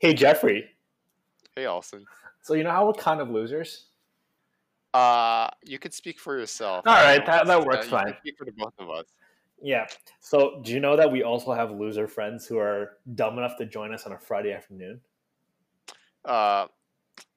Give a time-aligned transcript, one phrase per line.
[0.00, 0.64] Hey, Jeffrey.
[1.54, 2.04] Hey, Austin.
[2.42, 3.86] So you know how we're kind of losers?
[4.94, 6.86] Uh, you could speak for yourself.
[6.86, 8.16] All I right, don't that- that want to- works you can fine.
[8.20, 9.06] Speak for the both of us.
[9.62, 9.86] Yeah.
[10.20, 13.66] So do you know that we also have loser friends who are dumb enough to
[13.66, 15.00] join us on a Friday afternoon?
[16.24, 16.66] Uh,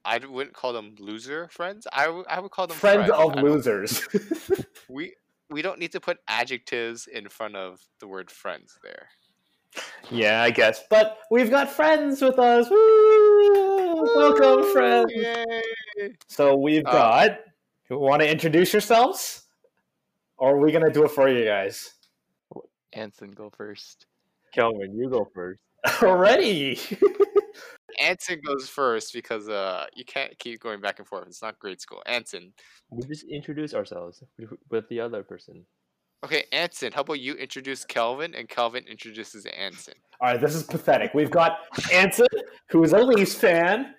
[0.05, 1.86] I d- wouldn't call them loser friends.
[1.91, 3.36] I would I would call them Friends friends.
[3.38, 4.07] of losers.
[4.89, 5.16] We
[5.50, 9.09] we don't need to put adjectives in front of the word friends there.
[10.11, 10.83] Yeah, I guess.
[10.89, 12.69] But we've got friends with us.
[12.69, 14.03] Woo!
[14.15, 15.11] Welcome, friends.
[15.15, 16.14] Yay!
[16.27, 17.39] So we've Uh, got.
[17.89, 19.43] You want to introduce yourselves,
[20.37, 21.93] or are we gonna do it for you guys
[22.93, 24.05] Anson, go first.
[24.54, 25.59] Kelvin, you go first.
[26.03, 26.79] already?
[28.00, 31.28] Anson goes first because uh you can't keep going back and forth.
[31.28, 32.02] It's not grade school.
[32.05, 32.53] Anson.
[32.89, 35.66] We just introduce ourselves with- with the other person.
[36.23, 39.95] Okay, Anson, how about you introduce Kelvin and Kelvin introduces Anson?
[40.22, 41.14] All right, this is pathetic.
[41.14, 41.59] We've got
[41.91, 42.27] Anson,
[42.69, 43.94] who is a Leafs fan,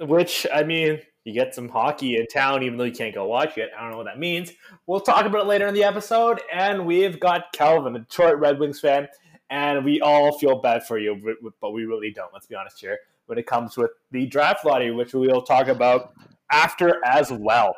[0.00, 3.56] which I mean, you get some hockey in town, even though you can't go watch
[3.56, 3.70] it.
[3.78, 4.50] I don't know what that means.
[4.88, 6.40] We'll talk about it later in the episode.
[6.52, 9.06] And we've got Calvin, a Detroit Red Wings fan,
[9.48, 12.32] and we all feel bad for you, but- we really don't.
[12.32, 12.98] Let's be honest here.
[13.26, 16.14] When it comes with the draft lottery, which we will talk about
[16.50, 17.76] after as well.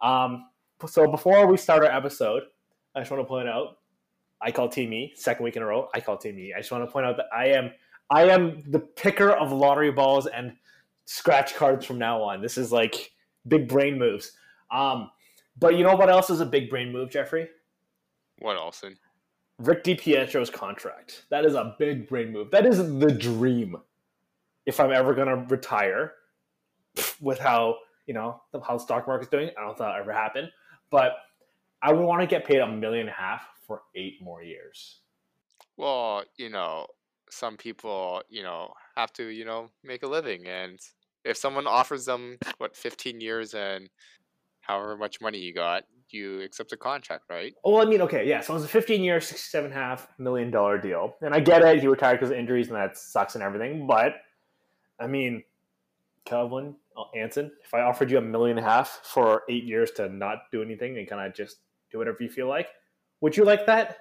[0.00, 0.46] Um,
[0.86, 2.44] so before we start our episode,
[2.98, 3.78] I just want to point out
[4.40, 5.88] I call Team E second week in a row.
[5.94, 6.52] I call Team E.
[6.52, 7.70] I just want to point out that I am
[8.10, 10.54] I am the picker of lottery balls and
[11.04, 12.42] scratch cards from now on.
[12.42, 13.12] This is like
[13.46, 14.32] big brain moves.
[14.72, 15.10] Um,
[15.58, 17.48] but you know what else is a big brain move, Jeffrey?
[18.40, 18.96] What, Olson?
[19.58, 21.24] Rick DiPietro's contract.
[21.30, 22.50] That is a big brain move.
[22.50, 23.76] That is the dream.
[24.66, 26.14] If I'm ever gonna retire,
[27.20, 27.76] with how
[28.06, 30.50] you know how the stock market's doing, I don't think that'll ever happen.
[30.90, 31.12] But
[31.82, 35.00] I would want to get paid a million and a half for eight more years.
[35.76, 36.86] Well, you know,
[37.30, 40.80] some people, you know, have to, you know, make a living and
[41.24, 43.88] if someone offers them what 15 years and
[44.60, 47.54] however much money you got, you accept the contract, right?
[47.62, 48.40] Well, I mean, okay, yeah.
[48.40, 51.16] So it was a 15 year, $67.5 million deal.
[51.20, 51.80] And I get it.
[51.80, 53.86] He retired because of injuries and that sucks and everything.
[53.86, 54.14] But,
[54.98, 55.42] I mean,
[56.24, 59.90] Calvin, uh, Anson, if I offered you a million and a half for eight years
[59.92, 61.58] to not do anything and kind of just
[61.90, 62.68] do whatever you feel like,
[63.20, 63.98] would you like that?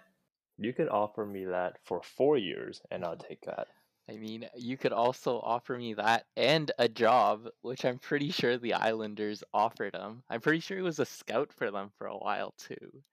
[0.58, 3.68] You could offer me that for four years, and I'll take that.
[4.10, 8.58] I mean, you could also offer me that and a job, which I'm pretty sure
[8.58, 10.24] the Islanders offered him.
[10.30, 13.04] I'm pretty sure he was a scout for them for a while too.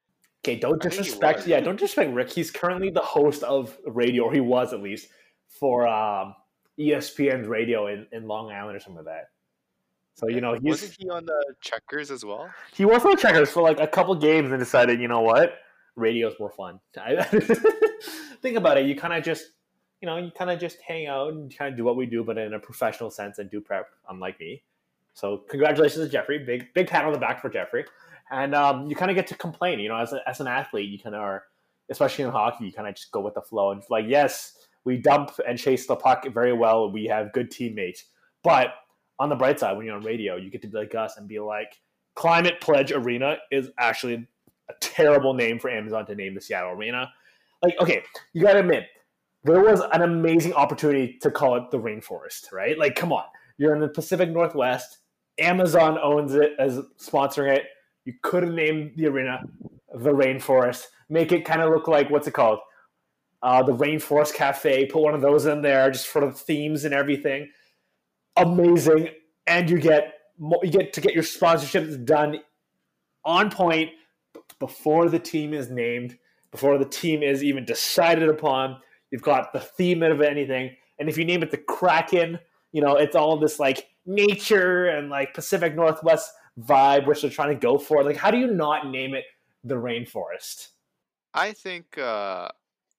[0.45, 1.47] Okay, don't I think he disrespect.
[1.47, 2.31] Yeah, don't disrespect Rick.
[2.31, 5.09] He's currently the host of radio, or he was at least,
[5.49, 6.34] for um,
[6.79, 9.25] ESPN's radio in, in Long Island or something like that.
[10.15, 10.83] So, you know, he's.
[10.83, 12.49] Wasn't he on the checkers as well?
[12.73, 15.55] he was on checkers for like a couple games and decided, you know what,
[15.97, 16.81] radio's more fun.
[18.43, 18.87] Think about it.
[18.87, 19.47] You kind of just,
[20.01, 22.23] you know, you kind of just hang out and kind of do what we do,
[22.23, 24.63] but in a professional sense and do prep, unlike me.
[25.15, 26.39] So congratulations to Jeffrey.
[26.45, 27.85] Big big pat on the back for Jeffrey.
[28.31, 29.79] And um, you kind of get to complain.
[29.79, 31.45] You know, as, a, as an athlete, you kind of are,
[31.91, 34.97] especially in hockey, you kind of just go with the flow and like, yes, we
[34.97, 36.91] dump and chase the puck very well.
[36.91, 38.05] We have good teammates,
[38.43, 38.75] but
[39.19, 41.29] on the bright side, when you're on radio, you get to be like us and
[41.29, 41.81] be like,
[42.15, 44.27] Climate Pledge Arena is actually
[44.69, 47.13] a terrible name for Amazon to name the Seattle Arena.
[47.63, 48.03] Like, okay,
[48.33, 48.85] you gotta admit,
[49.45, 52.79] there was an amazing opportunity to call it the Rainforest, right?
[52.79, 53.25] Like, come on,
[53.59, 54.99] you're in the Pacific Northwest.
[55.39, 57.65] Amazon owns it as sponsoring it.
[58.05, 59.43] You could have named the arena
[59.95, 60.85] the Rainforest.
[61.09, 62.61] Make it kind of look like what's it called?
[63.43, 64.87] Uh, the Rainforest Cafe.
[64.87, 67.51] Put one of those in there just for the themes and everything.
[68.37, 69.09] Amazing,
[69.47, 72.41] and you get you get to get your sponsorships done
[73.25, 73.91] on point
[74.59, 76.19] before the team is named,
[76.50, 78.78] before the team is even decided upon.
[79.11, 82.39] You've got the theme of anything, and if you name it the Kraken,
[82.72, 87.55] you know it's all this like nature and like Pacific Northwest vibe, which they're trying
[87.55, 88.03] to go for.
[88.05, 89.25] Like, how do you not name it
[89.62, 90.69] the Rainforest?
[91.33, 92.49] I think uh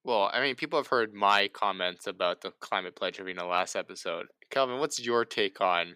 [0.04, 4.28] well, I mean people have heard my comments about the climate pledge arena last episode.
[4.56, 5.96] Calvin, what's your take on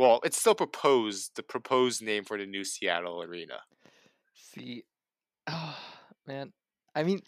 [0.00, 3.58] well, it's still proposed, the proposed name for the new Seattle arena.
[4.34, 4.84] See,
[5.46, 5.76] oh,
[6.26, 6.54] man,
[6.94, 7.20] I mean,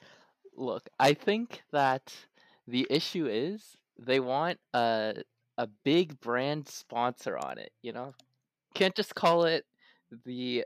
[0.56, 2.14] look, I think that
[2.66, 5.16] the issue is they want a
[5.58, 7.72] a big brand sponsor on it.
[7.82, 8.14] You know,
[8.74, 9.66] can't just call it
[10.24, 10.64] the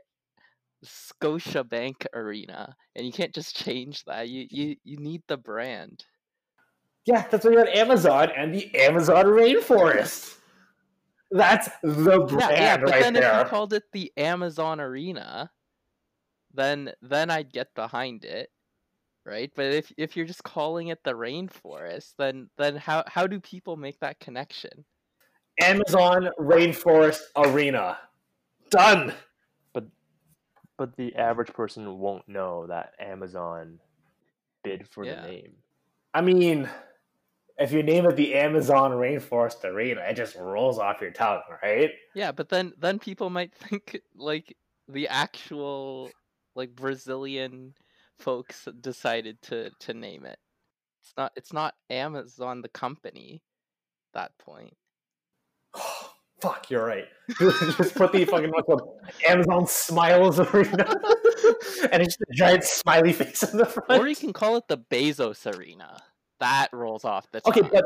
[0.85, 4.29] Scotiabank Arena, and you can't just change that.
[4.29, 6.05] You you you need the brand.
[7.07, 10.37] Yeah, that's why you got Amazon and the Amazon Rainforest.
[11.31, 15.49] That's the brand Yeah, yeah, but right then if you called it the Amazon Arena,
[16.53, 18.49] then then I'd get behind it,
[19.25, 19.49] right?
[19.55, 23.77] But if if you're just calling it the rainforest, then then how how do people
[23.77, 24.83] make that connection?
[25.61, 27.99] Amazon Rainforest Arena.
[28.69, 29.13] Done.
[29.71, 29.85] But
[30.77, 33.79] but the average person won't know that Amazon
[34.63, 35.21] bid for Yeah.
[35.21, 35.53] the name.
[36.13, 36.69] I mean,
[37.59, 41.91] if you name it the Amazon Rainforest Arena, it just rolls off your tongue, right?
[42.13, 44.55] Yeah, but then then people might think like
[44.87, 46.11] the actual
[46.55, 47.73] like Brazilian
[48.19, 50.39] folks decided to to name it.
[51.01, 53.41] It's not it's not Amazon the company.
[54.13, 54.75] at That point.
[56.39, 57.05] Fuck, you're right.
[57.39, 58.53] just put the fucking
[59.27, 60.85] Amazon Smiles Arena,
[61.91, 63.89] and it's just a giant smiley face in the front.
[63.89, 66.03] Or you can call it the Bezos Arena.
[66.39, 67.53] That rolls off the tongue.
[67.57, 67.85] Okay, but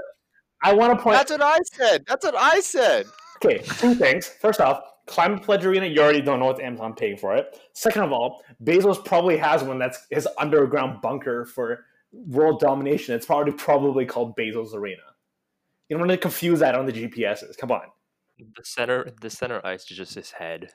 [0.64, 1.18] I want to point.
[1.18, 2.06] That's what I said.
[2.08, 3.06] That's what I said.
[3.44, 4.28] Okay, two things.
[4.28, 7.60] First off, Climate Pledge Arena, you already don't know what Amazon paying for it.
[7.74, 13.16] Second of all, Bezos probably has one that's his underground bunker for world domination.
[13.16, 15.02] It's probably probably called Bezos Arena.
[15.90, 17.58] You don't want to confuse that on the GPSs.
[17.58, 17.82] Come on.
[18.38, 20.70] The center, the center ice is just his head.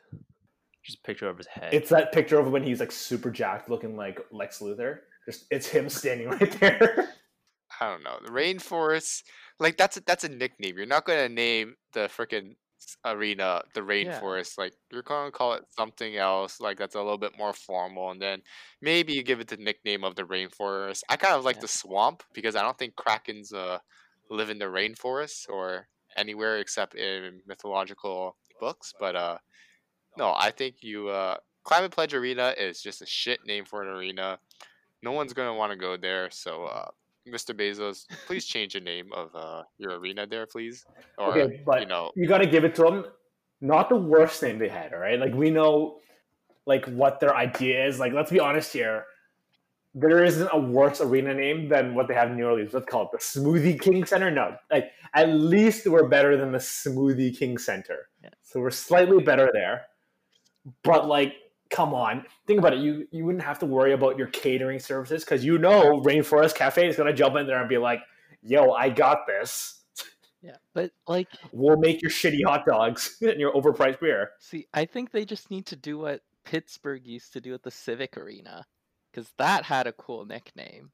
[0.85, 1.73] Just a picture of his head.
[1.73, 4.99] It's that picture of when he's like super jacked looking like Lex Luthor.
[5.25, 7.09] Just it's him standing right there.
[7.81, 8.19] I don't know.
[8.25, 9.23] The rainforest,
[9.59, 10.77] like that's a, that's a nickname.
[10.77, 12.57] You're not gonna name the freaking
[13.05, 14.59] arena the rainforest.
[14.59, 16.61] Like you're gonna call it something else.
[16.61, 18.43] Like that's a little bit more formal, and then
[18.81, 21.03] maybe you give it the nickname of the rainforest.
[21.09, 21.63] I kind of like Yeah.
[21.63, 23.79] the swamp because I don't think krakens uh
[24.31, 28.93] live in the rainforest or anywhere except in mythological books.
[28.99, 29.39] But uh,
[30.17, 33.89] no, I think you uh, Climate Pledge Arena is just a shit name for an
[33.89, 34.39] arena.
[35.03, 36.31] No one's gonna want to go there.
[36.31, 36.91] So, uh,
[37.29, 37.55] Mr.
[37.55, 40.85] Bezos, please change the name of uh, your arena there, please.
[41.19, 43.05] Or Okay, but you know, you got to give it to them.
[43.61, 45.19] Not the worst name they had, all right?
[45.19, 45.99] Like we know,
[46.67, 47.99] like what their idea is.
[47.99, 49.05] Like let's be honest here.
[49.95, 52.75] There isn't a worse arena name than what they have in New Orleans.
[52.75, 54.31] Let's call it the Smoothie King Center.
[54.31, 58.09] No, like at least we're better than the Smoothie King Center.
[58.23, 58.29] Yeah.
[58.43, 59.87] So we're slightly better there.
[60.83, 61.35] But like,
[61.77, 62.81] come on, think about it.
[62.81, 66.89] You you wouldn't have to worry about your catering services because you know Rainforest Cafe
[66.89, 68.01] is gonna jump in there and be like,
[68.43, 69.83] "Yo, I got this."
[70.43, 74.31] Yeah, but like, We'll make your shitty hot dogs and your overpriced beer.
[74.39, 77.71] see, I think they just need to do what Pittsburgh used to do at the
[77.71, 78.65] Civic Arena,
[79.11, 80.93] because that had a cool nickname,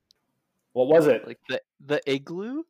[0.72, 1.26] What was it?
[1.26, 2.62] like the the Igloo.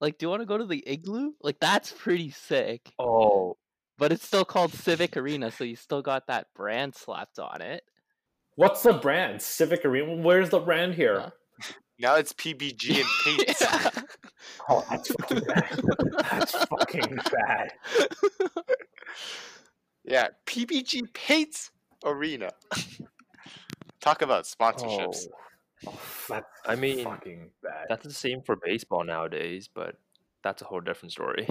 [0.00, 1.32] Like, do you want to go to the Igloo?
[1.42, 2.90] Like, that's pretty sick.
[2.98, 3.58] oh,
[4.00, 7.84] But it's still called Civic Arena, so you still got that brand slapped on it.
[8.56, 9.42] What's the brand?
[9.42, 10.14] Civic Arena.
[10.14, 11.20] Where's the brand here?
[11.20, 11.30] Huh?
[11.98, 13.06] now it's PPG and
[13.46, 13.60] Paints.
[13.60, 13.90] Yeah.
[14.70, 15.82] Oh, that's fucking bad.
[16.30, 17.72] that's fucking bad.
[20.04, 21.70] yeah, PPG Paints
[22.02, 22.48] Arena.
[24.00, 25.26] Talk about sponsorships.
[25.86, 27.84] Oh, oh, that's I mean, fucking bad.
[27.90, 29.96] that's the same for baseball nowadays, but
[30.42, 31.46] that's a whole different story.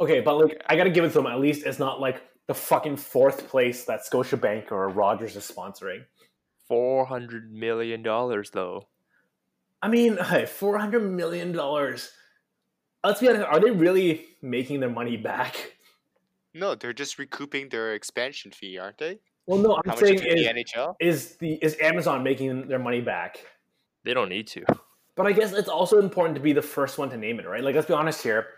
[0.00, 1.26] Okay, but like I gotta give it to them.
[1.26, 6.04] At least it's not like the fucking fourth place that Scotiabank or Rogers is sponsoring.
[6.66, 8.88] Four hundred million dollars, though.
[9.82, 12.10] I mean, hey, four hundred million dollars.
[13.04, 13.46] Let's be honest.
[13.46, 15.74] Are they really making their money back?
[16.54, 19.18] No, they're just recouping their expansion fee, aren't they?
[19.46, 19.76] Well, no.
[19.76, 20.94] I'm much saying is, the NHL?
[21.00, 23.38] is the is Amazon making their money back?
[24.04, 24.64] They don't need to.
[25.16, 27.62] But I guess it's also important to be the first one to name it, right?
[27.62, 28.48] Like, let's be honest here.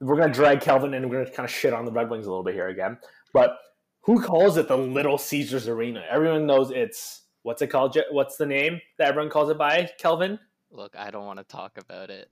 [0.00, 2.10] We're going to drag Kelvin and we're going to kind of shit on the Red
[2.10, 2.98] Wings a little bit here again.
[3.32, 3.56] But
[4.02, 6.04] who calls it the Little Caesars Arena?
[6.10, 7.96] Everyone knows it's, what's it called?
[8.10, 10.38] What's the name that everyone calls it by, Kelvin?
[10.70, 12.30] Look, I don't want to talk about it.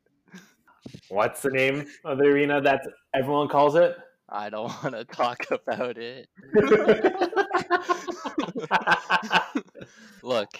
[1.08, 2.82] What's the name of the arena that
[3.14, 3.96] everyone calls it?
[4.28, 6.28] I don't want to talk about it.
[10.22, 10.50] Look,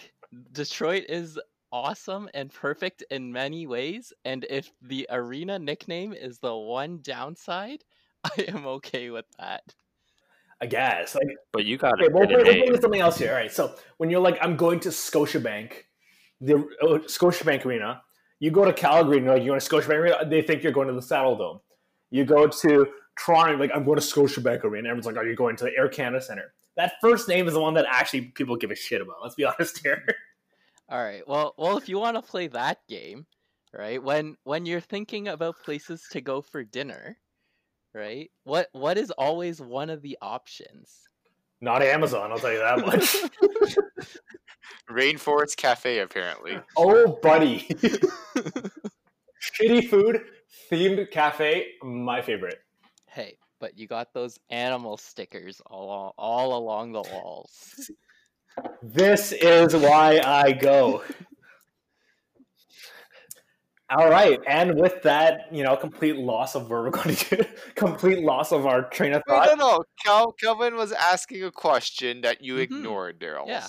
[0.51, 1.39] Detroit is
[1.75, 7.83] awesome and perfect in many ways, and if the arena nickname is the one downside,
[8.23, 9.75] I am okay with that.
[10.61, 11.15] I guess.
[11.15, 12.81] Like, But you got Okay, to we'll, get we'll bring name.
[12.81, 13.31] something else here.
[13.31, 15.73] All right, so when you're like, I'm going to Scotiabank,
[16.39, 18.01] the uh, Scotiabank Arena,
[18.39, 20.71] you go to Calgary and you're like, you're going to Scotiabank Arena, they think you're
[20.71, 21.59] going to the Saddledome.
[22.09, 22.87] You go to
[23.19, 24.87] Toronto, like, I'm going to Scotiabank Arena.
[24.87, 26.53] Everyone's like, are you going to the Air Canada Center?
[26.77, 29.17] That first name is the one that actually people give a shit about.
[29.21, 30.05] Let's be honest here.
[30.89, 31.27] All right.
[31.27, 33.25] Well, well, if you want to play that game,
[33.73, 34.01] right?
[34.01, 37.17] When when you're thinking about places to go for dinner,
[37.93, 38.29] right?
[38.43, 41.01] What what is always one of the options?
[41.61, 43.15] Not Amazon, I'll tell you that much.
[44.91, 46.59] Rainforest Cafe, apparently.
[46.77, 47.67] oh, buddy.
[49.59, 50.21] Shitty food,
[50.71, 52.59] themed cafe, my favorite.
[53.07, 57.89] hey, but you got those animal stickers all all along the walls.
[58.81, 61.03] This is why I go.
[63.89, 68.23] All right, and with that, you know, complete loss of where we're going to complete
[68.23, 69.57] loss of our train of Wait, thought.
[69.57, 69.83] no, no.
[70.03, 72.61] Cal- Kelvin was asking a question that you Mhm.
[72.61, 73.45] ignored Daryl.
[73.47, 73.67] Yeah.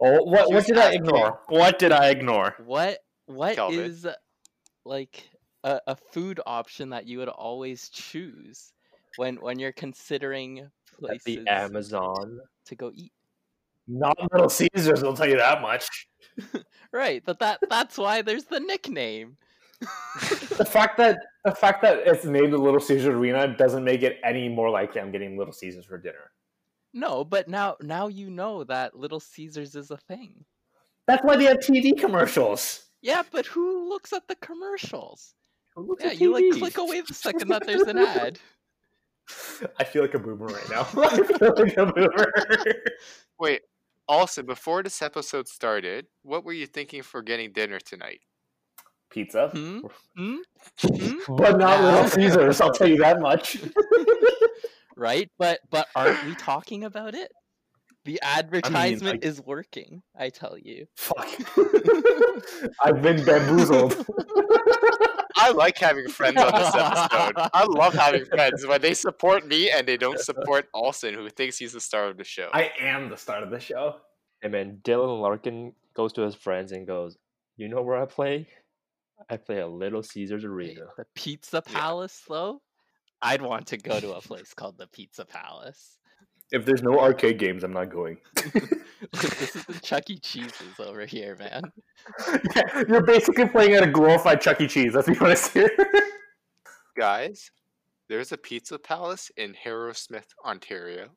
[0.00, 1.40] Oh, what, She what did I asking- ignore?
[1.48, 2.54] What did I ignore?
[2.64, 4.14] What what is Kelvin.
[4.84, 5.28] like
[5.64, 8.72] a, a food option that you would always choose
[9.16, 12.40] when when you're considering At places the Amazon.
[12.66, 13.12] to go eat?
[13.92, 15.88] Not Little Caesars, I'll tell you that much.
[16.94, 19.36] Right, but that that's why there's the nickname.
[20.58, 24.20] The fact that the fact that it's named the Little Caesars Arena doesn't make it
[24.22, 26.30] any more likely I'm getting Little Caesars for dinner.
[26.92, 30.44] No, but now now you know that Little Caesars is a thing.
[31.08, 32.90] That's why they have TV commercials.
[33.00, 35.34] Yeah, but who looks at the commercials?
[35.74, 38.38] Who Yeah, at you like click away the second that there's an ad.
[39.78, 40.82] I feel like a boomer right now.
[40.82, 42.32] I feel like a boomer.
[43.40, 43.62] Wait,
[44.12, 48.20] Olsen, before this episode started, what were you thinking for getting dinner tonight?
[49.10, 49.78] Pizza, Hmm?
[50.14, 50.36] Hmm?
[50.82, 51.18] Hmm?
[51.36, 51.82] but not Now.
[51.82, 52.60] Little Caesars.
[52.60, 53.56] I'll tell you that much.
[54.94, 55.30] Right?
[55.38, 57.32] But but aren't we talking about it?
[58.04, 60.86] The advertisement is working, I tell you.
[60.96, 61.28] Fuck.
[62.84, 64.04] I've been bamboozled.
[65.36, 67.32] I like having friends on this episode.
[67.54, 71.58] I love having friends when they support me and they don't support Olsen, who thinks
[71.58, 72.48] he's the star of the show.
[72.52, 73.96] I am the star of the show.
[74.42, 77.16] And then Dylan Larkin goes to his friends and goes,
[77.56, 78.48] You know where I play?
[79.30, 80.86] I play a Little Caesars Arena.
[80.96, 81.78] the Pizza Yeah.
[81.80, 82.60] Palace, though?
[83.20, 85.98] I'd want to go to a place called the Pizza Palace.
[86.52, 88.18] If there's no arcade games, I'm not going.
[89.12, 90.18] this is the Chuck E.
[90.18, 91.62] Cheese's over here, man.
[92.88, 94.68] You're basically playing at a glorified Chuck E.
[94.68, 94.94] Cheese.
[94.94, 95.70] Let's be honest here.
[96.96, 97.50] Guys,
[98.10, 101.08] there's a pizza palace in Harrowsmith, Ontario.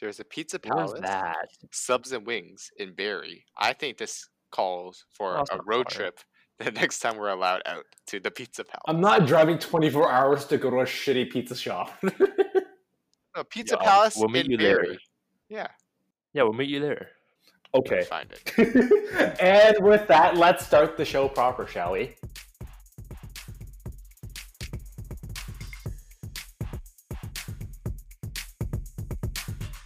[0.00, 1.48] There's a pizza Where's palace, that?
[1.70, 3.44] subs and wings in Barrie.
[3.58, 5.98] I think this calls for it's a road far.
[6.00, 6.18] trip
[6.58, 8.82] the next time we're allowed out to the pizza palace.
[8.86, 11.92] I'm not driving 24 hours to go to a shitty pizza shop.
[13.36, 14.84] No, pizza Yeah, um, palace we'll meet in you there.
[15.48, 15.68] Yeah,
[16.32, 17.08] Yeah, we'll meet you there.
[17.74, 18.02] okay.
[18.02, 19.38] find it.
[19.40, 22.14] and with that, let's start the show proper, shall we?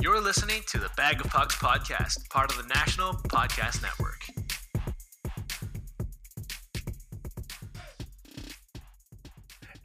[0.01, 4.23] You're listening to the Bag of Pucks podcast, part of the National Podcast Network.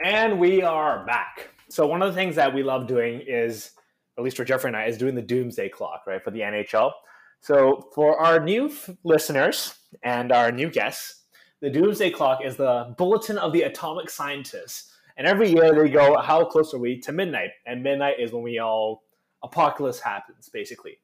[0.03, 1.50] And we are back.
[1.71, 3.71] So one of the things that we love doing is,
[4.17, 6.91] at least for Jeffrey and I, is doing the doomsday clock, right, for the NHL.
[7.39, 11.23] So for our new f- listeners and our new guests,
[11.61, 14.91] the doomsday clock is the bulletin of the atomic scientists.
[15.15, 17.51] And every year they go, how close are we to midnight?
[17.65, 19.03] And midnight is when we all
[19.41, 20.97] apocalypse happens, basically.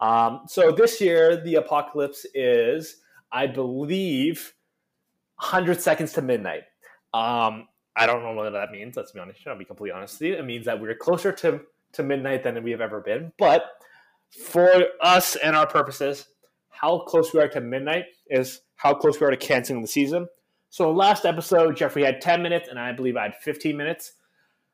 [0.00, 2.98] Um, so this year the apocalypse is,
[3.32, 4.54] I believe,
[5.36, 6.62] 100 seconds to midnight.
[7.12, 8.96] Um, I don't know what that means.
[8.96, 9.40] Let's be honest.
[9.46, 10.34] I'll be completely honest with you.
[10.34, 11.60] It means that we're closer to,
[11.92, 13.32] to midnight than we have ever been.
[13.38, 13.64] But
[14.44, 16.26] for us and our purposes,
[16.68, 20.28] how close we are to midnight is how close we are to canceling the season.
[20.68, 24.12] So last episode, Jeffrey had 10 minutes, and I believe I had 15 minutes.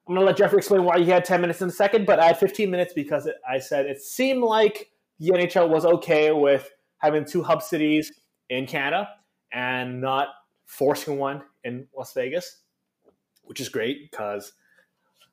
[0.07, 2.19] I'm going to let Jeffrey explain why he had 10 minutes in a second, but
[2.19, 6.33] I had 15 minutes because it, I said it seemed like the NHL was okay
[6.33, 8.11] with having two hub cities
[8.51, 9.09] in Canada
[9.53, 10.29] and not
[10.67, 12.62] forcing one in Las Vegas
[13.45, 14.53] which is great because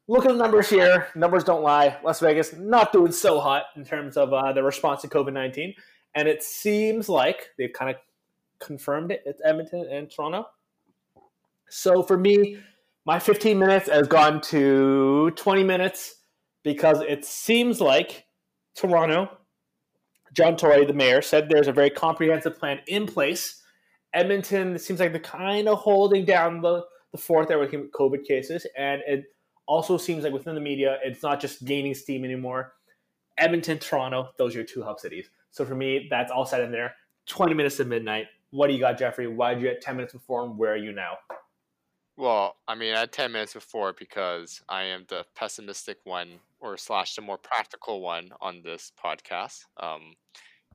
[0.08, 1.08] look at the numbers here.
[1.16, 1.98] Numbers don't lie.
[2.04, 5.74] Las Vegas not doing so hot in terms of uh, the response to COVID 19.
[6.16, 7.98] And it seems like they've kind of
[8.60, 9.24] confirmed it.
[9.26, 10.48] It's Edmonton and Toronto.
[11.70, 12.58] So for me,
[13.06, 16.16] my 15 minutes has gone to 20 minutes
[16.64, 18.26] because it seems like
[18.76, 19.30] Toronto,
[20.34, 23.62] John Tory, the mayor, said there's a very comprehensive plan in place.
[24.14, 28.66] Edmonton, seems like they're kind of holding down the the fourth there with COVID cases,
[28.78, 29.26] and it
[29.68, 32.74] also seems like within the media, it's not just gaining steam anymore.
[33.38, 35.30] Edmonton, Toronto, those are your two hub cities.
[35.52, 36.96] So for me, that's all set in there.
[37.28, 38.28] 20 minutes to midnight.
[38.52, 39.28] What do you got, Jeffrey?
[39.28, 41.18] Why did you at 10 minutes before, and where are you now?
[42.18, 47.16] Well, I mean, had 10 minutes before because I am the pessimistic one or slash
[47.16, 49.66] the more practical one on this podcast.
[49.78, 50.16] Um,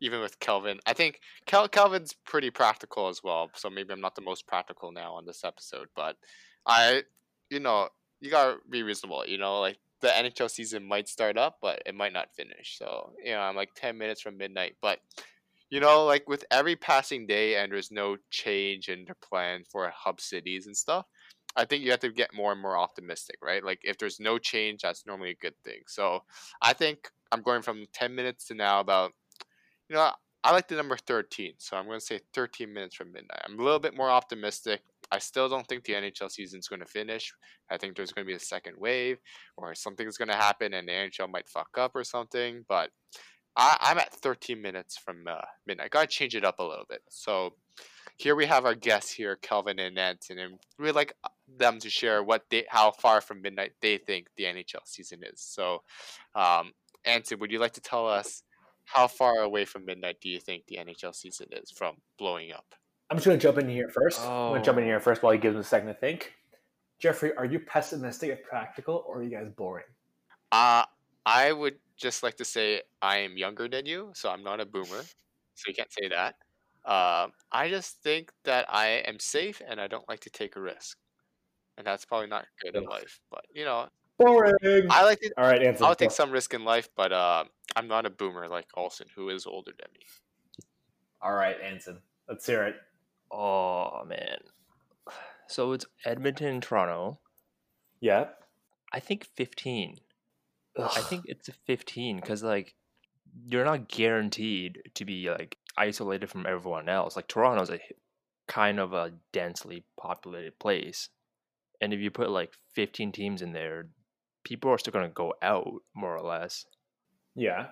[0.00, 3.50] even with Kelvin, I think Kel- Kelvin's pretty practical as well.
[3.54, 6.16] So maybe I'm not the most practical now on this episode, but
[6.66, 7.02] I,
[7.50, 7.88] you know,
[8.20, 9.24] you gotta be reasonable.
[9.26, 12.76] You know, like the NHL season might start up, but it might not finish.
[12.78, 15.00] So you know, I'm like 10 minutes from midnight, but
[15.70, 19.90] you know, like with every passing day and there's no change in the plan for
[19.94, 21.06] hub cities and stuff.
[21.56, 23.64] I think you have to get more and more optimistic, right?
[23.64, 25.82] Like if there's no change, that's normally a good thing.
[25.86, 26.24] So
[26.60, 29.12] I think I'm going from 10 minutes to now about,
[29.88, 30.10] you know,
[30.44, 31.54] I like the number 13.
[31.58, 33.40] So I'm going to say 13 minutes from midnight.
[33.44, 34.82] I'm a little bit more optimistic.
[35.10, 37.32] I still don't think the NHL season's going to finish.
[37.70, 39.18] I think there's going to be a second wave,
[39.56, 42.64] or something's going to happen, and the NHL might fuck up or something.
[42.68, 42.90] But
[43.56, 45.90] I, I'm at 13 minutes from uh, midnight.
[45.90, 47.00] Got to change it up a little bit.
[47.08, 47.54] So
[48.16, 51.90] here we have our guests here, Kelvin and Anton, and we'd like uh, them to
[51.90, 55.40] share what they, how far from midnight they think the NHL season is.
[55.40, 55.82] So,
[56.34, 56.72] um,
[57.04, 58.42] Anton, would you like to tell us
[58.84, 62.74] how far away from midnight do you think the NHL season is from blowing up?
[63.10, 64.20] I'm just going to jump in here first.
[64.20, 64.86] I'm going to jump in Oh.
[64.86, 66.32] here first while he gives him a second to think.
[66.98, 69.84] Jeffrey, are you pessimistic and practical, or are you guys boring?
[70.52, 70.84] Uh,
[71.26, 74.66] I would just like to say I am younger than you, so I'm not a
[74.66, 75.02] boomer,
[75.54, 76.36] so you can't say that.
[76.84, 80.60] Um, I just think that I am safe and I don't like to take a
[80.60, 80.98] risk,
[81.76, 83.20] and that's probably not good in life.
[83.30, 84.86] But you know, Boring.
[84.90, 85.32] I like to.
[85.36, 85.86] All right, Anson.
[85.86, 87.44] I'll take some risk in life, but uh,
[87.74, 90.06] I'm not a boomer like Olsen, who is older than me.
[91.20, 91.98] All right, Anson.
[92.28, 92.76] Let's hear it.
[93.30, 94.38] Oh man.
[95.48, 97.18] So it's Edmonton, and Toronto.
[98.00, 98.26] Yeah.
[98.92, 99.96] I think 15.
[100.78, 102.74] I think it's a 15 because like
[103.46, 107.16] you're not guaranteed to be like isolated from everyone else.
[107.16, 107.80] Like Toronto's a
[108.46, 111.08] kind of a densely populated place,
[111.80, 113.88] and if you put like 15 teams in there,
[114.44, 116.66] people are still gonna go out more or less.
[117.34, 117.66] Yeah.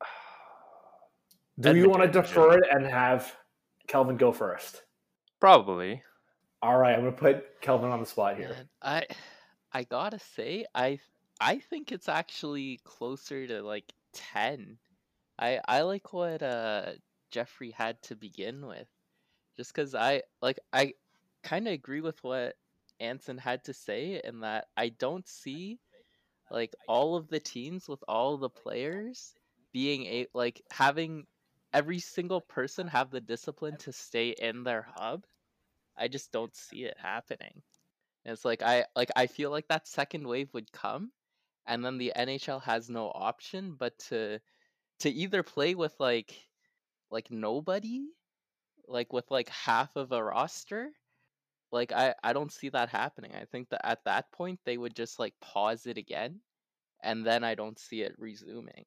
[1.60, 3.36] Do you want to defer it and have
[3.86, 4.82] Kelvin go first?
[5.38, 6.02] Probably.
[6.62, 8.50] All right, I'm going to put Kelvin on the spot here.
[8.50, 9.06] Man, I
[9.72, 10.98] I gotta say, I
[11.40, 14.78] I think it's actually closer to like ten.
[15.38, 16.92] I I like what uh
[17.30, 18.86] Jeffrey had to begin with,
[19.56, 20.94] just because I like I
[21.42, 22.54] kind of agree with what
[23.02, 25.80] Anson had to say in that I don't see
[26.50, 29.34] like all of the teams with all the players
[29.72, 31.26] being a like having
[31.72, 35.24] every single person have the discipline to stay in their hub.
[35.96, 37.62] I just don't see it happening.
[38.24, 41.10] And it's like I like I feel like that second wave would come
[41.66, 44.40] and then the NHL has no option but to
[45.00, 46.34] to either play with like
[47.10, 48.06] like nobody
[48.86, 50.90] like with like half of a roster
[51.72, 53.32] like I I don't see that happening.
[53.34, 56.40] I think that at that point they would just like pause it again
[57.02, 58.84] and then I don't see it resuming.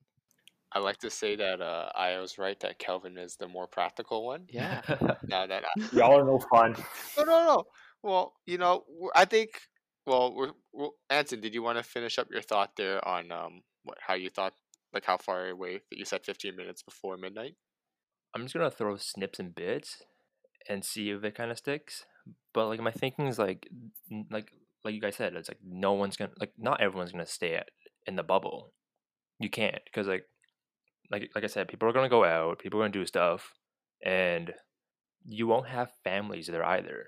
[0.72, 4.26] I like to say that uh, I was right that Kelvin is the more practical
[4.26, 4.46] one.
[4.50, 4.82] Yeah.
[5.28, 6.76] Now that I, Y'all are no fun.
[7.18, 7.64] no, no, no.
[8.04, 8.84] Well, you know,
[9.16, 9.50] I think.
[10.06, 13.62] Well, we're, we Anson, did you want to finish up your thought there on um
[13.84, 14.54] what how you thought
[14.94, 17.56] like how far away that you said fifteen minutes before midnight?
[18.36, 20.04] I'm just gonna throw snips and bits
[20.70, 22.06] and see if it kind of sticks.
[22.54, 23.68] But like my thinking is like,
[24.32, 24.52] like
[24.84, 27.70] like you guys said, it's like no one's gonna like not everyone's gonna stay at,
[28.06, 28.72] in the bubble.
[29.40, 30.26] You can't because like
[31.12, 33.54] like like I said, people are gonna go out, people are gonna do stuff,
[34.04, 34.54] and
[35.28, 37.08] you won't have families there either.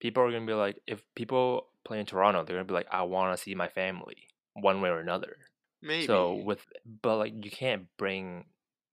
[0.00, 3.02] People are gonna be like, if people play in Toronto, they're gonna be like, I
[3.02, 5.36] want to see my family one way or another.
[5.82, 6.06] Maybe.
[6.06, 6.64] So with
[7.02, 8.44] but like you can't bring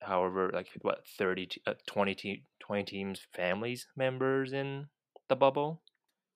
[0.02, 4.88] however like what 30 te- uh, 20 te- 20 teams families members in
[5.30, 5.82] the bubble.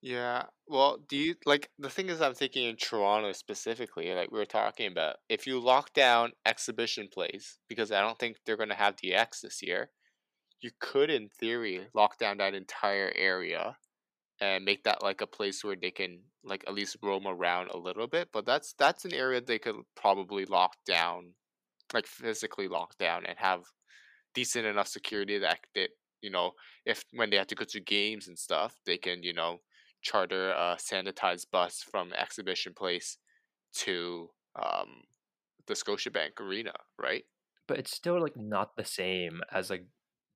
[0.02, 0.46] Yeah.
[0.68, 4.46] Well, do you like the thing is I'm thinking in Toronto specifically, like we were
[4.46, 8.96] talking about, if you lock down exhibition plays, because I don't think they're gonna have
[9.02, 9.92] the X this year,
[10.62, 13.78] you could in theory lock down that entire area
[14.42, 17.78] and make that like a place where they can like at least roam around a
[17.78, 18.30] little bit.
[18.34, 21.36] But that's that's an area they could probably lock down,
[21.94, 23.64] like physically lock down and have
[24.36, 25.90] decent enough security that that
[26.22, 26.52] you know
[26.86, 29.58] if when they have to go to games and stuff, they can you know
[30.02, 33.18] charter a sanitized bus from exhibition place
[33.74, 34.30] to
[34.62, 35.04] um
[35.68, 37.24] the Scotiabank Arena, right?
[37.68, 39.86] But it's still like not the same as like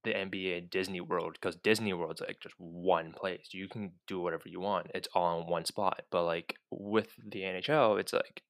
[0.03, 3.49] the NBA Disney World because Disney World's like just one place.
[3.51, 4.87] You can do whatever you want.
[4.93, 6.03] It's all in one spot.
[6.11, 8.43] But like with the NHL, it's like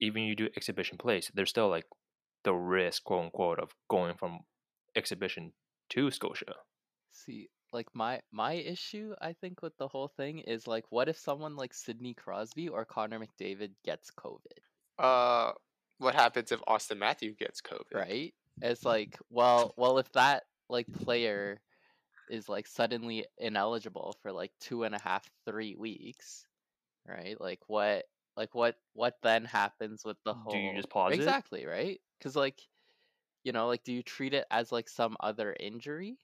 [0.00, 1.86] even you do exhibition place, there's still like
[2.44, 4.40] the risk, quote unquote, of going from
[4.96, 5.52] exhibition
[5.92, 6.54] to Scotia.
[7.10, 11.16] See, like my my issue I think with the whole thing is like what if
[11.16, 14.64] someone like Sidney Crosby or Connor McDavid gets COVID,
[14.98, 15.52] Uh,
[15.98, 17.92] what happens if Austin Matthew gets COVID?
[17.92, 18.34] right?
[18.60, 21.60] It's like, well, well if that like player
[22.28, 26.46] is like suddenly ineligible for like two and a half, three weeks,
[27.06, 27.40] right?
[27.40, 28.04] Like what
[28.36, 31.18] like what what then happens with the whole Do you just pause it?
[31.18, 32.00] Exactly, right?
[32.18, 32.60] Because like
[33.44, 36.18] you know, like do you treat it as like some other injury?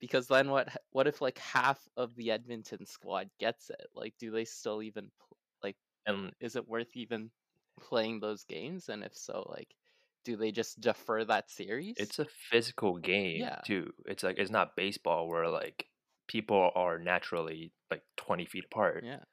[0.00, 3.88] Because then what what if like half of the Edmonton squad gets it?
[3.94, 5.10] Like do they still even
[5.62, 7.30] like And is it worth even
[7.80, 9.76] playing those games and if so like
[10.24, 11.96] do they just defer that series?
[11.96, 13.62] it's a physical game Yeah.
[13.62, 13.92] too.
[14.06, 15.88] It's like it's not baseball where like
[16.28, 19.06] people are naturally like twenty feet apart.
[19.06, 19.24] Yeah.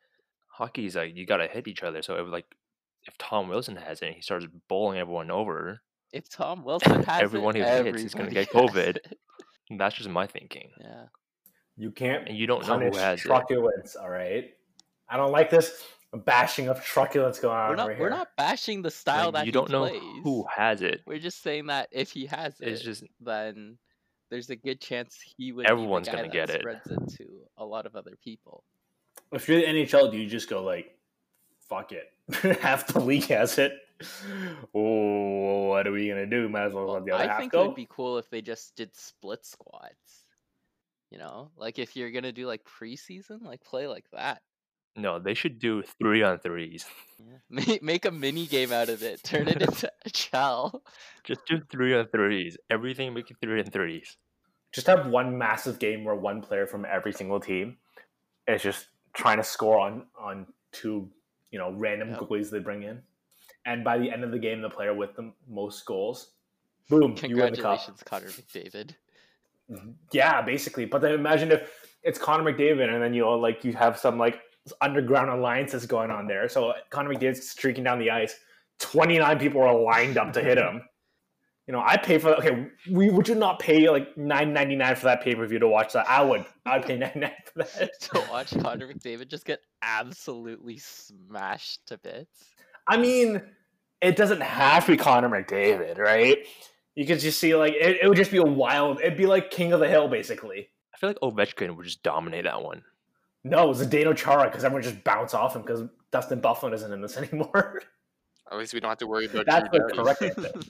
[0.48, 2.02] Hockey's like you gotta hit each other.
[2.04, 2.56] So it was like
[3.04, 5.84] if Tom Wilson has it and he starts bowling everyone over,
[6.14, 8.98] If Tom Wilson has Everyone it, who hits is gonna get COVID.
[9.78, 10.70] that's just my thinking.
[10.80, 11.06] Yeah.
[11.76, 13.24] You can't And you don't know who has it.
[13.24, 14.52] truculence, all right?
[15.10, 18.10] I don't like this bashing of truculence going on We're not over we're here.
[18.12, 19.88] not bashing the style Like, that you he don't know
[20.24, 21.02] who has it.
[21.08, 23.78] We're just saying that if he has it, It's just then
[24.30, 25.66] there's a good chance he would.
[25.66, 26.62] Everyone's be the guy gonna get that it.
[26.62, 28.64] Spreads it to a lot of other people.
[29.32, 30.96] If you're the NHL, do you just go like,
[31.68, 32.12] fuck it?
[32.62, 33.74] half the league has it.
[34.76, 36.50] Oh, what are we gonna do?
[36.50, 38.30] Might as well Well, let the other I half think it would be cool if
[38.30, 40.26] they just did split squads.
[41.12, 44.42] You know, like if you're gonna do like preseason, like play like that.
[44.96, 45.20] no.
[45.20, 46.86] They should do three on threes.
[47.20, 47.38] Yeah.
[47.50, 49.22] Make make a mini game out of it.
[49.24, 50.84] Turn it into a chell.
[51.24, 52.58] Just do three on threes.
[52.70, 54.18] Everything make it three on threes.
[54.74, 57.78] just have one massive game where one player from every single team
[58.48, 61.10] is just trying to score on on two
[61.52, 62.20] you know random Yep.
[62.22, 63.04] goalies they bring in,
[63.66, 66.32] and by the end of the game, the player with the most goals,
[66.90, 67.80] boom, you win the cup.
[67.80, 68.96] Congratulations, Connor McDavid.
[69.72, 69.92] Mm-hmm.
[70.12, 70.86] Yeah, basically.
[70.86, 71.72] But then imagine if
[72.04, 74.42] it's Connor McDavid, and then you know like you have some like
[74.82, 76.48] underground alliances going on there.
[76.50, 78.36] So Connor McDavid's streaking down the ice,
[78.80, 80.82] twenty nine people are lined up to hit him.
[81.66, 82.68] You know, I pay for okay.
[82.92, 85.68] We would you not pay like nine ninety nine for that pay per view to
[85.70, 86.06] watch that?
[86.10, 86.46] I would.
[86.66, 88.02] I'd pay nine nine for that.
[88.02, 92.50] to watch Connor McDavid just get absolutely smashed to bits.
[92.88, 93.42] I mean,
[94.02, 96.46] it doesn't have to be Connor McDavid, right?
[96.96, 99.00] You could just see like it, it would just be a wild.
[99.02, 100.70] It'd be like King of the Hill, basically.
[100.94, 102.84] I feel like Ovechkin would just dominate that one.
[103.44, 106.94] No, it's a Zdeno Chara because everyone just bounce off him because Dustin Byfuglien isn't
[106.94, 107.82] in this anymore.
[108.52, 109.46] At least we don't have to worry about.
[109.46, 110.52] That's Drew the correct answer.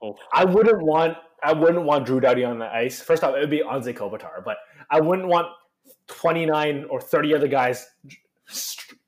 [0.00, 0.14] Oh.
[0.32, 3.02] I wouldn't want I wouldn't want Drew Doughty on the ice.
[3.02, 4.58] First off, it would be Anze Kopitar, but
[4.90, 5.48] I wouldn't want
[6.06, 7.84] twenty nine or thirty other guys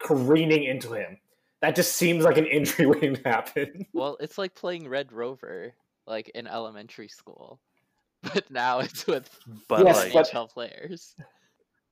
[0.00, 1.16] careening into him.
[1.62, 3.86] That just seems like an injury waiting to happen.
[3.92, 5.74] Well, it's like playing Red Rover,
[6.06, 7.60] like in elementary school,
[8.22, 9.28] but now it's with
[9.68, 11.14] But Yes, like, but- NHL players.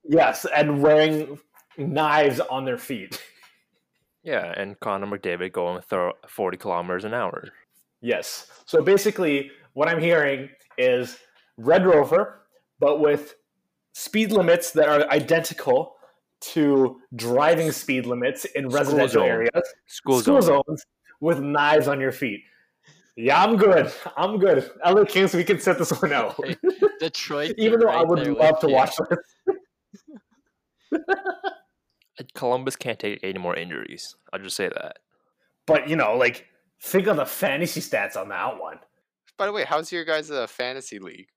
[0.05, 1.39] Yes, and wearing
[1.77, 3.21] knives on their feet.
[4.23, 7.49] yeah, and Connor McDavid going throw forty kilometers an hour.
[8.01, 8.47] Yes.
[8.65, 11.19] So basically, what I'm hearing is
[11.59, 12.43] Red Rover,
[12.79, 13.35] but with
[13.93, 15.97] speed limits that are identical
[16.41, 19.29] to driving speed limits in residential zone.
[19.29, 20.63] areas, School, school zone.
[20.69, 20.85] zones
[21.21, 22.43] with knives on your feet.
[23.17, 23.93] Yeah, I'm good.
[24.17, 24.71] I'm good.
[24.87, 26.39] LA Kings, we can set this one out.
[27.01, 27.55] Detroit.
[27.59, 28.75] Even though I would love with to you.
[28.75, 31.01] watch this.
[32.35, 34.15] Columbus can't take any more injuries.
[34.33, 34.99] I'll just say that.
[35.67, 36.47] But, you know, like,
[36.81, 38.79] think of the fantasy stats on that one.
[39.37, 41.29] By the way, how's your guys' uh, fantasy league?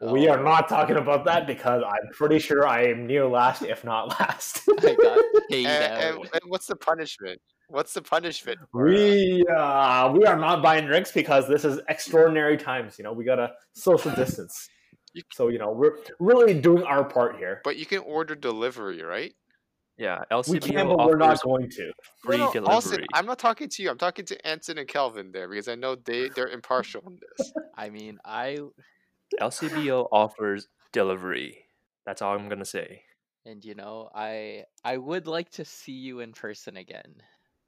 [0.00, 3.62] We are Oh, not talking about that because I'm pretty sure I am near last,
[3.62, 4.62] if not last.
[4.80, 5.18] I got
[5.50, 7.40] paid And, and, and what's the punishment?
[7.68, 8.58] What's the punishment?
[8.70, 12.96] for, uh, We uh, we are not buying drinks because this is extraordinary times.
[12.98, 14.68] You know, we gotta social distance.
[15.12, 17.60] You- So you know, we're really doing our part here.
[17.64, 19.34] but you can order delivery, right?
[19.98, 21.92] Yeah, We can, but we're not going to.
[22.22, 22.72] free no, no, delivery.
[22.76, 23.90] Austin, I'm not talking to you.
[23.90, 27.52] I'm talking to Anson and Kelvin there because I know they they're impartial on this.
[27.76, 28.58] I mean, I
[29.40, 31.64] LCBO offers delivery.
[32.06, 33.02] That's all I'm gonna say.
[33.46, 37.14] and you know, I I would like to see you in person again,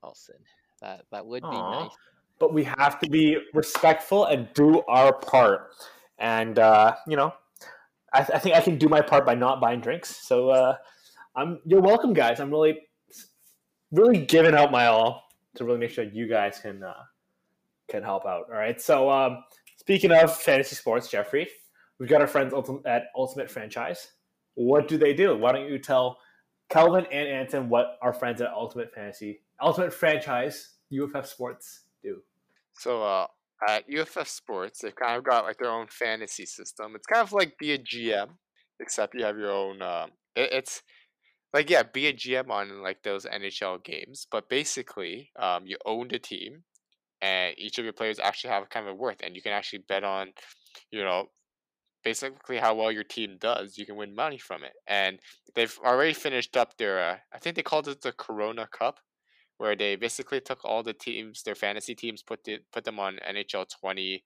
[0.02, 0.36] Olsen.
[0.82, 1.90] That that would be nice.
[2.38, 5.72] But we have to be respectful and do our part.
[6.18, 7.32] And uh, you know,
[8.12, 10.16] I, I think I can do my part by not buying drinks.
[10.26, 10.76] So uh,
[11.36, 12.40] I'm you're welcome, guys.
[12.40, 12.78] I'm really
[13.92, 15.24] really giving out my all
[15.56, 16.94] to really make sure you guys can uh,
[17.90, 18.44] can help out.
[18.50, 18.80] All right.
[18.80, 19.44] So um,
[19.80, 21.48] speaking of fantasy sports, Jeffrey,
[21.98, 22.52] we've got our friends
[22.86, 24.08] at Ultimate Franchise.
[24.54, 25.36] What do they do?
[25.36, 26.18] Why don't you tell
[26.68, 32.22] Calvin and Anton what our friends at Ultimate Fantasy, Ultimate Franchise, UFF Sports do?
[32.78, 33.26] So uh,
[33.66, 36.94] at UFF Sports, they've kind of got like their own fantasy system.
[36.94, 38.28] It's kind of like be a GM,
[38.78, 39.80] except you have your own.
[39.80, 40.82] Um, it, it's
[41.54, 46.08] like yeah, be a GM on like those NHL games, but basically, um, you own
[46.08, 46.64] the team,
[47.22, 49.84] and each of your players actually have kind of a worth, and you can actually
[49.88, 50.32] bet on,
[50.90, 51.26] you know,
[52.02, 53.76] basically how well your team does.
[53.76, 55.18] You can win money from it, and
[55.54, 57.00] they've already finished up their.
[57.00, 59.00] Uh, I think they called it the Corona Cup
[59.60, 63.18] where they basically took all the teams, their fantasy teams, put the, put them on
[63.28, 64.24] NHL 20,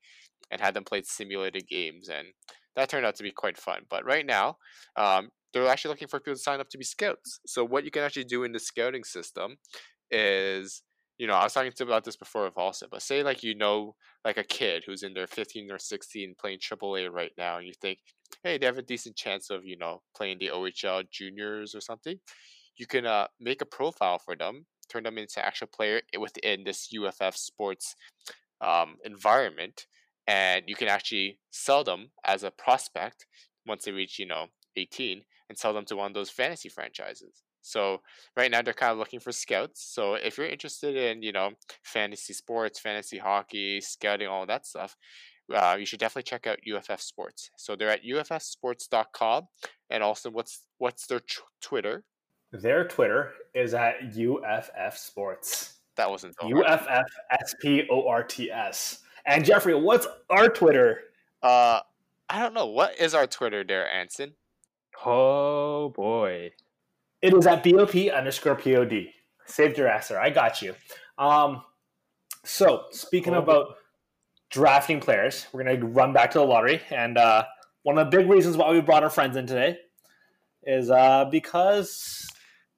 [0.53, 2.29] and had them play simulated games, and
[2.77, 3.81] that turned out to be quite fun.
[3.91, 4.59] But right now,
[4.95, 7.41] um, they're actually looking for people to sign up to be scouts.
[7.47, 9.57] So what you can actually do in the scouting system
[10.09, 10.83] is,
[11.19, 13.55] you know, I was talking to about this before with also, but say like you
[13.55, 17.67] know like a kid who's in their 15 or 16 playing AAA right now, and
[17.67, 17.99] you think,
[18.43, 22.19] hey, they have a decent chance of you know playing the OHL juniors or something,
[22.77, 26.89] you can uh, make a profile for them, turn them into actual player within this
[26.93, 27.95] UFF sports
[28.61, 29.87] um, environment,
[30.27, 33.27] and you can actually sell them as a prospect
[33.67, 34.47] once they reach you know
[34.77, 37.43] 18 and sell them to one of those fantasy franchises.
[37.65, 38.03] So
[38.37, 39.83] right now they're kind of looking for scouts.
[39.83, 44.97] So if you're interested in you know fantasy sports, fantasy hockey, scouting, all that stuff,
[45.53, 47.51] uh, you should definitely check out UFF Sports.
[47.57, 49.49] So they're at ufsports.com,
[49.91, 52.05] and also what's what's their tr- Twitter?
[52.53, 55.75] Their Twitter is at UFF Sports.
[55.97, 56.67] That wasn't so hard.
[56.67, 59.01] UFF S P O R T S.
[59.27, 61.01] And Jeffrey, what's our Twitter?
[61.43, 61.81] Uh,
[62.29, 64.35] I don't know what is our Twitter there, Anson.
[65.05, 66.53] Oh boy.
[67.25, 69.07] It is at BOP underscore POD.
[69.47, 70.21] Saved your ass there.
[70.21, 70.75] I got you.
[71.17, 71.63] Um,
[72.45, 73.77] so, speaking about
[74.51, 76.83] drafting players, we're going to run back to the lottery.
[76.91, 77.45] And uh,
[77.83, 79.79] one of the big reasons why we brought our friends in today
[80.65, 82.29] is uh, because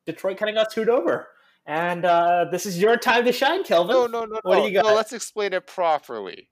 [0.06, 1.26] Detroit kind of got screwed over.
[1.66, 3.96] And uh, this is your time to shine, Kelvin.
[3.96, 4.84] No, no, no, What do you got?
[4.84, 6.48] No, let's explain it properly.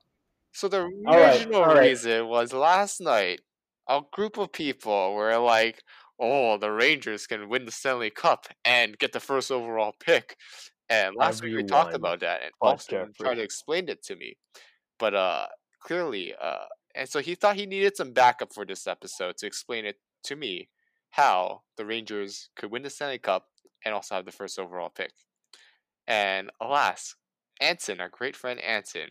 [0.51, 1.79] So the original all right.
[1.79, 3.39] reason was last night
[3.87, 5.81] a group of people were like,
[6.19, 10.37] "Oh, the Rangers can win the Stanley Cup and get the first overall pick."
[10.89, 14.37] And last week we talked about that, and Austin tried to explain it to me,
[14.99, 15.47] but uh,
[15.79, 19.85] clearly, uh, and so he thought he needed some backup for this episode to explain
[19.85, 20.69] it to me
[21.11, 23.47] how the Rangers could win the Stanley Cup
[23.85, 25.11] and also have the first overall pick.
[26.07, 27.15] And alas,
[27.61, 29.09] Anson, our great friend Anson,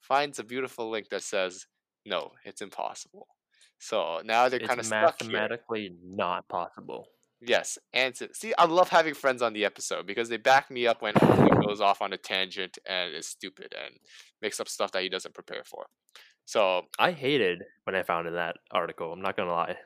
[0.00, 1.66] finds a beautiful link that says,
[2.04, 3.28] "No, it's impossible."
[3.82, 5.32] So now they're kind of stuck here.
[5.32, 7.08] mathematically not possible.
[7.40, 8.32] Yes, Anson.
[8.32, 11.60] See, I love having friends on the episode because they back me up when Anson
[11.66, 13.96] goes off on a tangent and is stupid and
[14.40, 15.86] makes up stuff that he doesn't prepare for.
[16.44, 19.12] So I hated when I found in that article.
[19.12, 19.76] I'm not gonna lie.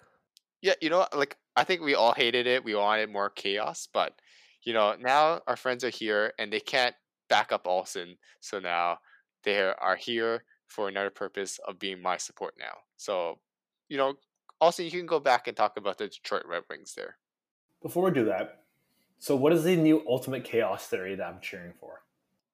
[0.61, 2.65] yeah, you know, like I think we all hated it.
[2.65, 4.13] We wanted more chaos, but
[4.63, 6.95] you know, now our friends are here and they can't
[7.31, 8.99] back up Olsen, so now
[9.45, 12.75] they are here for another purpose of being my support now.
[12.99, 13.39] So,
[13.89, 14.15] you know,
[14.61, 17.17] Olsen, you can go back and talk about the Detroit Red Wings there.
[17.83, 18.63] Before we do that,
[19.19, 22.03] so what is the new ultimate chaos theory that I'm cheering for?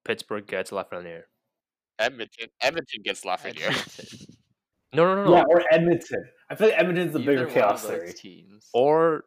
[0.04, 1.22] Pittsburgh gets Lafreniere.
[1.98, 3.68] Edmonton, Edmonton gets Lafreniere.
[3.68, 4.06] Edmonton.
[4.94, 5.36] No, no, no, no.
[5.36, 6.22] Yeah, or Edmonton.
[6.50, 8.12] I feel like Edmonton's the Either bigger chaos theory.
[8.12, 8.68] Teams.
[8.74, 9.24] Or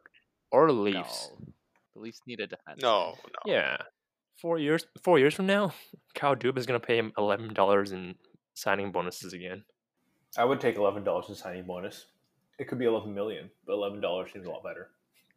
[0.52, 1.30] or Leafs.
[1.40, 1.46] No.
[1.94, 2.80] The Leafs need a defense.
[2.80, 3.52] no, no.
[3.52, 3.76] Yeah.
[4.40, 5.72] Four years four years from now,
[6.14, 8.14] Kyle Dubas is gonna pay him eleven dollars in
[8.54, 9.64] signing bonuses again.
[10.38, 12.06] I would take eleven dollars in signing bonus.
[12.58, 14.88] It could be eleven million, but eleven dollars seems a lot better.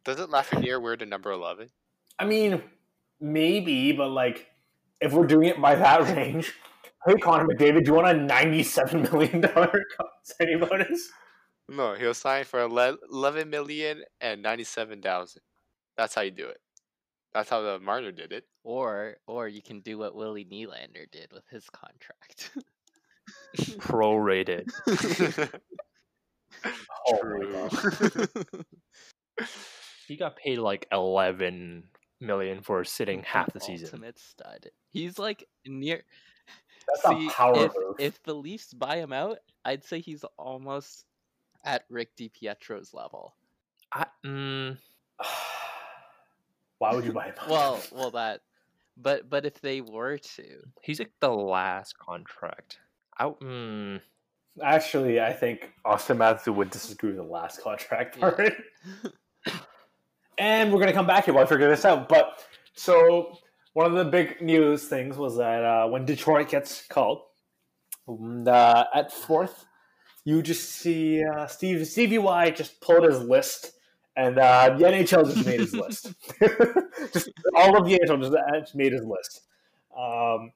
[0.04, 1.68] Doesn't Lafreniere wear the number eleven?
[2.18, 2.62] I mean,
[3.20, 4.46] maybe, but like,
[5.00, 6.54] if we're doing it by that range,
[7.06, 9.82] hey Connor McDavid, do you want a ninety-seven million dollar
[10.22, 11.10] signing bonus?
[11.68, 15.42] No, he'll sign for ele- eleven million and ninety-seven thousand.
[15.96, 16.60] That's how you do it.
[17.32, 18.44] That's how the Marner did it.
[18.64, 22.50] Or or you can do what Willie Nylander did with his contract.
[23.78, 24.68] Prorated.
[27.08, 28.28] Oh my god!
[30.06, 31.84] He got paid like eleven
[32.20, 33.86] million for sitting half the season.
[33.86, 34.66] Ultimate stud.
[34.90, 36.02] He's like near.
[36.88, 37.96] That's See, a power if, move.
[37.98, 41.06] if the Leafs buy him out, I'd say he's almost
[41.64, 43.34] at Rick DiPietro's level.
[43.92, 44.76] I, mm,
[46.78, 47.34] Why would you buy him?
[47.40, 47.48] Out?
[47.48, 48.40] Well, well that,
[48.96, 50.44] but but if they were to,
[50.82, 52.78] he's like the last contract.
[53.20, 54.00] I, mm,
[54.62, 58.30] Actually, I think Austin Matthews would disagree with the last contract Yeah.
[58.30, 58.52] part.
[60.38, 62.08] and we're going to come back here while I figure this out.
[62.08, 63.38] But so
[63.74, 67.22] one of the big news things was that uh, when Detroit gets called,
[68.08, 69.66] and, uh, at fourth,
[70.24, 73.72] you just see uh, Steve Stevie Y just pulled his list,
[74.16, 76.12] and uh, the NHL just made his list.
[77.12, 79.42] just all of the NHL just, uh, just made his list.
[79.96, 80.52] Um,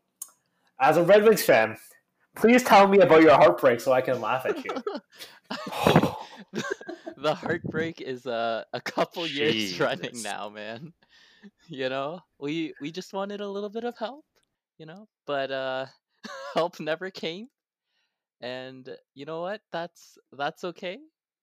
[0.81, 1.77] as a Red Wings fan,
[2.35, 4.71] please tell me about your heartbreak so I can laugh at you.
[7.17, 10.93] the heartbreak is uh, a couple years running now, man.
[11.69, 14.25] You know, we we just wanted a little bit of help,
[14.79, 15.85] you know, but uh,
[16.55, 17.49] help never came.
[18.41, 19.61] And you know what?
[19.71, 20.97] That's that's okay.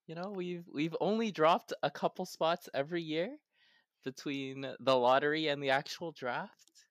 [0.07, 3.29] You know, we've we've only dropped a couple spots every year
[4.03, 6.87] between the lottery and the actual draft.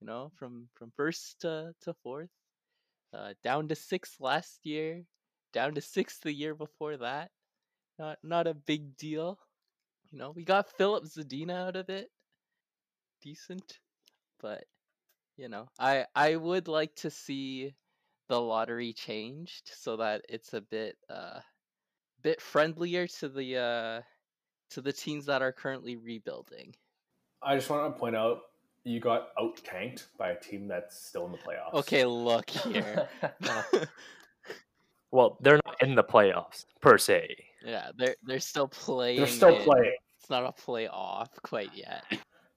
[0.00, 2.30] You know, from from first to to fourth,
[3.14, 5.04] uh, down to sixth last year,
[5.52, 7.30] down to sixth the year before that.
[7.98, 9.38] Not not a big deal.
[10.10, 12.08] You know, we got Filip Zadina out of it.
[13.22, 13.78] Decent.
[14.40, 14.64] But
[15.36, 17.74] you know, I I would like to see
[18.28, 21.40] the lottery changed so that it's a bit uh
[22.22, 24.02] bit friendlier to the uh
[24.70, 26.74] to the teams that are currently rebuilding.
[27.42, 28.38] I just want to point out
[28.84, 31.74] you got out tanked by a team that's still in the playoffs.
[31.74, 33.08] Okay, look here.
[35.10, 37.28] well, they're not in the playoffs per se.
[37.64, 39.18] yeah, they're they're still playing.
[39.18, 39.96] They're still in- playing.
[40.18, 42.04] It's not a playoff quite yet.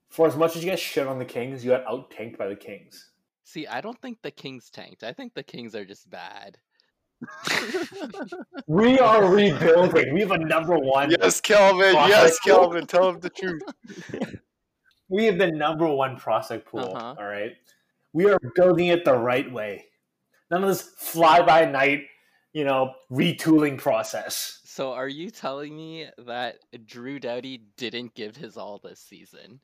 [0.09, 2.47] For as much as you guys shit on the Kings, you got out tanked by
[2.47, 3.11] the Kings.
[3.43, 5.03] See, I don't think the Kings tanked.
[5.03, 6.57] I think the Kings are just bad.
[8.67, 10.13] We are rebuilding.
[10.13, 11.11] We have a number one.
[11.11, 11.93] Yes, Kelvin.
[11.93, 12.39] Yes.
[12.39, 12.87] Kelvin.
[12.87, 13.61] Tell him the truth.
[15.15, 16.93] We have the number one prospect pool.
[16.93, 17.15] Uh-huh.
[17.17, 17.53] all right.
[18.11, 19.85] We are building it the right way.
[20.51, 22.01] None of this fly by night,
[22.51, 24.59] you know, retooling process.
[24.65, 29.61] so, are you telling me that Drew Doughty didn't give his all this season?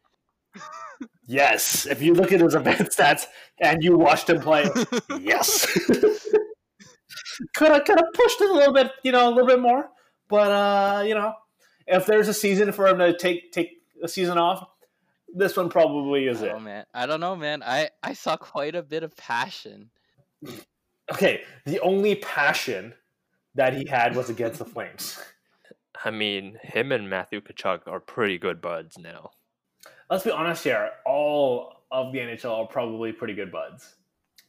[1.28, 1.86] Yes.
[1.86, 3.26] If you look at his event stats
[3.60, 4.70] and you watched him play,
[5.20, 5.66] yes.
[7.56, 9.90] could have could have pushed it a little bit, you know, a little bit more.
[10.30, 11.34] But uh, you know,
[11.88, 14.66] if there's a season for him to take take a season off,
[15.36, 16.50] this one probably is I it.
[16.50, 16.86] don't, man.
[16.94, 17.64] I don't know, man.
[17.64, 19.90] I I saw quite a bit of passion.
[21.12, 22.94] Okay, the only passion
[23.56, 25.20] that he had was against the Flames.
[26.04, 29.32] I mean, him and Matthew Tkachuk are pretty good buds now.
[30.10, 30.92] Let's be honest here.
[31.06, 33.96] All of the NHL are probably pretty good buds.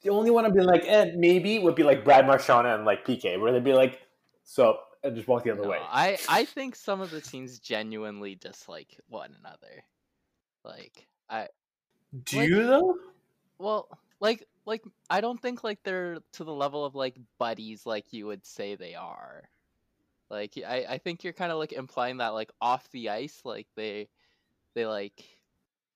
[0.02, 3.04] The only one I'd be like, eh, maybe would be like Brad Marchand and like
[3.06, 4.00] PK, where they'd be like,
[4.44, 5.78] so, and just walk the other No, way.
[5.80, 9.84] I I think some of the teams genuinely dislike one another.
[10.64, 11.48] Like I
[12.24, 12.98] Do like- you though?
[13.58, 13.88] well,
[14.20, 18.26] like like I don't think like they're to the level of like buddies like you
[18.26, 19.48] would say they are.
[20.30, 23.66] Like I I think you're kind of like implying that like off the ice like
[23.76, 24.08] they
[24.74, 25.24] they like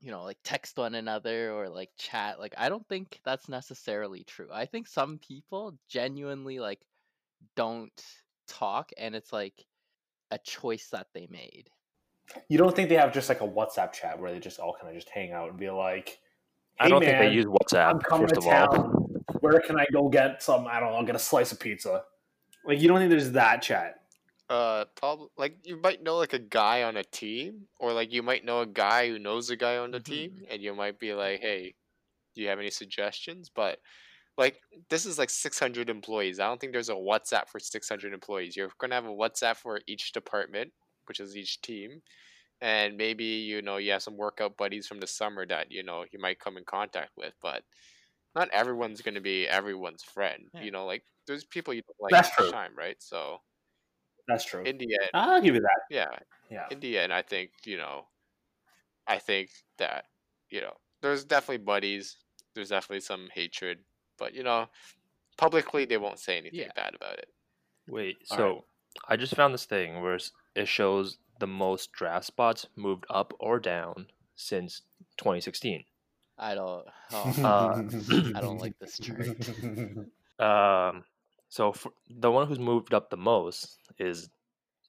[0.01, 4.25] you know like text one another or like chat like I don't think that's necessarily
[4.25, 4.49] true.
[4.53, 6.85] I think some people genuinely like
[7.55, 8.05] don't
[8.49, 9.65] talk and it's like
[10.31, 11.71] a choice that they made.
[12.49, 14.89] You don't think they have just like a WhatsApp chat where they just all kind
[14.89, 16.19] of just hang out and be like,
[16.79, 18.69] I "Hey, don't think man, they use WhatsApp, I'm coming first to of all.
[18.75, 19.23] town.
[19.41, 20.67] Where can I go get some?
[20.67, 22.05] I don't know, I'll get a slice of pizza.
[22.65, 24.03] Like, you don't think there's that chat?
[24.49, 28.23] Uh, probably like you might know like a guy on a team, or like you
[28.23, 30.05] might know a guy who knows a guy on the Mhm.
[30.05, 31.75] team, and you might be like, "Hey,
[32.35, 33.81] do you have any suggestions?" But
[34.39, 34.61] like
[34.91, 36.41] this is like 600 employees.
[36.41, 38.57] I don't think there's a WhatsApp for 600 employees.
[38.57, 40.73] You're gonna have a WhatsApp for each department,
[41.09, 42.03] which is each team,
[42.61, 46.05] and maybe you know you have some workout buddies from the summer that you know
[46.13, 47.65] you might come in contact with, but.
[48.35, 50.51] Not everyone's gonna be everyone's friend.
[50.55, 50.63] Yeah.
[50.65, 52.51] You know, like there's people you don't like That's true.
[52.51, 52.97] time, right?
[53.03, 53.39] So
[54.29, 54.63] That's true.
[54.65, 55.81] in the end, I'll give you that.
[55.91, 56.19] yeah,
[56.51, 56.67] Yeah.
[56.71, 58.09] in the end, I think you know,
[59.07, 60.07] I think that
[60.51, 62.17] you know, there's definitely buddies.
[62.55, 63.85] There's definitely some hatred,
[64.19, 64.69] but you know,
[65.39, 66.73] publicly they won't say anything Yeah.
[66.77, 67.31] bad about it.
[67.89, 68.65] Wait, All so right.
[69.09, 73.35] I just found this thing where s- it shows the most draft spots moved up
[73.39, 74.83] or down since
[75.19, 75.85] 2016.
[76.39, 77.83] I don't oh, Uh,
[78.35, 79.29] I don't like this chart.
[80.39, 81.05] Um,
[81.49, 84.29] so for, the one who's moved up the most is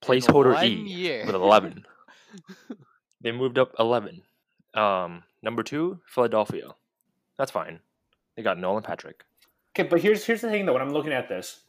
[0.02, 1.26] placeholder E year.
[1.26, 1.86] with 11.
[3.22, 4.22] they moved up 11.
[4.74, 6.72] Um, number two, Philadelphia.
[7.38, 7.80] That's fine.
[8.36, 9.24] They got Nolan Patrick.
[9.74, 10.74] Okay, but here's here's the thing though.
[10.74, 11.62] When I'm looking at this,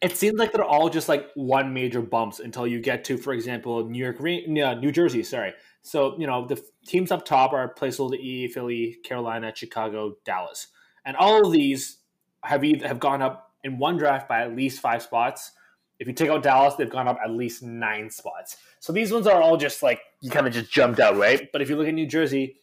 [0.00, 3.32] it seems like they're all just like one major bumps until you get to, for
[3.32, 5.22] example, New York, New Jersey.
[5.22, 5.52] Sorry.
[5.82, 10.68] So you know the teams up top are placeholder E, Philly, Carolina, Chicago, Dallas,
[11.04, 11.98] and all of these
[12.44, 15.52] have either, have gone up in one draft by at least five spots.
[15.98, 18.56] If you take out Dallas, they've gone up at least nine spots.
[18.78, 21.48] So these ones are all just like you kind of just jumped out, right?
[21.52, 22.56] But if you look at New Jersey,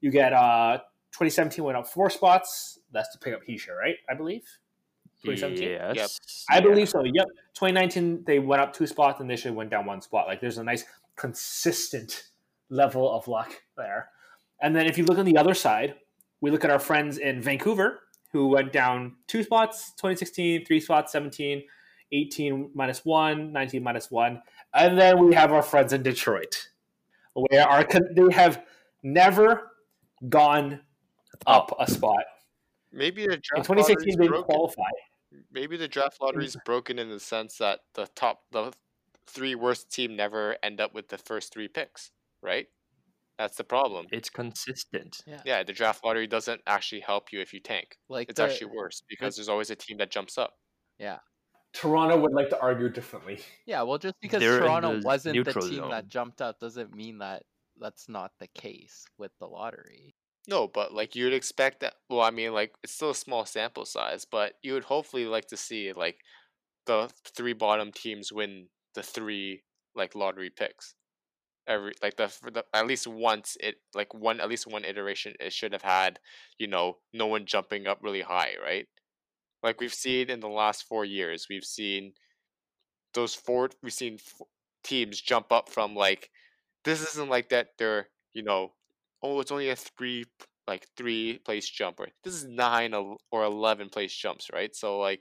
[0.00, 0.78] you get uh
[1.12, 2.78] 2017 went up four spots.
[2.90, 3.96] That's to pick up Hischier, right?
[4.10, 4.44] I believe.
[5.24, 5.94] 2017?
[5.94, 6.18] Yes.
[6.50, 6.60] I yeah.
[6.60, 7.02] believe so.
[7.04, 7.26] Yep.
[7.54, 10.26] 2019 they went up two spots and this year went down one spot.
[10.26, 10.84] Like there's a nice
[11.16, 12.24] consistent
[12.70, 14.08] level of luck there.
[14.60, 15.94] And then if you look on the other side,
[16.40, 18.00] we look at our friends in Vancouver
[18.32, 21.62] who went down two spots, 2016, three spots, 17,
[22.12, 24.42] 18 minus one, 19 minus one.
[24.74, 26.68] And then we have our friends in Detroit,
[27.34, 28.64] where our they have
[29.02, 29.72] never
[30.28, 30.80] gone
[31.46, 32.24] up a spot.
[32.92, 34.82] Maybe the In 2016 they didn't qualify.
[35.52, 38.72] Maybe the draft lottery is broken in the sense that the top, the
[39.26, 42.10] three worst team never end up with the first three picks,
[42.42, 42.66] right?
[43.38, 44.06] That's the problem.
[44.12, 45.20] It's consistent.
[45.44, 47.98] Yeah, the draft lottery doesn't actually help you if you tank.
[48.08, 50.54] like It's the- actually worse because there's always a team that jumps up.
[50.98, 51.18] Yeah.
[51.72, 53.40] Toronto would like to argue differently.
[53.66, 55.90] Yeah, well, just because They're Toronto the wasn't the team zone.
[55.90, 57.44] that jumped up doesn't mean that
[57.80, 60.14] that's not the case with the lottery.
[60.48, 61.94] No, but like you'd expect that.
[62.08, 65.46] Well, I mean, like it's still a small sample size, but you would hopefully like
[65.48, 66.20] to see like
[66.86, 69.64] the three bottom teams win the three
[69.94, 70.94] like lottery picks.
[71.66, 75.52] Every like the, the at least once it like one at least one iteration it
[75.52, 76.20] should have had
[76.58, 78.88] you know no one jumping up really high right
[79.62, 82.14] like we've seen in the last four years we've seen
[83.14, 84.18] those four we've seen
[84.82, 86.30] teams jump up from like
[86.84, 88.72] this isn't like that they're you know
[89.22, 90.24] oh it's only a three
[90.66, 95.20] like three place jump, jumper this is nine or 11 place jumps right so like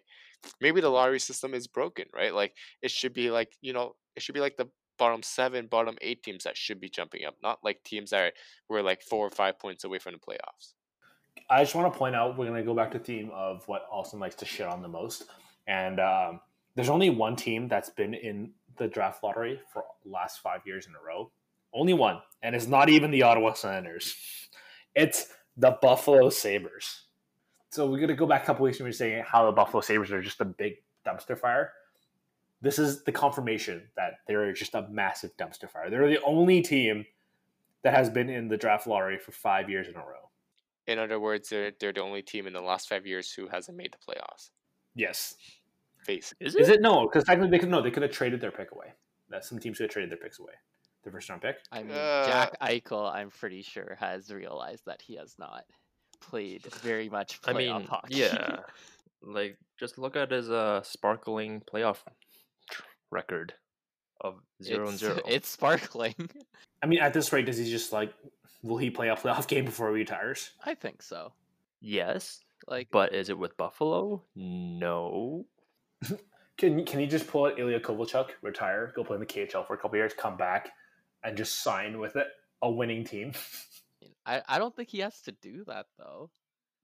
[0.59, 4.21] maybe the lottery system is broken right like it should be like you know it
[4.21, 7.57] should be like the bottom seven bottom eight teams that should be jumping up not
[7.63, 8.31] like teams that are,
[8.69, 10.73] were like four or five points away from the playoffs
[11.49, 13.67] I just want to point out we're going to go back to the theme of
[13.67, 15.25] what Austin likes to shit on the most,
[15.67, 16.39] and um,
[16.75, 20.93] there's only one team that's been in the draft lottery for last five years in
[20.93, 21.31] a row.
[21.73, 24.15] Only one, and it's not even the Ottawa Senators.
[24.95, 27.03] It's the Buffalo Sabres.
[27.69, 29.81] So we're going to go back a couple weeks and we're saying how the Buffalo
[29.81, 31.71] Sabres are just a big dumpster fire.
[32.61, 35.89] This is the confirmation that they're just a massive dumpster fire.
[35.89, 37.05] They're the only team
[37.83, 40.29] that has been in the draft lottery for five years in a row.
[40.87, 43.77] in other words they're, they're the only team in the last five years who hasn't
[43.77, 44.49] made the playoffs
[44.95, 45.35] Yes,
[46.03, 47.07] face Is Is it no?
[47.07, 47.81] Because technically they could no.
[47.81, 48.87] They could have traded their pick away.
[49.29, 50.53] That some teams could have traded their picks away.
[51.03, 51.57] Their first round pick.
[51.71, 55.63] I mean, Uh, Jack Eichel, I'm pretty sure, has realized that he has not
[56.19, 58.15] played very much I mean, hockey.
[58.15, 58.59] yeah.
[59.23, 61.97] Like, just look at his uh sparkling playoff
[63.11, 63.53] record
[64.19, 65.19] of zero and zero.
[65.27, 66.15] It's sparkling.
[66.83, 68.13] I mean, at this rate, does he just like?
[68.63, 70.51] Will he play a playoff game before he retires?
[70.65, 71.33] I think so.
[71.81, 74.23] yes, Like, but is it with Buffalo?
[74.35, 75.45] No.
[76.57, 79.73] Can Can he just pull out Ilya Kovalchuk, retire, go play in the KHL for
[79.73, 80.71] a couple years, come back,
[81.23, 82.27] and just sign with it
[82.61, 83.33] a winning team?
[84.25, 86.29] I, I don't think he has to do that though.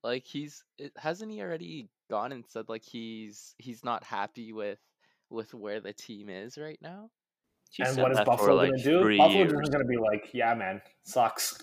[0.02, 4.78] Like he's it, hasn't he already gone and said like he's he's not happy with
[5.30, 7.10] with where the team is right now.
[7.70, 9.18] He and what is Buffalo like, going to do?
[9.18, 11.58] Buffalo is going to be like, yeah, man, sucks.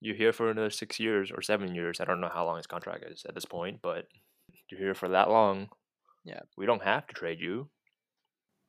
[0.00, 2.00] You're here for another six years or seven years.
[2.00, 4.06] I don't know how long his contract is at this point, but
[4.70, 5.70] you're here for that long.
[6.24, 6.40] Yeah.
[6.56, 7.68] We don't have to trade you.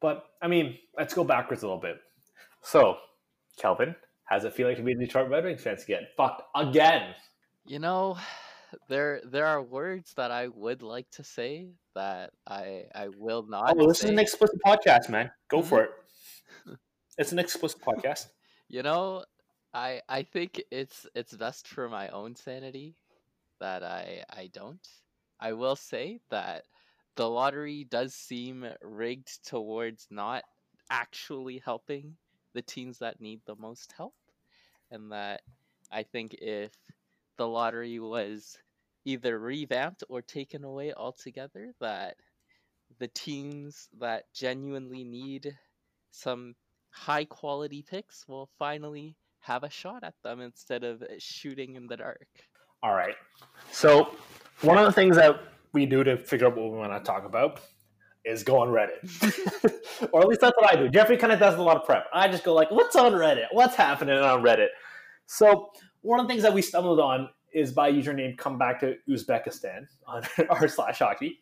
[0.01, 1.99] But I mean, let's go backwards a little bit.
[2.63, 2.97] So,
[3.59, 3.95] Kelvin,
[4.25, 6.07] how's it feel like to be a Detroit Red Wings fan again?
[6.17, 7.13] fucked again?
[7.65, 8.17] You know,
[8.87, 13.75] there there are words that I would like to say that I I will not.
[13.77, 15.31] Oh, this is an explicit podcast, man.
[15.49, 15.65] Go Mhm.
[15.65, 15.91] for it.
[17.17, 18.27] It's an explicit podcast.
[18.69, 19.25] You know,
[19.73, 22.95] I I think it's it's best for my own sanity
[23.59, 24.87] that I I don't.
[25.39, 26.63] I will say that
[27.15, 30.43] the lottery does seem rigged towards not
[30.89, 32.15] actually helping
[32.53, 34.13] the teams that need the most help
[34.91, 35.41] and that
[35.91, 36.73] I think if
[37.37, 38.57] the lottery was
[39.05, 42.15] either revamped or taken away altogether that
[42.99, 45.55] the teams that genuinely need
[46.11, 46.55] some
[46.91, 51.97] high quality picks will finally have a shot at them instead of shooting in the
[51.97, 52.27] dark.
[52.83, 53.15] All right.
[53.71, 54.15] So,
[54.61, 55.39] one of the things that
[55.71, 57.61] we do to figure out what we want to talk about
[58.25, 60.89] is go on Reddit, or at least that's what I do.
[60.89, 62.05] Jeffrey kind of does a lot of prep.
[62.13, 63.45] I just go like, "What's on Reddit?
[63.51, 64.69] What's happening on Reddit?"
[65.25, 68.95] So, one of the things that we stumbled on is by username "Come Back to
[69.07, 71.39] Uzbekistan" on r slash hockey,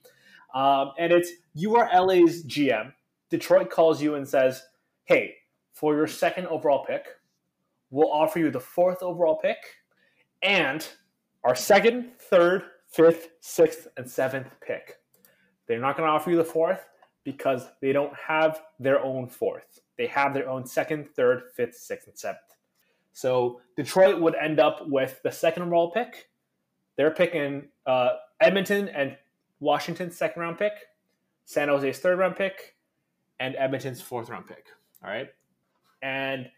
[0.54, 2.94] um, and it's you are LA's GM.
[3.30, 4.64] Detroit calls you and says,
[5.06, 5.36] "Hey,
[5.74, 7.06] for your second overall pick,
[7.90, 9.58] we'll offer you the fourth overall pick
[10.42, 10.88] and
[11.44, 14.98] our second, third, fifth, sixth, and seventh pick.
[15.68, 16.88] They're not going to offer you the fourth
[17.24, 19.80] because they don't have their own fourth.
[19.98, 22.40] They have their own second, third, fifth, sixth, and seventh.
[23.14, 26.30] So Detroit would end up with the second overall pick.
[26.96, 28.10] They're picking uh,
[28.40, 29.18] Edmonton and
[29.60, 30.74] Washington's second round pick,
[31.46, 32.76] San Jose's third round pick,
[33.40, 34.68] and Edmonton's fourth round pick.
[35.04, 35.28] All right.
[36.02, 36.50] And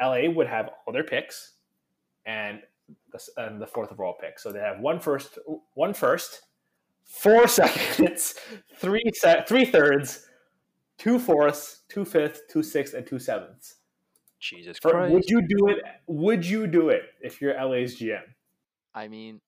[0.00, 1.54] LA would have all their picks
[2.24, 2.60] and
[3.12, 4.38] the, and the fourth overall pick.
[4.38, 5.38] So they have one first,
[5.74, 6.42] one first,
[7.06, 8.34] four seconds,
[8.76, 10.26] three se- three thirds,
[10.98, 13.76] two fourths, two fifths, two sixths, and two sevenths.
[14.40, 15.12] Jesus For- Christ.
[15.14, 15.82] would you do it?
[16.06, 18.20] Would you do it if you're LA's GM?
[18.94, 19.40] I mean,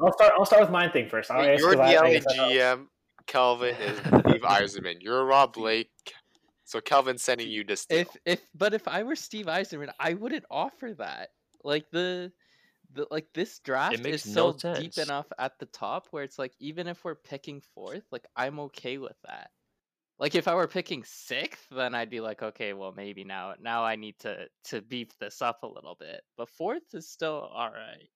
[0.00, 0.32] I'll start.
[0.38, 1.30] I'll start with mine thing first.
[1.30, 2.52] I'll Wait, ask you're the 'cause I- I LA I.
[2.54, 2.86] GM.
[3.26, 4.96] Kelvin is Steve Yzerman.
[5.00, 5.90] You're Rob Blake.
[6.64, 8.00] So Kelvin's sending you this deal.
[8.00, 11.30] if if but if I were Steve Yzerman, I wouldn't offer that.
[11.64, 12.32] Like the
[12.96, 16.38] the like this draft is makes so no deep enough at the top where it's
[16.38, 19.50] like even if we're picking fourth, like I'm okay with that.
[20.18, 23.84] Like if I were picking sixth, then I'd be like, okay, well maybe now now
[23.84, 26.22] I need to to beef this up a little bit.
[26.36, 28.08] But fourth is still all right.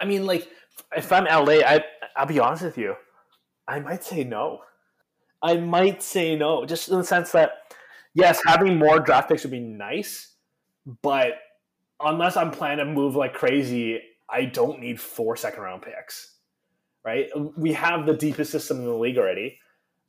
[0.00, 0.48] I mean, like,
[0.96, 1.84] if I'm LA, I
[2.16, 2.94] I'll be honest with you,
[3.66, 4.60] I might say no.
[5.42, 7.74] I might say no, just in the sense that
[8.14, 10.34] yes, having more draft picks would be nice,
[11.02, 11.34] but
[12.00, 14.00] unless I'm planning to move like crazy,
[14.30, 16.34] I don't need four second round picks.
[17.04, 17.30] Right?
[17.56, 19.58] We have the deepest system in the league already.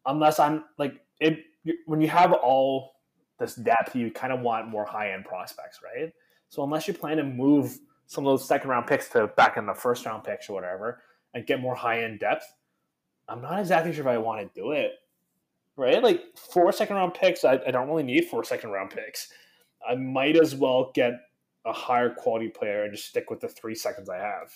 [0.05, 1.39] Unless I'm like it
[1.85, 2.93] when you have all
[3.39, 6.11] this depth, you kind of want more high end prospects, right?
[6.49, 9.65] So unless you plan to move some of those second round picks to back in
[9.65, 11.01] the first round picks or whatever
[11.33, 12.45] and get more high end depth,
[13.27, 14.93] I'm not exactly sure if I want to do it.
[15.75, 16.03] Right?
[16.03, 19.31] Like four second round picks, I, I don't really need four second round picks.
[19.87, 21.13] I might as well get
[21.65, 24.51] a higher quality player and just stick with the three seconds I have.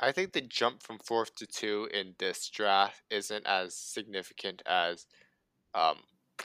[0.00, 5.06] I think the jump from fourth to two in this draft isn't as significant as
[5.74, 5.98] um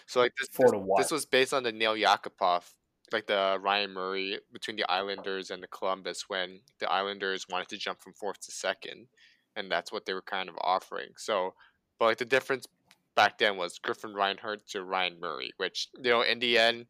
[0.05, 0.97] so like this Four this, to what?
[0.97, 2.63] this was based on the Nail Yakupov
[3.11, 7.77] like the Ryan Murray between the Islanders and the Columbus when the Islanders wanted to
[7.77, 9.07] jump from fourth to second
[9.55, 11.09] and that's what they were kind of offering.
[11.17, 11.53] So
[11.97, 12.67] but like the difference
[13.15, 16.86] back then was Griffin Reinhart to Ryan Murray, which you know in the end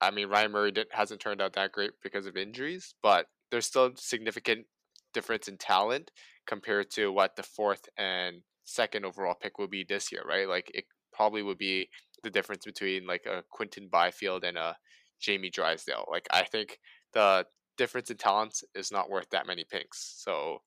[0.00, 3.92] I mean Ryan Murray hasn't turned out that great because of injuries, but there's still
[3.96, 4.66] significant
[5.14, 6.10] difference in talent
[6.46, 10.48] compared to what the fourth and second overall pick will be this year, right?
[10.48, 11.88] Like it probably would be
[12.22, 14.76] the difference between like a Quinton Byfield and a
[15.20, 16.04] Jamie Drysdale.
[16.10, 16.78] Like I think
[17.12, 17.46] the
[17.76, 20.22] difference in talents is not worth that many picks.
[20.22, 20.58] So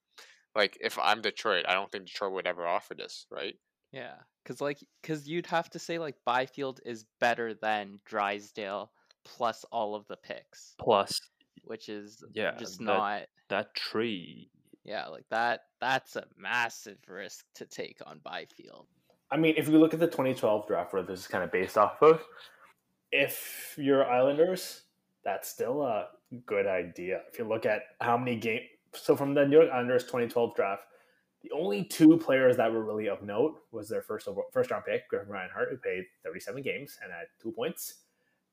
[0.55, 3.55] like if I'm Detroit, I don't think Detroit would ever offer this, right?
[3.91, 8.91] Yeah, because like, because you'd have to say like Byfield is better than Drysdale
[9.23, 11.19] plus all of the picks, Plus,
[11.65, 13.27] which is Yeah, just that- not.
[13.49, 14.49] that tree.
[14.83, 15.65] Yeah, like that.
[15.79, 18.87] That's a massive risk to take on Byfield.
[19.29, 21.77] I mean, if you look at the 2012 draft where this is kind of based
[21.77, 22.25] off of,
[23.11, 24.83] if you're Islanders,
[25.23, 26.09] that's still a
[26.45, 27.21] good idea.
[27.31, 30.83] If you look at how many games, so from the New York Islanders 2012 draft,
[31.43, 34.85] the only two players that were really of note was their first over, first round
[34.85, 38.03] pick, Griffin Reinhart, who played 37 games and had two points,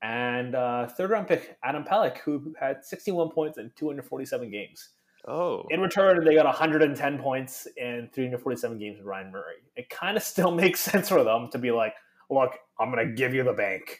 [0.01, 4.89] and uh, third round pick Adam Pelech, who had 61 points in 247 games.
[5.27, 9.57] Oh, In return, they got 110 points in 347 games with Ryan Murray.
[9.75, 11.93] It kind of still makes sense for them to be like,
[12.29, 13.99] look, I'm going to give you the bank.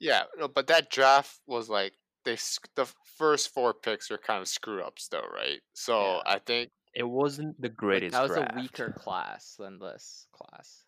[0.00, 1.92] Yeah, no, but that draft was like
[2.24, 2.36] they
[2.74, 2.86] the
[3.16, 5.60] first four picks were kind of screw ups though, right?
[5.72, 6.20] So Yeah.
[6.26, 8.52] I think it wasn't the greatest that was draft.
[8.56, 10.84] a weaker class than this class.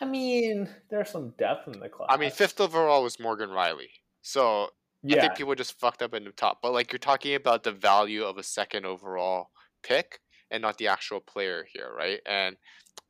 [0.00, 2.08] I mean, there's some depth in the class.
[2.10, 3.88] I mean fifth overall was Morgan Rielly.
[4.22, 4.70] So
[5.08, 6.58] I think people just fucked up in the top.
[6.62, 9.50] But like you're talking about the value of a second overall
[9.82, 10.20] pick
[10.50, 12.20] and not the actual player here, right?
[12.26, 12.56] And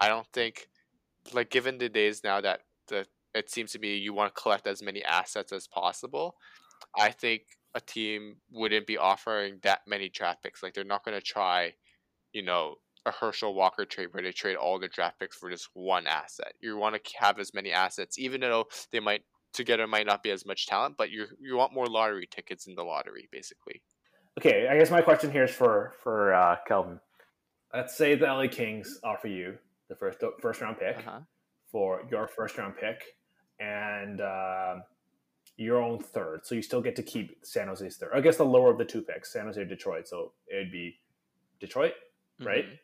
[0.00, 0.68] I don't think
[1.32, 4.66] like given the days now that the it seems to be you want to collect
[4.66, 6.36] as many assets as possible,
[6.98, 7.42] I think
[7.74, 10.62] a team wouldn't be offering that many draft picks.
[10.62, 11.74] Like they're not gonna try,
[12.32, 12.76] you know,
[13.06, 16.52] a Herschel Walker trade where they trade all the draft picks for just one asset.
[16.60, 20.30] You want to have as many assets, even though they might together might not be
[20.30, 23.80] as much talent, but you you want more lottery tickets in the lottery, basically.
[24.38, 27.00] okay, I guess my question here is for for uh, Kelvin.
[27.72, 29.56] Let's say the LA Kings offer you
[29.88, 31.20] the first first round pick Uh huh.
[31.70, 33.02] for your first round pick
[33.60, 34.76] and uh,
[35.56, 36.40] your own third.
[36.44, 38.10] So you still get to keep San Jose's third.
[38.14, 40.06] I guess the lower of the two picks, San Jose or Detroit.
[40.08, 40.98] So it would be
[41.60, 41.94] Detroit,
[42.40, 42.66] right?
[42.66, 42.78] Mhm.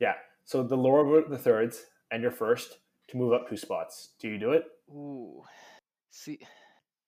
[0.00, 0.14] Yeah.
[0.44, 2.78] So the lower of the thirds and your first
[3.08, 4.14] to move up two spots.
[4.20, 4.64] Do you do it?
[4.90, 5.42] Ooh,
[6.10, 6.38] see,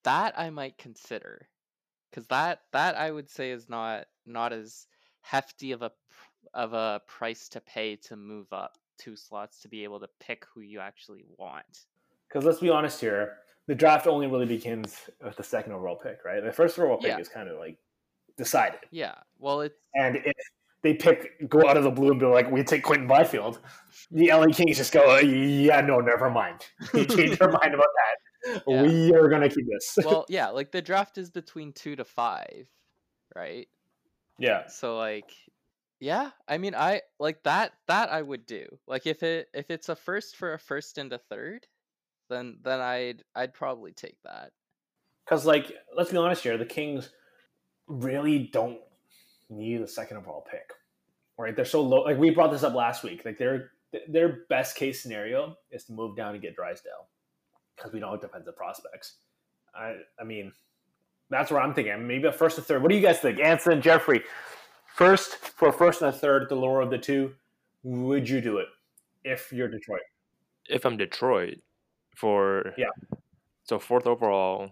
[0.04, 1.48] that I might consider,
[2.10, 4.86] because that that I would say is not not as
[5.22, 5.92] hefty of a
[6.54, 10.44] of a price to pay to move up two slots to be able to pick
[10.52, 11.86] who you actually want.
[12.28, 16.18] Because let's be honest here, the draft only really begins with the second overall pick,
[16.24, 16.42] right?
[16.42, 17.18] The first overall pick Yeah.
[17.18, 17.78] is kind of like
[18.36, 18.80] decided.
[18.90, 20.36] Yeah, well, it's And if
[20.82, 23.60] they pick, go out of the blue and be like, we take Quinton Byfield,
[24.10, 26.66] the LA Kings just go, yeah, no, never mind.
[26.94, 28.16] You change your mind about that.
[28.66, 28.84] Yeah.
[28.84, 29.98] We are going to keep this.
[30.04, 32.68] well, yeah, like the draft is between two to five,
[33.36, 33.68] right?
[34.38, 34.66] yeah.
[34.68, 35.30] So like,
[36.00, 37.72] yeah, I mean, I like that.
[37.86, 38.64] That I would do.
[38.88, 41.66] Like if it if it's a first for a first and a third,
[42.30, 44.52] then then I'd I'd probably take that.
[45.30, 47.10] Because, like, let's be honest here, the Kings
[47.86, 48.80] really don't
[49.50, 50.72] need a second overall pick,
[51.38, 51.54] right?
[51.54, 52.02] They're so low.
[52.02, 53.22] Like we brought this up last week.
[53.24, 53.72] Like their
[54.08, 57.08] their best case scenario is to move down and get Drysdale
[57.76, 59.16] because we don't have defensive prospects.
[59.74, 60.52] I I mean,
[61.30, 62.06] that's where I'm thinking.
[62.06, 62.82] Maybe a first or third.
[62.82, 64.22] What do you guys think, Anson, Jeffrey?
[64.94, 67.32] First for a first and a third, the lower of the two.
[67.82, 68.66] Would you do it
[69.24, 70.02] if you're Detroit?
[70.68, 71.58] if I'm Detroit
[72.14, 72.90] for Yeah.
[73.64, 74.70] so fourth overall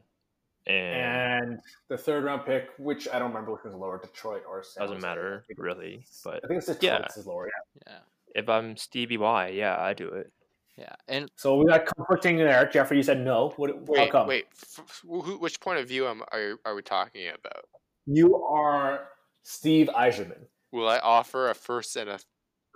[0.66, 4.62] and, And the third round pick, which I don't remember which was lower, Detroit or
[4.62, 5.06] San doesn't Jose.
[5.06, 7.06] Matter really, but I think it's Detroit yeah.
[7.16, 7.46] is lower.
[7.46, 7.92] Yeah.
[7.92, 7.98] Yeah.
[8.40, 10.30] if I'm Stevie Y, yeah, I do it.
[10.76, 12.64] Yeah, and So we got conflicting there.
[12.72, 13.52] Jeffrey, you said no.
[13.56, 14.28] What, how Wait, come?
[14.28, 14.46] wait.
[14.52, 17.64] F- f- who, which point of view am, are are we talking about?
[18.06, 19.08] You are
[19.42, 20.44] Steve Yzerman.
[20.70, 22.18] Will I offer a first and a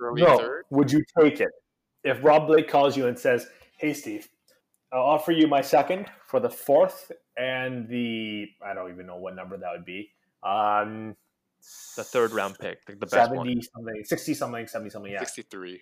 [0.01, 0.37] early No.
[0.37, 0.65] third?
[0.71, 1.51] Would you take it?
[2.03, 3.47] If Rob Blake calls you and says,
[3.79, 4.27] "Hey, Steve,
[4.93, 9.35] I'll offer you my second for the fourth and the I don't even know what
[9.35, 10.11] number that would be.
[10.43, 11.17] Um,
[11.97, 13.47] The third round pick, like the best one.
[13.47, 15.13] seventy something, sixty something, seventy something.
[15.13, 15.81] Yeah, Sixty-three.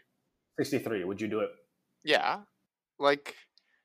[0.58, 1.04] sixty-three.
[1.04, 1.50] Would you do it?
[2.04, 2.40] Yeah,
[2.98, 3.34] like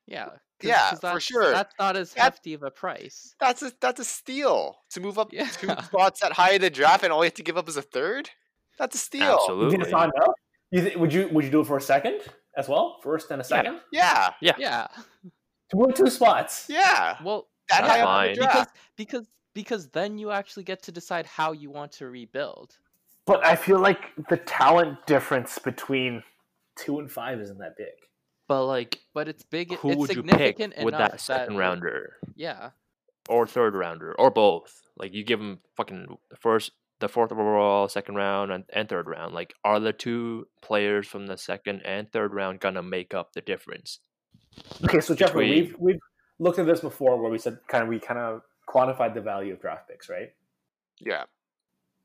[0.05, 0.29] yeah,
[0.61, 1.51] Yeah, for sure.
[1.51, 3.33] That's not as That- hefty of a price.
[3.39, 5.47] that's a that's a steal to move up Yeah.
[5.47, 7.77] two spots that high in the draft, and all you have to give up is
[7.77, 8.29] a third.
[8.77, 9.21] That's a steal.
[9.25, 9.71] You Absolutely.
[9.71, 10.33] think it's not enough?
[10.71, 12.21] You th- would you would you do it for a second
[12.57, 12.99] as well?
[13.03, 14.53] First and a second Yeah, Yeah.
[14.57, 14.87] Yeah.
[15.69, 16.67] to move two spots.
[16.69, 17.17] yeah.
[17.23, 18.35] Well, That That's high up fine.
[18.35, 22.77] because because because then you actually get to decide how you want to rebuild.
[23.25, 26.21] But I feel like the talent difference between
[26.75, 27.87] two and five isn't that big.
[28.47, 29.73] But like, But it's big.
[29.77, 32.69] who it's would you pick significant with that second that- rounder Yeah.
[33.27, 34.83] or third rounder or both?
[34.97, 39.33] Like, you give them fucking first, the fourth overall, second round, and, and third round.
[39.33, 43.41] Like, are the two players from the second and third round gonna make up the
[43.41, 43.99] difference?
[44.83, 45.99] Okay, so Jeffrey, Between- we've we've
[46.39, 49.53] looked at this before where we said kind of we kind of quantified the value
[49.53, 50.29] of draft picks, right?
[50.99, 51.23] Yeah.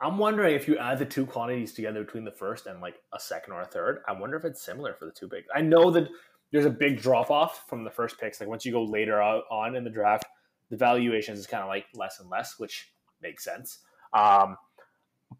[0.02, 3.20] I'm wondering if you add the two quantities together between the first and like a
[3.20, 4.00] second or a third.
[4.08, 5.44] I wonder if it's similar for the two big.
[5.54, 6.08] I know that
[6.52, 8.40] there's a big drop off from the first picks.
[8.40, 10.24] Like once you go later on in the draft,
[10.70, 13.80] the valuations is kind of like less and less, which makes sense.
[14.14, 14.56] Um,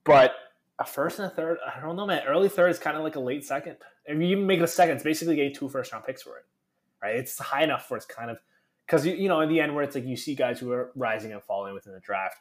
[0.04, 0.32] but
[0.78, 2.22] a first and a third, I don't know, man.
[2.26, 3.76] Early third is kind of like a late second.
[4.06, 6.38] If you even make it a second, it's basically getting two first round picks for
[6.38, 6.44] it,
[7.02, 7.16] right?
[7.16, 8.38] It's high enough for it's kind of
[8.86, 10.90] because you, you know in the end where it's like you see guys who are
[10.96, 12.38] rising and falling within the draft.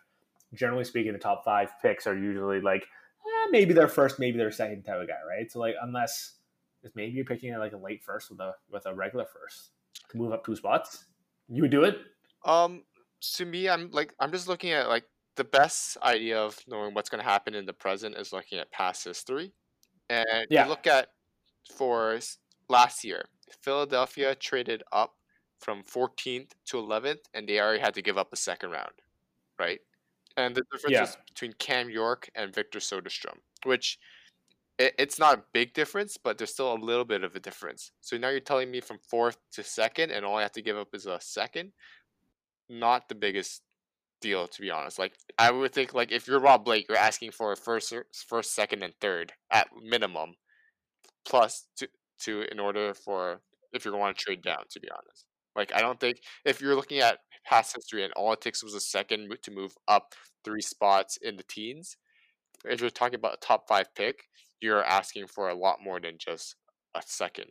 [0.53, 4.51] Generally speaking, the top five picks are usually like eh, maybe their first, maybe their
[4.51, 5.51] second type of guy, right?
[5.51, 6.35] So like unless
[6.81, 9.71] if maybe you're picking like a late first with a with a regular first
[10.09, 11.05] to move up two spots,
[11.49, 11.97] you would do it.
[12.45, 12.83] Um,
[13.35, 15.03] to me, I'm like I'm just looking at like
[15.39, 18.69] the best idea of knowing what's going to happen in the present is looking at
[18.71, 19.53] past history,
[20.09, 20.63] and Yeah.
[20.63, 21.13] you look at
[21.77, 22.19] for
[22.67, 23.23] last year,
[23.61, 25.15] Philadelphia traded up
[25.57, 28.91] from 14th to 11th, and they already had to give up a second round,
[29.57, 29.79] right?
[30.35, 31.03] And the difference Yeah.
[31.03, 33.97] is between Cam York and Victor Soderstrom, which
[34.77, 37.93] it, it's not a big difference, but there's still a little bit of a difference.
[38.01, 40.77] So now you're telling me from fourth to second, and all I have to give
[40.77, 41.71] up is a second
[42.69, 43.63] not the biggest
[44.21, 44.99] deal to be honest.
[44.99, 48.05] Like I would think like if you're Rob Blake, you're asking for a first, er,
[48.27, 50.35] first, second, and third at minimum,
[51.27, 51.87] plus to
[52.21, 53.41] to in order for
[53.73, 54.63] if you're going to trade down.
[54.69, 58.33] To be honest, like I don't think if you're looking at past history and all
[58.33, 60.13] it takes was a second to move up
[60.43, 61.97] three spots in the teens,
[62.65, 64.25] if you're talking about a top five pick,
[64.61, 66.55] you're asking for a lot more than just
[66.95, 67.47] a second.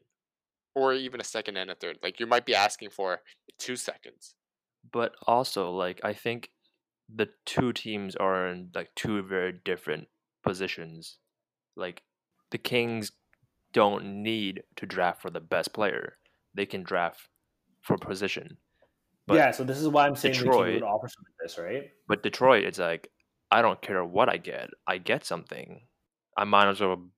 [0.74, 1.98] Or even a second and a third.
[2.02, 3.20] Like you might be asking for
[3.58, 4.34] two seconds.
[4.92, 6.50] But also, like, I think
[7.14, 10.08] the two teams are in like two very different
[10.42, 11.18] positions.
[11.76, 12.02] Like,
[12.50, 13.12] the Kings
[13.72, 16.16] don't need to draft for the best player;
[16.54, 17.28] they can draft
[17.82, 18.56] for position.
[19.26, 21.48] But yeah, so this is why I'm saying the team would Detroit- offer something like
[21.48, 21.90] this, right?
[22.08, 23.10] But Detroit, it's like
[23.50, 24.70] I don't care what I get.
[24.86, 25.86] I get something.
[26.36, 27.08] I might as well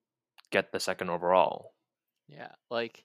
[0.51, 1.75] get the second overall.
[2.29, 2.53] Yeah.
[2.71, 3.05] Like.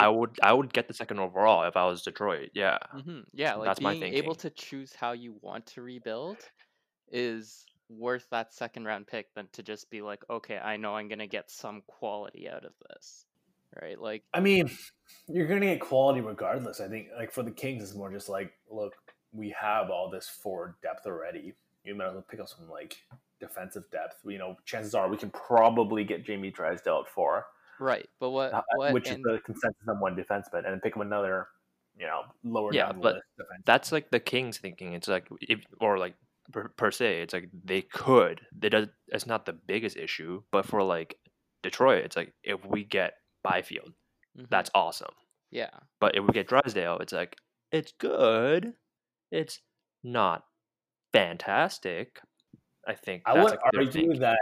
[0.00, 2.50] I would I would get the second overall if I was Detroit.
[2.54, 2.78] Yeah.
[2.92, 6.38] hmm Yeah, like That's my being able to choose how you want to rebuild
[7.10, 11.08] is worth that second round pick than to just be like, okay, I know I'm
[11.08, 13.26] gonna get some quality out of this,
[13.80, 14.00] right?
[14.00, 14.70] Like, I mean,
[15.28, 16.80] you're going to get quality regardless.
[16.80, 18.94] I think, like for the Kings, it's more just like, look,
[19.32, 21.54] we have all this forward depth already.
[21.84, 23.02] You might as well pick up some like
[23.40, 24.16] defensive depth.
[24.24, 27.46] You know, chances are we can probably get Jamie Drysdale at four,
[27.80, 28.08] right?
[28.20, 30.94] But what, uh, what, which and- is the consensus on one defenseman, and then pick
[30.96, 31.48] him another,
[31.96, 33.16] you know, lower Yeah, down but.
[33.64, 34.92] That's like the Kings thinking.
[34.94, 36.14] It's like if or like
[36.52, 38.40] per, per se, it's like they could.
[38.56, 38.88] They does.
[39.08, 41.16] It's not the biggest issue, but for like
[41.62, 43.92] Detroit, it's like if we get Byfield,
[44.38, 44.48] Mhm.
[44.50, 45.14] that's awesome.
[45.50, 45.70] yeah,
[46.00, 47.36] But if we get Drysdale, it's like
[47.72, 48.74] it's good.
[49.30, 49.60] It's
[50.02, 50.44] not
[51.12, 52.20] fantastic.
[52.86, 54.38] I think I would argue that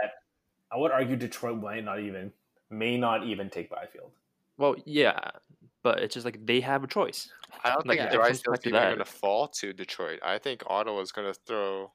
[0.71, 2.33] I would argue Detroit might not even
[2.73, 4.11] may not even take Byfield.
[4.57, 5.31] Well, yeah,
[5.83, 7.29] but it's just like they have a choice.
[7.63, 10.19] I don't Like, think it comes Drysdale's back even going to fall to Detroit.
[10.23, 11.91] I think Ottawa's going to throw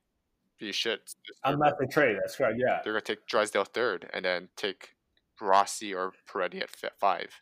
[0.60, 1.04] the shit.
[1.04, 1.14] this
[1.44, 1.76] third Unless round.
[1.80, 2.56] they trade, that's correct.
[2.58, 4.94] Yeah, They're going to take Drysdale third and then take
[5.40, 7.40] Rossi or Perfetti at five.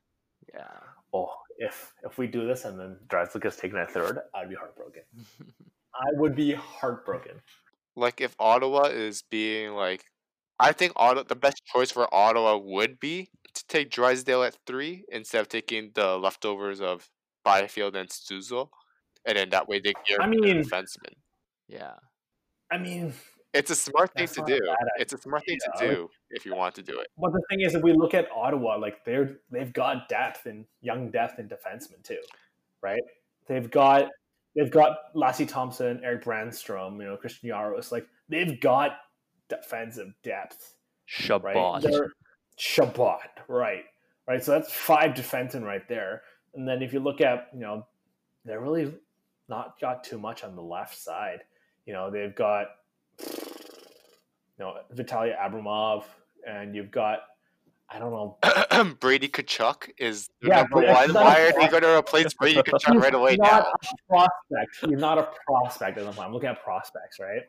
[0.52, 0.68] yeah.
[1.14, 4.54] oh, if if we do this and then Drysdale gets taken at third, I'd be
[4.54, 5.02] heartbroken.
[5.94, 7.40] I would be heartbroken.
[7.94, 10.04] Like if Ottawa is being like
[10.58, 15.04] I think Ottawa, the best choice for Ottawa would be to take Drysdale at three
[15.10, 17.08] instead of taking the leftovers of
[17.44, 18.68] Byfield and Stuzo,
[19.24, 21.14] and then that way they get I a mean- defenseman.
[21.68, 21.94] Yeah.
[22.70, 23.12] I mean,
[23.54, 24.58] It's a smart thing to do.
[24.98, 27.06] It's a smart thing to do if you want to do it.
[27.16, 30.64] but the thing is, if we look at Ottawa, like they're they've got depth and
[30.82, 32.18] young depth in defensemen too,
[32.82, 33.00] right?
[33.48, 34.10] They've got
[34.56, 37.90] they've got Lassi Thomson, Erik Brännström, you know, Christian Jaros.
[37.92, 38.98] Like they've got
[39.48, 40.74] defensive depth,
[41.28, 41.54] right?
[41.54, 41.82] Chabot.
[41.82, 42.12] They're
[42.56, 43.84] Chabot, right?
[44.26, 44.42] Right.
[44.42, 46.22] So that's five defensemen right there.
[46.54, 47.86] And then if you look at, you know,
[48.44, 48.92] they're really
[49.48, 51.40] not got too much on the left side.
[51.84, 52.66] You know, they've got
[53.20, 53.26] you
[54.58, 56.04] know Vitaly Abramov,
[56.46, 57.20] and you've got
[57.88, 58.94] I don't know.
[59.00, 61.14] Brady Tkachuk is the Yeah, number one.
[61.14, 63.48] Why are they going to replace Brady Tkachuk right away He's now?
[63.48, 64.90] not a prospect.
[64.90, 65.98] He's not a prospect.
[65.98, 66.26] At the time.
[66.26, 67.42] I'm looking at prospects, right?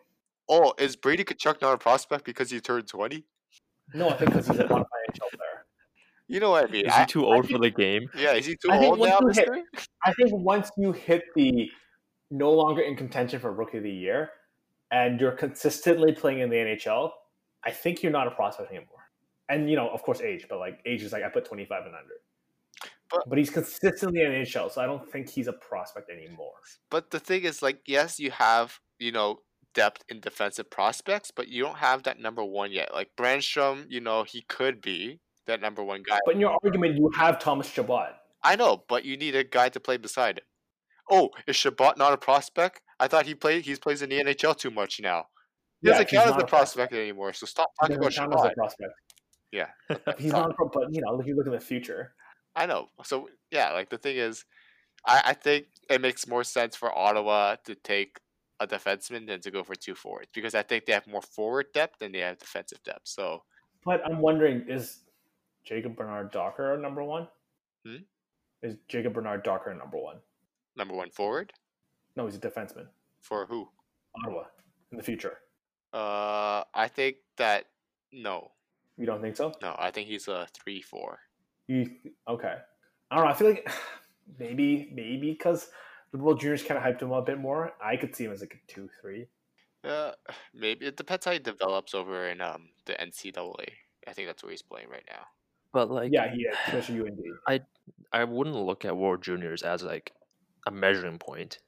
[0.50, 3.26] Oh, is Brady Tkachuk not a prospect because he turned twenty?
[3.94, 5.66] No, I think because he's a one NHL player.
[6.28, 6.86] You know what I mean?
[6.86, 8.10] Is he I- too old for the game?
[8.18, 9.50] yeah, is he too I old now, hit-
[10.04, 11.70] I think once you hit the
[12.32, 14.32] no longer in contention for rookie of the year,
[14.92, 17.12] and you're consistently playing in the NHL,
[17.64, 19.10] I think you're not a prospect anymore.
[19.50, 21.96] And you know, of course, age, but like age is like I put 25 and
[21.96, 22.16] under.
[23.10, 26.52] But- But, he's consistently in the NHL, so I don't think he's a prospect anymore.
[26.90, 29.40] But the thing is, like, yes, you have you know
[29.78, 32.94] depth in defensive prospects, but you don't have that number one yet.
[32.94, 36.20] Like Brännström, you know, he could be that number one guy.
[36.26, 38.16] But in your argument, you have Thomas Chabot.
[38.44, 40.46] I know, but you need a guy to play beside him.
[41.10, 42.82] Oh, is Chabot not a prospect?
[43.00, 43.66] I thought he played.
[43.66, 45.26] He plays in the NHL too much now.
[45.82, 47.34] He Yeah, doesn't count as a a prospect anymore.
[47.34, 48.46] So stop talking about Chabot.
[48.46, 48.94] a prospect.
[49.52, 49.70] Yeah,
[50.18, 52.14] He's not pro, but you know, if you look in the future,
[52.56, 52.88] I know.
[53.04, 54.44] So yeah, like the thing is,
[55.06, 58.20] I, I think it makes more sense for Ottawa to take
[58.60, 61.68] a defenseman than to go for two forwards because I think they have more forward
[61.74, 63.08] depth than they have defensive depth.
[63.08, 63.44] So
[63.86, 65.02] But I'm wondering, is
[65.64, 67.28] Jacob Bernard Docker number one?
[67.86, 67.98] Hmm?
[68.64, 70.18] Is Jacob Bernard Docker number one?
[70.76, 71.52] number one forward
[72.16, 72.88] No, he's a defenseman.
[73.22, 73.68] for who?
[74.24, 74.44] Ottawa
[74.92, 75.38] in the future.
[75.94, 77.66] Uh, I think that
[78.12, 78.52] no,
[78.98, 79.52] You don't think so?
[79.62, 79.76] no.
[79.78, 81.20] I think he's a three four.
[81.68, 81.90] You
[82.28, 82.56] okay?
[83.12, 83.32] I don't know.
[83.32, 83.70] I feel like
[84.40, 85.70] maybe maybe because
[86.12, 87.74] the World Juniors kind of hyped him up a bit more.
[87.84, 89.28] I could see him as like a two three.
[89.84, 90.12] Uh,
[90.54, 93.68] maybe it depends how he develops over in um the NCAA.
[94.08, 95.26] I think that's where he's playing right now.
[95.74, 97.20] But like, Yeah, he is, especially UND.
[97.48, 97.62] I
[98.12, 100.14] I wouldn't look at World Juniors as like
[100.66, 101.60] a measuring point.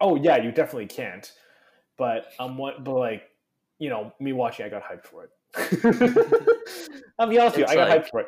[0.00, 1.30] Oh yeah, you definitely can't.
[1.98, 2.82] But um, what?
[2.84, 3.22] But like,
[3.78, 5.30] you know, me watching, I got hyped for it.
[7.18, 8.26] I'll be honest with you, It's I got like- hyped for it.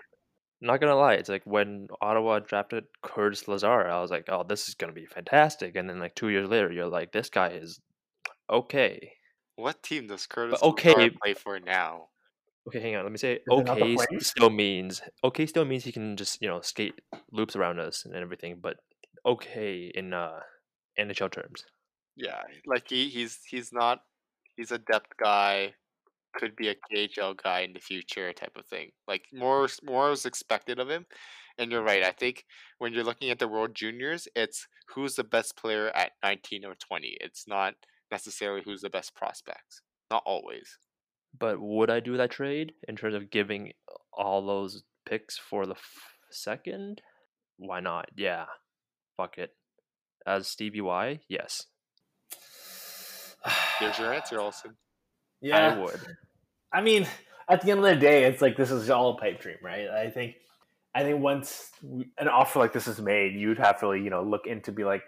[0.63, 4.69] Not gonna lie, it's like when Ottawa drafted Curtis Lazar, I was like, "Oh, this
[4.69, 7.81] is gonna be fantastic." And then like two years later, you're like, "This guy is
[8.49, 9.13] okay."
[9.57, 12.09] What team does Curtis okay- Lazar play for now?
[12.69, 13.03] Okay, hang on.
[13.03, 16.61] Let me say it okay still means okay still means he can just you know
[16.61, 16.95] skate
[17.33, 18.77] loops around us and everything, but
[19.27, 20.39] okay in uh
[20.97, 21.65] NHL terms.
[22.15, 24.05] Yeah, like he he's he's not
[24.55, 25.75] he's a depth guy,
[26.33, 28.91] could be a KHL guy in the future type of thing.
[29.07, 31.07] Like more more is expected of him.
[31.59, 32.03] And you're right.
[32.03, 32.47] I think
[32.79, 36.75] when you're looking at the World Juniors, it's who's the best player at 19 or
[36.75, 37.19] 20.
[37.21, 37.75] It's not
[38.11, 39.83] necessarily who's the best prospects.
[40.11, 40.79] Not always.
[41.39, 43.73] But would I do that trade in terms of giving
[44.13, 47.03] all those picks for the f- second?
[47.59, 48.09] Why not?
[48.17, 48.47] Yeah,
[49.17, 49.55] fuck it.
[50.27, 51.67] As Stevie Y, yes,
[53.79, 54.77] Here's your answer, Olson.
[55.43, 56.01] Yeah, I would.
[56.73, 57.07] I mean,
[57.49, 59.89] at the end of the day, it's like this is all a pipe dream, right?
[59.91, 60.37] I think,
[60.95, 61.71] I think once
[62.19, 65.03] an offer like this is made, you'd have to, you know, look into be like,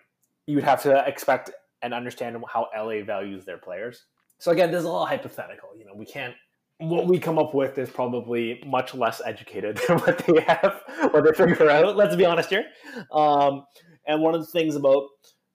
[0.46, 1.50] you'd have to expect
[1.82, 4.04] and understand how LA values their players.
[4.38, 5.70] So again, this is all hypothetical.
[5.78, 6.34] You know, we can't.
[6.78, 10.82] What we come up with is probably much less educated than what they have,
[11.12, 11.96] what they figure out.
[11.96, 12.64] Let's be honest here.
[13.12, 13.64] Um,
[14.06, 15.04] and one of the things about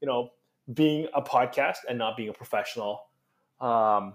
[0.01, 0.29] you know
[0.73, 3.01] being a podcast and not being a professional
[3.59, 4.13] um,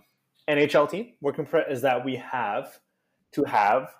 [0.48, 2.78] NHL team working for is that we have
[3.32, 3.94] to have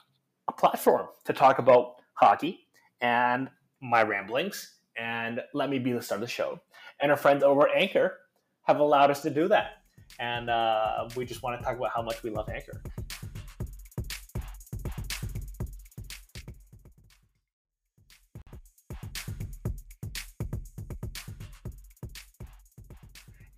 [0.48, 2.66] a platform to talk about hockey
[3.00, 3.48] and
[3.80, 6.60] my ramblings and let me be the star of the show.
[7.00, 8.18] And our friends over at Anchor
[8.62, 9.82] have allowed us to do that.
[10.20, 12.80] And uh, we just want to talk about how much we love Anchor.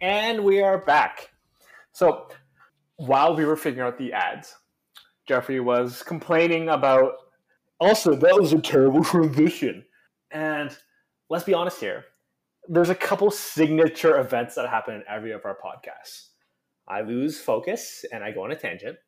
[0.01, 1.31] And we are back.
[1.93, 2.29] So
[2.97, 4.55] while we were figuring out the ads,
[5.27, 7.13] Jeffrey was complaining about
[7.81, 9.85] also that was a terrible transition.
[10.31, 10.77] And
[11.29, 12.05] let's be honest here.
[12.69, 16.31] There's a couple signature events that happen in every of our podcasts.
[16.89, 18.99] I lose focus and I go on a tangent.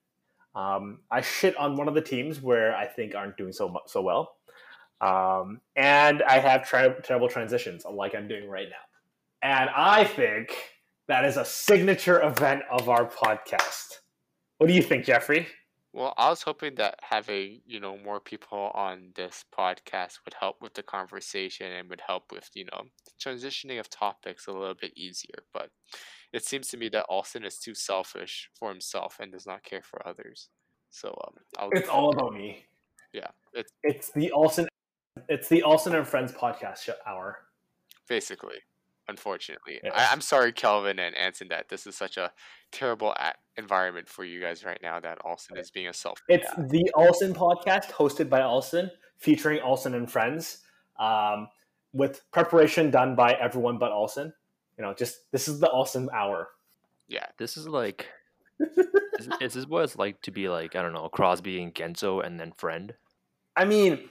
[0.54, 4.02] Um, I shit on one of the teams where I think aren't doing so so
[4.02, 4.36] well,
[5.00, 9.48] um, and I have tri- terrible transitions like I'm doing right now.
[9.48, 10.52] And I think
[11.08, 13.98] that is a signature event of our podcast.
[14.58, 15.46] What do you think, Jeffrey?
[15.94, 20.60] Well, I was hoping that having, you know, more people on this podcast would help
[20.60, 22.82] with the conversation and would help with, you know,
[23.18, 25.44] transitioning of topics a little bit easier.
[25.54, 25.70] But
[26.32, 29.82] it seems to me that Austin is too selfish for himself and does not care
[29.82, 30.50] for others.
[30.90, 32.66] So um, I'll It's all about me.
[33.12, 34.68] yeah, it's It's the Olsen.
[35.28, 37.38] It's the Olsen and Friends podcast show hour.
[38.08, 38.58] basically,
[39.08, 39.80] unfortunately.
[39.82, 39.92] Yes.
[39.94, 42.30] I, I'm sorry, Kelvin and Anson, that this is such a
[42.72, 45.00] terrible a- environment for you guys right now.
[45.00, 46.22] That Austin is being a self.
[46.28, 50.58] It's the Olsen podcast hosted by Olsen, featuring Olsen and Friends,
[50.98, 51.48] um,
[51.92, 54.32] with preparation done by everyone but Olsen.
[54.76, 56.48] You know, just this is the Olsen hour.
[57.08, 58.06] Yeah, This is like,
[58.60, 62.24] is, is this what it's like to be like I don't know Crosby and Genzo
[62.24, 62.94] and then friend?
[63.56, 64.08] I mean,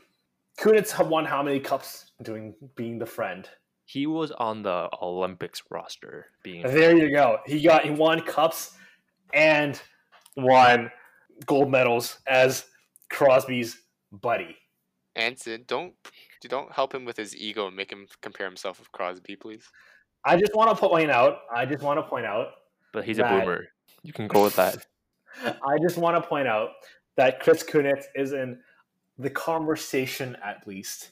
[0.59, 3.47] Kunitz have won how many cups doing being the friend?
[3.87, 7.37] He was on the Olympics roster being There you go.
[7.45, 8.77] He got he won cups
[9.33, 9.81] and
[10.35, 10.91] won
[11.45, 12.65] gold medals as
[13.09, 13.81] Crosby's
[14.11, 14.57] buddy.
[15.15, 15.93] Anson, don't
[16.49, 19.63] don't help him with his ego and make him compare himself with Crosby, please.
[20.25, 21.37] I just want to point out.
[21.55, 22.47] I just want to point out.
[22.91, 23.45] but he's a Right.
[23.45, 23.67] boomer.
[24.03, 24.85] You can go with that.
[25.45, 26.71] I just want to point out
[27.15, 28.59] that Chris Kunitz is in
[29.17, 31.11] the conversation at least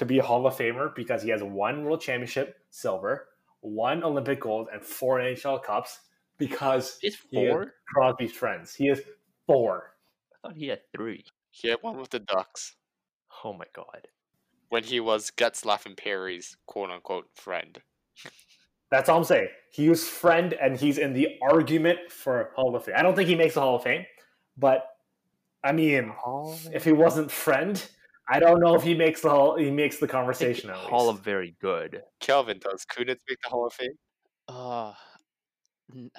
[0.00, 3.28] to be a Hall of Famer because he has one World Championship silver,
[3.60, 6.00] one Olympic gold, and four NHL cups
[6.38, 7.74] because It's he is four.
[7.86, 8.74] Crosby's friends.
[8.74, 9.02] He is
[9.46, 9.92] four.
[10.32, 11.26] I thought he had three.
[11.50, 12.76] He had one with the Ducks
[13.44, 14.08] Oh my god.
[14.70, 17.78] when he was Getzlaf and Perry's quote unquote friend.
[18.90, 19.48] That's all I'm saying.
[19.70, 22.94] He was friend, and he's in the argument for Hall of Fame.
[22.96, 24.06] I don't think he makes the Hall of Fame,
[24.56, 24.86] but
[25.62, 26.12] I mean,
[26.72, 27.84] if he wasn't friend,
[28.30, 30.70] I don't know if he makes the hall, he makes the conversation.
[30.70, 31.18] At Hall least.
[31.18, 32.02] of very good.
[32.20, 33.90] Kelvin, does Kunitz make the Hall of Fame?
[34.48, 34.92] Uh,
[35.94, 36.10] n-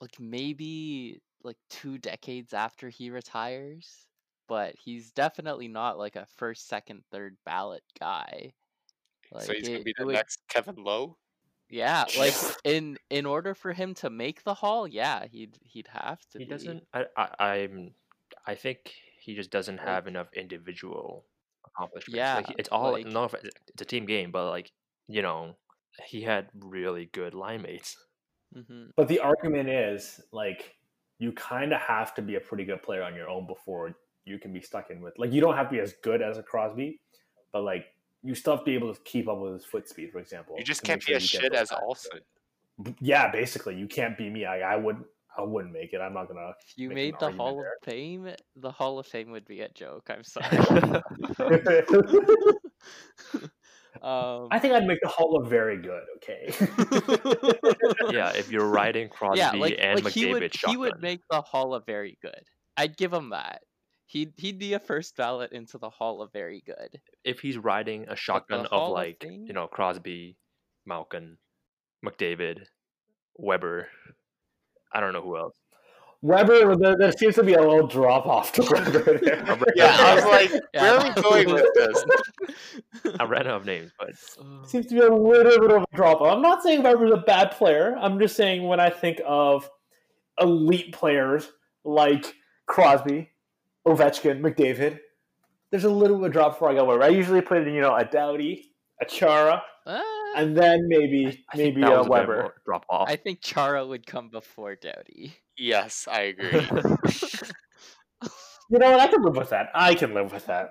[0.00, 4.06] like maybe like two decades after he retires,
[4.48, 8.52] but he's definitely not like a first, second, third ballot guy.
[9.32, 11.16] Like so he's gonna it- be it the would- next Kevin Lowe.
[11.70, 12.32] Yeah, like
[12.64, 16.38] in in order for him to make the hall, yeah, he'd he'd have to.
[16.38, 16.50] He be.
[16.50, 16.82] doesn't.
[16.94, 17.28] I, I.
[17.38, 17.92] I'm.
[18.46, 18.94] I think
[19.28, 21.26] he just doesn't have enough individual
[21.66, 22.16] accomplishments.
[22.16, 22.92] Yeah, like, it's all.
[22.92, 24.72] like- no, it's a team game, but like
[25.06, 25.54] you know,
[26.06, 27.94] he had really good line mates.
[28.56, 28.90] Mm-hmm.
[28.96, 30.74] But the argument is like
[31.18, 34.38] you kind of have to be a pretty good player on your own before you
[34.38, 36.42] can be stuck in with like you don't have to be as good as a
[36.42, 36.98] Crosby,
[37.52, 37.84] but like
[38.22, 40.54] you still have to be able to keep up with his foot speed, for example.
[40.56, 41.82] You just can't be sure as shit as shots.
[41.84, 42.20] Olsen.
[42.98, 44.46] Yeah, basically, you can't be me.
[44.46, 45.04] I, I wouldn't.
[45.38, 46.00] I wouldn't make it.
[46.00, 46.50] I'm not gonna.
[46.66, 47.74] If you made the argument Hall there.
[47.80, 50.10] of Fame, the Hall of Fame would be a joke.
[50.10, 50.48] I'm sorry.
[54.02, 56.02] um, I think I'd make the Hall of very good.
[56.16, 56.52] Okay.
[58.12, 61.00] yeah, if you're riding Crosby yeah, like, and like McDavid he would shotgun, he would
[61.00, 62.42] make the Hall of Very Good.
[62.76, 63.62] I'd give him that.
[64.06, 67.00] He'd he'd be a first ballot into the Hall of Very Good.
[67.24, 69.44] if he's riding a shotgun of of like Fame?
[69.46, 70.36] you know Crosby,
[70.84, 71.36] Malkin,
[72.04, 72.64] McDavid,
[73.36, 73.86] Weber.
[74.92, 75.54] I don't know who else.
[76.20, 79.44] Weber, there, there seems to be a little drop off to Weber there.
[79.76, 82.04] Yeah, I was like, Yeah, where are we going with this?
[83.20, 84.10] I ran out of names, but
[84.40, 84.66] Ugh.
[84.68, 86.34] seems to be a little bit of a drop off.
[86.34, 87.96] I'm not saying Weber's a bad player.
[88.00, 89.70] I'm just saying when I think of
[90.40, 91.48] elite players
[91.84, 92.34] like
[92.66, 93.30] Crosby,
[93.86, 94.98] Ovechkin, McDavid,
[95.70, 97.04] there's a little bit of drop before I go Weber.
[97.04, 100.02] I usually put in, you know, a Doughty, a Chara, Ah,
[100.36, 102.54] and then maybe I think maybe that uh, a a Weber.
[102.64, 103.08] drop off.
[103.08, 105.34] I think Chara would come before Doughty.
[105.56, 106.66] Yes, I agree.
[108.70, 109.00] You know what?
[109.00, 109.70] I can live with that.
[109.74, 110.70] I can live with that.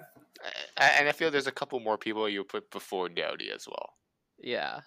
[0.77, 3.93] And I feel there's a couple more people you put before Doughty as well.
[4.37, 4.81] Yeah.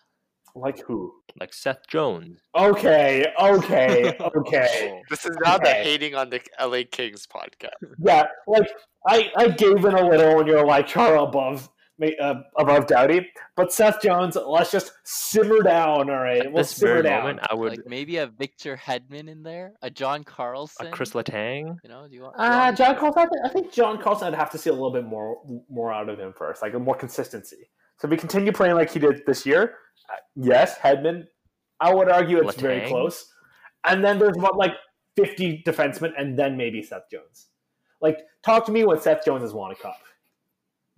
[0.54, 1.12] Like who?
[1.38, 2.40] like Seth Jones.
[2.56, 5.00] Okay, okay, okay.
[5.08, 7.70] This is now the hating on the LA Kings podcast.
[7.98, 8.68] Yeah, like
[9.06, 11.68] I, I gave in a little when you're like Chara above me
[12.01, 16.11] uh, above Doughty, but Seth Jones, let's just simmer down.
[16.11, 17.22] All right, At we'll this simmer very down.
[17.22, 21.12] moment, I would Like maybe a Victor Hedman in there, a John Carlson, a Chris
[21.12, 21.76] Letang.
[21.82, 22.36] You know, do you want?
[22.36, 23.28] do you Uh, John Carlson.
[23.44, 24.28] I think, John Carlson.
[24.28, 26.78] I'd have to see a little bit more more out of him first, like a
[26.78, 27.68] more consistency.
[27.98, 29.74] So if we continue playing like he did this year,
[30.11, 31.26] uh, yes, Hedman.
[31.80, 33.32] I would argue it's very close.
[33.84, 34.72] And then there's what like
[35.16, 37.48] 50 defensemen, and then maybe Seth Jones.
[38.01, 39.98] Like, talk to me when Seth Jones has won a cup.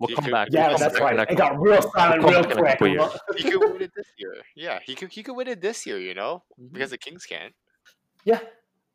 [0.02, 0.48] We'll He come could- back.
[0.50, 1.14] Yeah, we'll that's back right.
[1.28, 2.98] in It got real silent We'll real come back quick.
[3.36, 4.34] He could win it this year.
[4.56, 6.42] Yeah, he could he could win it this year, you know?
[6.60, 6.72] Mhm.
[6.72, 7.54] Because the Kings can't.
[8.24, 8.40] Yeah,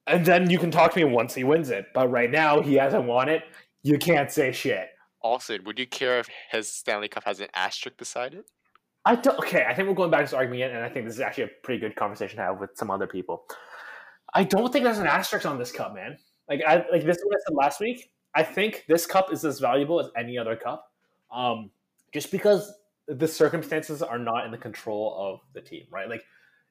[0.06, 1.86] and then you can talk to me once he wins it.
[1.94, 3.44] But right now, he hasn't won it.
[3.84, 4.90] You can't say shit.
[5.22, 8.46] Also, would you care if his Stanley Cup has an asterisk beside it?
[9.06, 9.40] I don't.
[9.40, 11.22] Okay, I think we're going back to this argument again, and I think this is
[11.22, 13.46] actually a pretty good conversation to have with some other people.
[14.34, 16.18] I don't think there's an asterisk on this cup, man.
[16.50, 18.10] Like I like this is what I said last week.
[18.36, 20.86] I think this cup is as valuable as any other cup,
[21.32, 21.72] um,
[22.14, 22.74] just because
[23.08, 26.10] the circumstances are not in the control of the team, right?
[26.10, 26.24] Like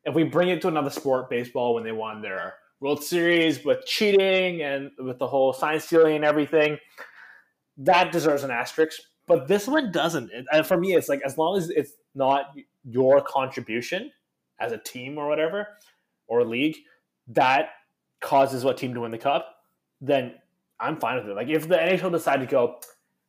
[0.05, 3.85] if we bring it to another sport, baseball, when they won their World Series with
[3.87, 6.79] cheating and with the whole sign stealing and everything,
[7.79, 9.01] that deserves an asterisk.
[9.27, 10.31] But this one doesn't.
[10.53, 12.53] And for me, it's like as long as it's not
[12.85, 14.11] your contribution
[14.61, 15.69] as a team or whatever
[16.29, 16.77] or league
[17.29, 17.71] that
[18.21, 19.57] causes what team to win the cup,
[20.01, 20.35] then
[20.79, 21.35] I'm fine with it.
[21.35, 22.79] Like if the NHL decide to go,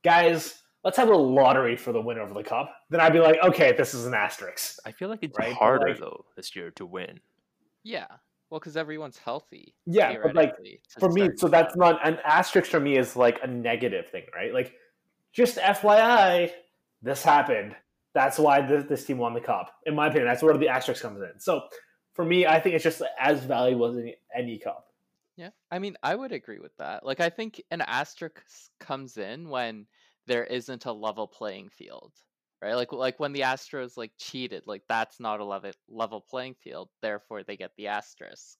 [0.04, 3.38] guys, let's have a lottery for the winner of the cup, then I'd be like,
[3.44, 4.78] okay, this is an asterisk.
[4.86, 7.20] I feel like it's Right, harder like- though this year to win.
[7.84, 8.08] Yeah.
[8.50, 9.76] Well, because everyone's healthy.
[9.86, 10.56] Yeah, but like
[11.00, 14.54] for me, so that's not an asterisk for me is like a negative thing, right?
[14.54, 14.74] Like
[15.34, 16.52] just FYI,
[17.02, 17.76] this happened.
[18.14, 19.74] That's why this, this team won the cup.
[19.86, 21.40] In my opinion, that's where the asterisk comes in.
[21.40, 21.62] So
[22.14, 24.86] for me, I think it's just as valuable as any, any cup.
[25.36, 27.06] Yeah, I mean, I would agree with that.
[27.06, 28.42] Like, I think an asterisk
[28.80, 29.86] comes in when
[30.28, 32.14] there isn't a level playing field,
[32.62, 32.76] right?
[32.76, 36.90] Like, like when the Astros like cheated, like that's not a level level playing field.
[37.02, 38.58] Therefore, they get the asterisk,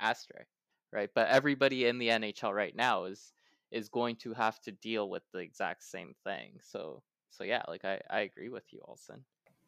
[0.00, 0.50] asterisk,
[0.92, 1.10] right?
[1.14, 3.32] But everybody in the NHL right now is
[3.70, 6.58] is going to have to deal with the exact same thing.
[6.62, 9.24] So, so yeah, like I I agree with you, Olson.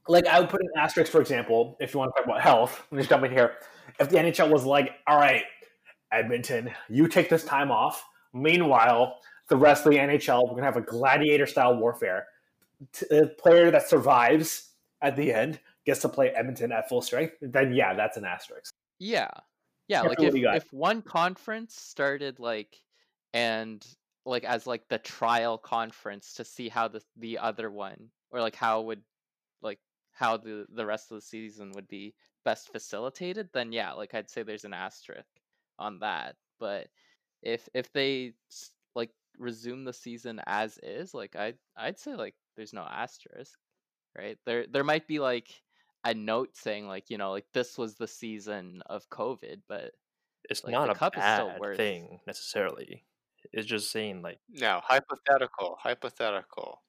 [0.08, 2.86] like I would put an asterisk, for example, if you want to talk about health.
[2.90, 3.54] Let me just jump in here.
[4.00, 5.44] If the NHL was like, all right,
[6.10, 8.04] Edmonton, you take this time off.
[8.34, 9.16] Meanwhile,
[9.52, 12.26] the rest of the NHL, we're gonna have a gladiator style warfare.
[13.10, 14.70] The player that survives
[15.02, 17.34] at the end gets to play Edmonton at full strength.
[17.42, 18.72] Then yeah, that's an asterisk.
[18.98, 19.28] Yeah.
[19.88, 20.56] Yeah, like if do you got?
[20.56, 22.80] if one conference started like
[23.34, 23.86] and
[24.24, 28.56] like as like the trial conference to see how the the other one or like
[28.56, 29.02] how would
[29.60, 29.80] like
[30.12, 34.30] how the the rest of the season would be best facilitated, then yeah, like I'd
[34.30, 35.28] say there's an asterisk
[35.78, 36.36] on that.
[36.58, 36.88] But
[37.42, 38.32] if if they
[39.38, 43.58] resume the season as is, like I I'd say like there's no asterisk,
[44.16, 44.38] right?
[44.46, 45.62] There there might be like
[46.04, 49.92] a note saying like you know like this was the season of COVID, but
[50.48, 53.06] It's Like, not a cup is still bad worth- thing necessarily.
[53.52, 56.82] It's just saying like Now, hypothetical, hypothetical.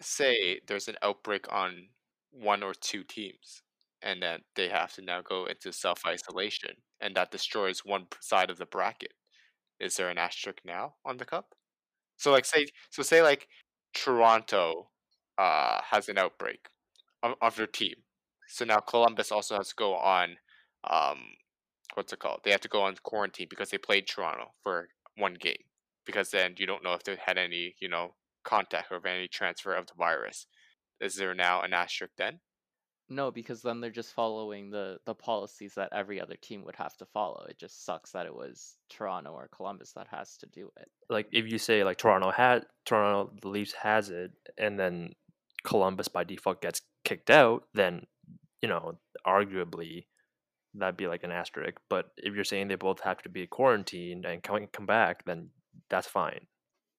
[0.00, 1.90] Say there's an outbreak on
[2.30, 3.62] one or two teams,
[4.02, 8.50] and then they have to now go into self isolation, and that destroys one side
[8.50, 9.14] of the bracket.
[9.80, 11.56] Is there an asterisk now on the cup?
[12.20, 13.48] So, like, say, so say, like,
[13.94, 14.90] Toronto
[15.38, 16.68] uh, has an outbreak
[17.22, 17.94] of, of their team.
[18.46, 20.36] So now Columbus also has to go on,
[20.88, 21.18] um,
[21.94, 22.40] what's it called?
[22.44, 25.64] They have to go on quarantine because they played Toronto for one game
[26.04, 28.14] because then you don't know if they had any, you know,
[28.44, 30.46] contact or any transfer of the virus.
[31.00, 32.40] Is there now an asterisk then?
[33.10, 36.96] No, because then they're just following the the policies that every other team would have
[36.98, 37.44] to follow.
[37.48, 40.88] It just sucks that it was Toronto or Columbus that has to do it.
[41.08, 45.14] like if you say like Toronto had Toronto the Leafs has it and then
[45.64, 48.06] Columbus by default gets kicked out, then
[48.62, 50.06] you know arguably
[50.74, 51.78] that'd be like an asterisk.
[51.88, 55.50] But if you're saying they both have to be quarantined and come come back, then
[55.88, 56.46] that's fine.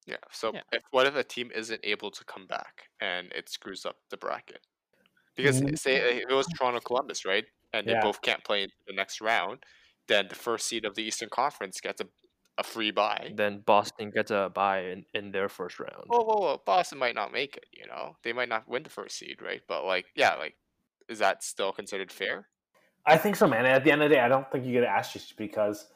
[0.06, 0.18] Yeah.
[0.32, 0.64] So Yeah.
[0.72, 4.18] if what if a team isn't able to come back and it screws up the
[4.18, 4.66] bracket?
[5.42, 5.78] Because Mm.
[5.78, 7.46] say uh, it was Toronto Columbus, right?
[7.74, 8.02] And they Yeah.
[8.02, 9.64] both can't play in the next round,
[10.08, 12.08] then the first seed of the Eastern Conference gets a,
[12.58, 13.34] a free buy.
[13.36, 16.06] Then Boston gets a buy in, in their first round.
[16.08, 16.62] Whoa, whoa, whoa!
[16.66, 17.66] Boston might not make it.
[17.72, 19.62] You know, they might not win the first seed, right?
[19.68, 20.58] But like, yeah, like,
[21.08, 22.50] is that still considered fair?
[23.06, 23.66] I think so, man.
[23.66, 25.88] At the end of the day, I don't think you get an asterisk because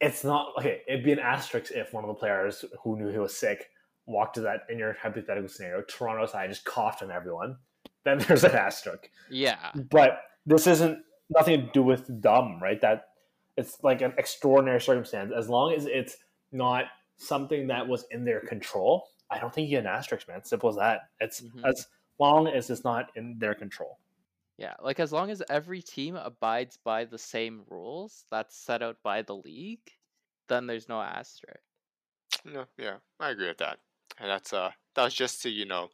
[0.00, 0.82] it's not okay.
[0.88, 3.68] It'd be an asterisk if one of the players who knew he was sick
[4.06, 5.82] walked to that in your hypothetical scenario.
[5.82, 7.56] Toronto side just coughed on everyone.
[8.04, 9.10] Then there's an asterisk.
[9.30, 10.98] Yeah, But this isn't
[11.30, 12.80] nothing to do with dumb, right?
[12.80, 13.08] That
[13.56, 15.32] it's like an extraordinary circumstance.
[15.36, 16.16] As long as it's
[16.52, 16.84] not
[17.16, 20.44] something that was in their control, I don't think you get an asterisk, man.
[20.44, 21.08] Simple as that.
[21.20, 21.64] It's Mhm.
[21.66, 21.86] as
[22.18, 23.98] long as it's not in their control.
[24.56, 24.74] yeah.
[24.80, 29.22] Like as long as every team abides by the same rules that's set out by
[29.22, 29.90] the league,
[30.48, 31.58] then there's no asterisk.
[32.44, 33.78] No, yeah, I agree with that.
[34.18, 35.88] And that's uh, that was just to you know,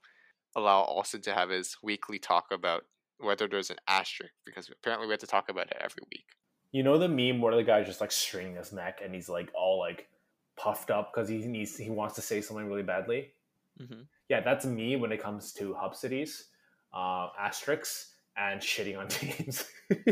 [0.56, 2.84] allow Austin to have his weekly talk about
[3.18, 6.24] whether there's an asterisk because apparently we have to talk about it every week.
[6.72, 9.50] You know the meme where the guy's just like stringing his neck and he's like
[9.54, 10.08] all like
[10.56, 13.32] puffed up because he needs he wants to say something really badly.
[13.80, 14.02] Mm-hmm.
[14.28, 16.48] Yeah, that's me when it comes to hub cities,
[16.94, 19.64] uh, asterisks, and shitting on teams.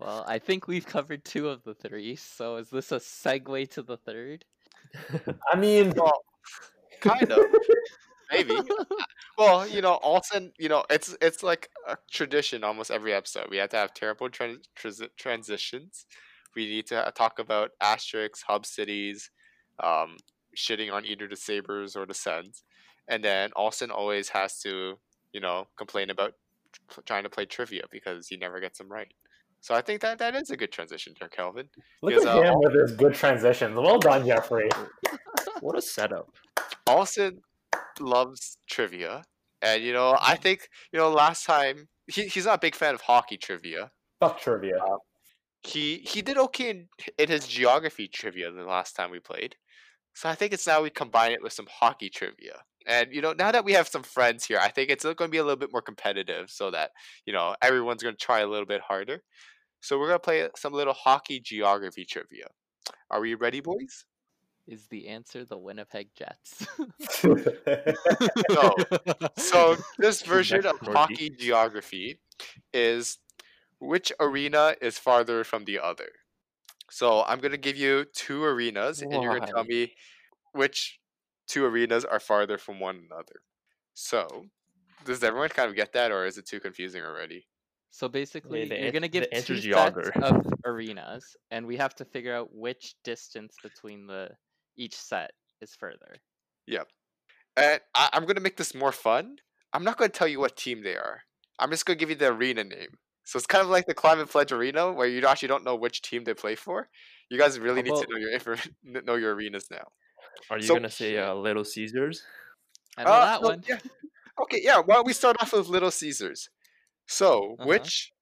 [0.00, 2.14] Well, I think we've covered two of the three.
[2.14, 4.44] So is this a segue to the third?
[5.52, 6.22] I mean, Well,
[7.00, 7.44] kind of,
[8.32, 8.56] maybe.
[9.38, 13.46] Well, you know, Alton, you know, it's it's like a tradition almost every episode.
[13.50, 16.06] We have to have terrible tran- transi- transitions.
[16.56, 19.30] We need to uh, talk about asterisks, hub cities,
[19.80, 20.16] um,
[20.56, 22.64] shitting on either the Sabres or the Sens,
[23.06, 24.98] and then Alton always has to,
[25.32, 26.32] you know, complain about
[26.90, 29.12] tr- trying to play trivia because he never gets them right.
[29.60, 31.68] So I think that that is a good transition there, Kelvin.
[32.02, 33.76] look Because, at uh, him with his good transitions.
[33.78, 34.68] Well done, Jeffrey.
[35.60, 36.28] What a setup.
[36.88, 37.40] Alston
[38.00, 39.24] loves trivia,
[39.62, 40.42] and you know, I mm-hmm.
[40.42, 43.90] think you know last time he, he's not a big fan of hockey trivia.
[44.20, 44.78] Fuck trivia.
[44.82, 44.98] Um,
[45.62, 46.88] he he did okay in
[47.18, 49.56] in his geography trivia the last time we played,
[50.14, 52.62] so I think it's now we combine it with some hockey trivia.
[52.86, 55.28] And you know, now that we have some friends here, I think it's going to
[55.28, 56.90] be a little bit more competitive, so that
[57.26, 59.22] you know everyone's going to try a little bit harder.
[59.80, 62.46] So we're going to play some little hockey geography trivia.
[63.10, 64.06] Are we ready, boys?
[64.68, 66.66] Is the answer the Winnipeg Jets?
[68.50, 68.74] No.
[69.36, 70.96] So this version of Northeast.
[70.96, 72.20] hockey geography
[72.72, 73.18] is
[73.80, 76.10] which arena is farther from the other.
[76.90, 79.94] So I'm gonna give you two arenas, and you're gonna tell me
[80.52, 81.00] which
[81.46, 83.40] two arenas are farther from one another.
[83.94, 84.46] So
[85.04, 87.46] does everyone kind of get that, or is it too confusing already?
[87.90, 92.04] So basically, the you're gonna give two answer's sets of arenas, and we have to
[92.04, 94.28] figure out which distance between the
[94.78, 96.16] each set is further.
[97.56, 99.38] And I, I'm gonna make this more fun.
[99.72, 101.22] I'm not gonna tell you what team they are.
[101.58, 102.98] I'm just gonna give you the arena name.
[103.24, 106.00] So it's kind of like the Climate Pledge Arena, where you actually don't know which
[106.00, 106.88] team they play for.
[107.30, 108.70] You guys really How need to know your infor-
[109.06, 109.88] know your arenas now.
[110.50, 112.22] Are you So- gonna say uh, Little Caesars?
[112.96, 113.62] I know Uh, that no, one.
[113.68, 113.78] Yeah.
[114.42, 114.78] Okay, yeah.
[114.78, 116.48] Why don't we start off with Little Caesars?
[117.08, 117.66] So, Uh-huh.
[117.68, 118.12] which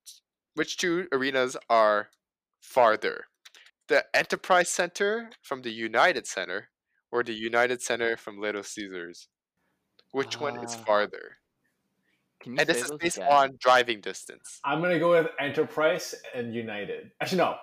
[0.54, 2.08] which two arenas are
[2.62, 3.26] farther?
[3.88, 6.70] The Enterprise Center from the United Center,
[7.12, 9.28] or the United Center from Little Caesars?
[10.12, 11.38] Which one is Ah, farther?
[12.40, 13.32] Can you And this is based again?
[13.32, 14.60] on driving distance.
[14.64, 17.12] I'm gonna go with Enterprise and United.
[17.20, 17.56] Actually, no.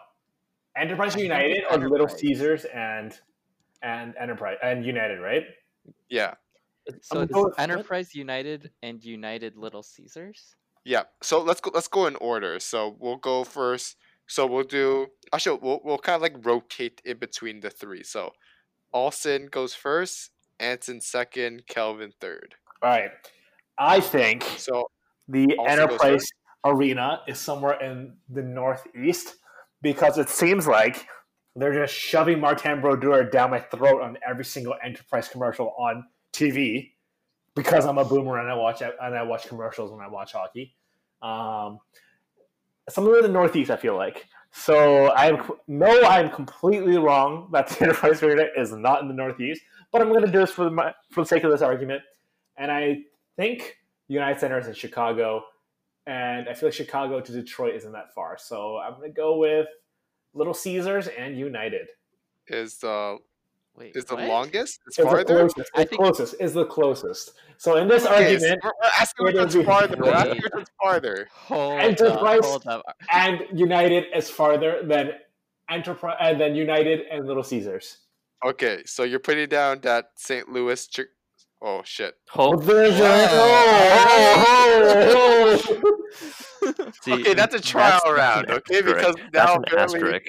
[0.77, 3.19] Enterprise and United it's or Little Caesars and
[3.81, 5.43] and Enterprise and United, right?
[6.09, 6.35] Yeah,
[7.01, 10.55] So it's go with- Enterprise United and United Little Caesars.
[10.85, 11.03] yeah.
[11.21, 11.69] So let's go.
[11.73, 12.59] Let's go in order.
[12.59, 13.97] So we'll go first.
[14.27, 15.07] So we'll do.
[15.33, 18.03] Actually, we'll we'll kind of like rotate in between the three.
[18.03, 18.31] So,
[18.91, 20.31] Alston goes first.
[20.59, 21.63] Anson second.
[21.67, 22.55] Kelvin third.
[22.81, 23.11] All right.
[23.77, 24.87] I think So
[25.27, 26.25] the Enterprise
[26.63, 29.35] Arena is somewhere in the northeast
[29.81, 31.07] because it seems like
[31.55, 36.91] they're just shoving Martin Brodeur down my throat on every single Enterprise commercial on TV
[37.55, 40.75] because I'm a boomer and I watch and I watch commercials when I watch hockey.
[41.21, 41.79] Um,
[42.89, 44.27] somewhere in the northeast, I feel like.
[44.51, 49.61] So I know I'm completely wrong that the Enterprise Arena is not in the northeast,
[49.91, 52.01] but I'm going to do this for the for the sake of this argument,
[52.57, 52.99] and I
[53.35, 53.77] think
[54.07, 55.43] United Center is in Chicago,
[56.05, 58.37] and I feel like Chicago to Detroit isn't that far.
[58.37, 59.67] So I'm going to go with
[60.33, 61.87] Little Caesars and United.
[62.47, 63.17] is the
[63.75, 64.27] Wait, is the what?
[64.27, 64.79] longest?
[64.87, 65.71] It's Is the closest.
[65.75, 66.35] I Is think- closest.
[66.39, 67.33] Is the closest.
[67.57, 69.95] So in this Okay, argument, uh, we're, we're asking which one's farther.
[69.97, 71.27] We're asking which one's farther.
[71.33, 72.83] Hold Enterprise- up, up.
[73.11, 75.11] and United is farther than
[75.69, 77.97] Enterprise and uh, then United and Little Caesars.
[78.45, 80.49] Okay, so you're putting down that St.
[80.49, 80.87] Louis.
[81.63, 82.15] Chi- oh shit.
[82.35, 85.61] Oh, There's a- oh, oh,
[86.65, 86.91] oh.
[87.01, 88.95] see, Okay, that's a trial round, an okay, asterisk.
[88.97, 90.25] because that's now an apparently- asterisk.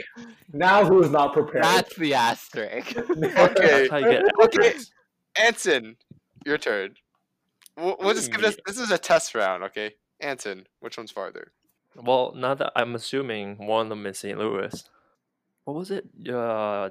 [0.53, 1.65] now who's not prepared?
[1.65, 2.97] That's the asterisk.
[2.99, 3.15] Okay.
[3.35, 4.69] That's how you get Okay.
[4.69, 4.91] asterisks.
[5.37, 5.97] Anson,
[6.47, 6.95] your turn.
[7.77, 8.57] We'll, we'll just give this.
[8.67, 9.95] This is a test round, okay?
[10.21, 11.53] Anson, which one's farther?
[11.97, 14.39] Well, now that I'm assuming one of them is St.
[14.39, 14.85] Louis.
[15.65, 16.05] What was it?
[16.29, 16.91] Uh,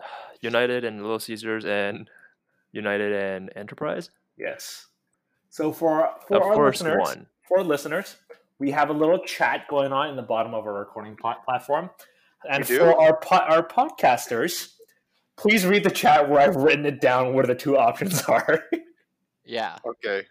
[0.40, 2.08] United and Little Caesars and
[2.72, 4.10] United and Enterprise.
[4.36, 4.86] Yes.
[5.50, 7.26] So for for Of our course, listeners, one.
[7.48, 8.16] for our listeners,
[8.58, 11.90] we have a little chat going on in the bottom of our recording plat- platform,
[12.48, 14.74] and for our po- our podcasters,
[15.36, 18.64] please read the chat where I've written it down where the two options are.
[19.44, 19.78] yeah.
[19.86, 20.22] Okay.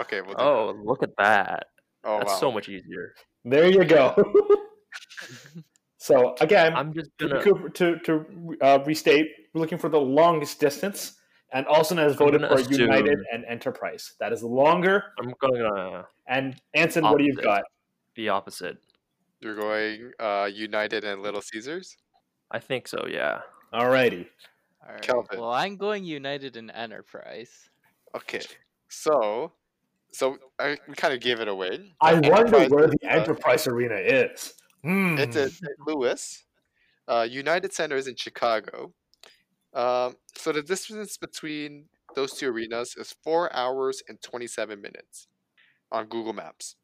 [0.00, 0.20] Okay.
[0.20, 0.42] We'll do that.
[0.42, 1.66] Oh, look at that.
[2.04, 2.38] oh That's wow.
[2.38, 3.14] so much easier.
[3.44, 4.14] there you go.
[5.98, 7.40] so again, I'm just to, gonna.
[7.40, 11.14] recoup- to, to uh, restate, we're looking for the longest distance,
[11.54, 14.14] and Austin has voted gonna for United assume- and Enterprise.
[14.20, 15.04] That is longer.
[15.18, 17.44] I'm gonna And Anson, what do you Opposite.
[17.44, 17.62] got?
[18.16, 18.76] The opposite.
[19.40, 21.96] You're going uh, United and Little Caesars.
[22.50, 23.06] I think so.
[23.08, 23.40] Yeah.
[23.72, 24.26] Alrighty.
[24.86, 25.02] All right.
[25.02, 25.40] Kelvin.
[25.40, 27.50] Well, I'm going United and Enterprise.
[28.14, 28.42] Okay.
[28.88, 29.52] So,
[30.12, 31.92] so I, kind of gave it away.
[32.00, 34.54] I but wonder where where is, the uh, Enterprise Arena is.
[34.82, 35.18] Hmm.
[35.18, 35.72] It's in St.
[35.86, 36.44] Louis.
[37.08, 38.92] Uh, United Center is in Chicago.
[39.74, 45.26] Um, so the distance between those two arenas is four hours and 27 minutes
[45.90, 46.76] on Google Maps.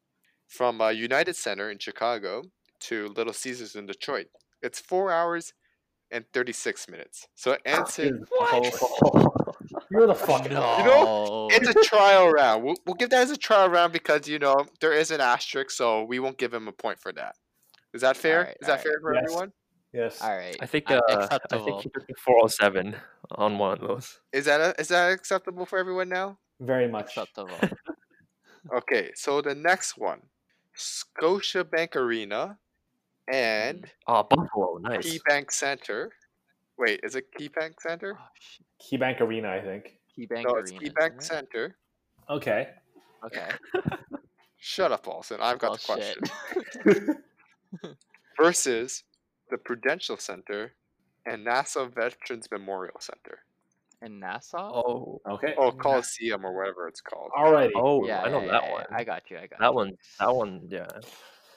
[0.47, 2.43] From uh, United Center in Chicago
[2.81, 4.27] to Little Caesars in Detroit,
[4.61, 5.53] it's four hours
[6.11, 7.27] and 36 minutes.
[7.35, 8.25] So Anson,
[9.89, 10.51] You're the fucking.
[10.53, 10.77] No.
[10.77, 12.63] You know, it's a trial round.
[12.63, 15.71] We'll, we'll give that as a trial round because you know there is an asterisk,
[15.71, 17.35] so we won't give him a point for that.
[17.93, 18.39] Is that fair?
[18.39, 18.83] Alright, is that alright.
[18.83, 19.23] fair for Yes.
[19.25, 19.51] everyone?
[19.93, 20.21] Yes.
[20.21, 20.55] All right.
[20.61, 21.77] I think uh, I think acceptable.
[21.81, 22.95] he took the 407
[23.31, 24.19] on one of those.
[24.31, 26.37] Is that a, is that acceptable for everyone now?
[26.59, 27.07] Very much.
[27.17, 27.57] acceptable.
[28.71, 30.21] Okay, so the next one,
[30.77, 32.59] Scotiabank Arena
[33.33, 35.03] and Oh, Buffalo, nice.
[35.17, 36.11] KeyBank Center.
[36.77, 38.15] Wait, is it KeyBank Center?
[38.21, 38.65] oh, shit.
[38.99, 39.97] KeyBank Arena, I think.
[40.15, 40.83] KeyBank no, it's Arena.
[40.91, 41.23] KeyBank isn't it?
[41.23, 41.75] Center.
[42.29, 42.67] Okay.
[43.25, 43.49] Okay.
[44.57, 45.39] Shut up, Paulson.
[45.41, 46.13] I've got Well, the
[46.85, 47.15] question.
[48.39, 49.03] Versus
[49.51, 50.73] the Prudential Center
[51.27, 53.39] and Nassau Veterans Memorial Center.
[54.01, 54.71] In Nassau?
[54.73, 55.53] Oh, Okay.
[55.57, 57.29] Oh, Coliseum or whatever it's called.
[57.37, 57.69] Alrighty.
[57.75, 58.85] oh, yeah, I know yeah, that yeah, one.
[58.91, 59.37] I got you.
[59.37, 60.87] I got That one, that one, yeah.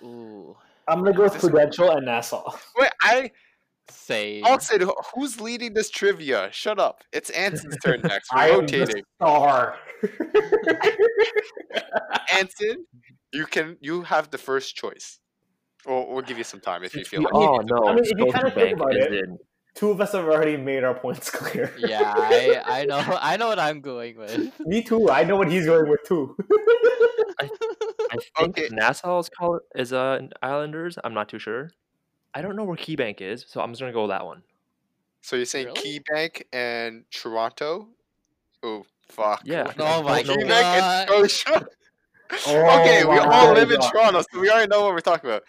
[0.02, 0.54] Ooh.
[0.86, 2.52] I'm gonna go with This- Prudential and Nassau.
[2.76, 3.30] Wait, I
[3.88, 4.42] Same.
[4.44, 6.50] Paulson, who- who's leading this trivia?
[6.52, 7.02] Shut up.
[7.12, 8.28] It's Anson's turn next.
[8.32, 9.76] I We're am the star.
[12.32, 12.84] Anson,
[13.32, 15.18] you can you have the first choice.
[15.86, 17.36] Or we'll give you some time if you feel like it.
[17.36, 19.38] Oh no, I mean, if you kinda think about it- in.
[19.74, 21.74] Two of us have already made our points clear.
[21.76, 24.52] yeah, I, I know I know what I'm going with.
[24.60, 25.10] Me too.
[25.10, 26.36] I know what he's going with too.
[27.40, 27.48] I
[28.36, 28.68] think Okay.
[28.70, 30.96] Nassau is called is uh Islanders.
[31.02, 31.70] I'm not too sure.
[32.32, 34.42] I don't know where KeyBank is, so I'm just gonna go with that one.
[35.22, 36.00] So you're saying Really?
[36.00, 37.88] KeyBank and Toronto?
[38.62, 39.42] Oh fuck.
[39.44, 39.72] Yeah.
[39.78, 40.44] Oh my No, no.
[40.46, 41.66] KeyBank and Scotia.
[42.46, 45.42] Oh okay, we all live in Toronto, so we already know what we're talking about.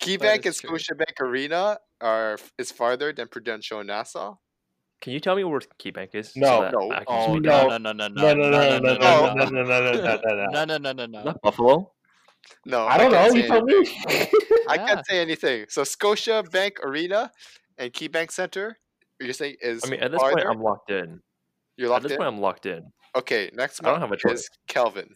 [0.00, 0.70] KeyBank and is true.
[0.78, 4.36] Scotiabank Arena are is farther than Prudential and Nassau.
[5.00, 6.36] Can you tell me where KeyBank is?
[6.36, 6.62] No.
[6.62, 6.90] that No.
[6.92, 7.68] I can Oh just- No.
[7.68, 10.00] no no no no No, no, no, no, no, no, no, no, no, no, no,
[10.00, 11.22] no, no, no no no no no.
[11.24, 11.92] Not Buffalo.
[12.64, 13.18] No, I don't know.
[13.18, 14.04] can't You say tell anything.
[14.08, 14.28] me.
[14.68, 14.86] I Yeah.
[14.86, 15.66] can't say anything.
[15.68, 17.30] So Scotiabank Arena
[17.78, 18.78] and KeyBank Center,
[19.20, 20.50] you're saying is I mean, at this point, farther?
[20.50, 21.20] I'm locked in.
[21.76, 22.18] You're At locked this in.
[22.18, 22.90] point, I'm locked in.
[23.16, 24.40] Okay, next I don't one have a choice.
[24.40, 25.14] is Kelvin.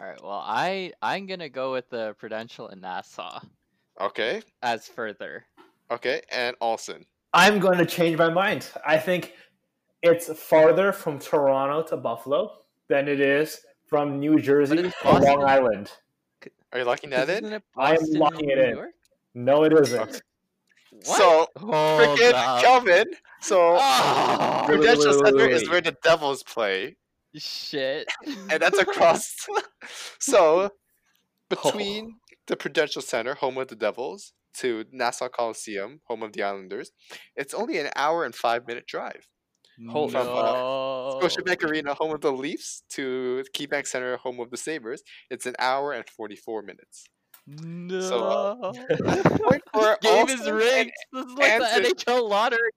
[0.00, 0.20] All right.
[0.22, 3.40] Well, I I'm gonna go with the Prudential in Nassau
[4.00, 5.44] Okay, as further.
[5.90, 7.04] okay, and Olson.
[7.32, 8.68] I'm going to change my mind.
[8.86, 9.34] I think
[10.02, 12.58] it's farther from Toronto to Buffalo
[12.88, 15.90] than it is from New Jersey to Long Island.
[16.72, 17.60] Are you locking that in?
[17.76, 18.90] I am locking it in.
[19.34, 20.00] No, it isn't.
[20.00, 20.20] Okay.
[21.04, 21.04] What?
[21.18, 22.62] So Hold freaking up.
[22.62, 23.04] Kelvin.
[23.40, 26.96] So Oh, Wait, wait, Prudential wait, wait, Center wait, is where the Devils play,
[27.34, 28.08] shit.
[28.50, 29.34] and that's across.
[30.18, 30.70] so oh.
[31.50, 32.16] between
[32.46, 36.90] the Prudential Center, home of the Devils, to Nassau Coliseum, home of the Islanders,
[37.34, 39.26] it's only an hour and five minute drive.
[39.90, 41.20] Hold From, no.
[41.22, 45.54] Scotiabank Arena, home of the Leafs, to KeyBank Center, home of the Sabres, it's an
[45.58, 47.04] hour and 44 minutes.
[47.46, 48.00] No.
[48.00, 48.72] So, uh,
[49.38, 50.92] Point for Game is rigged.
[51.12, 51.82] This is like Anson.
[51.82, 52.70] the NHL lottery.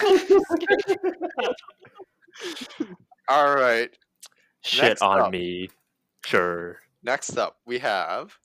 [3.28, 3.90] All right.
[4.62, 5.30] Shit Next on up.
[5.32, 5.68] me.
[6.24, 6.80] Sure.
[7.02, 8.36] Next up, we have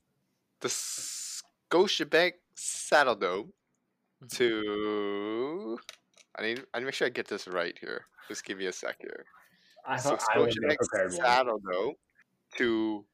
[0.62, 3.50] the Scotiabank Saddledome
[4.24, 4.28] mm-hmm.
[4.28, 5.78] to.
[6.38, 6.64] I need.
[6.74, 8.06] I need to make sure I get this right here.
[8.28, 9.26] Just give me a sec here.
[9.86, 11.22] I So thought I was the Scotiabank prepared one.
[11.22, 11.94] Saddle Dome
[12.58, 13.06] to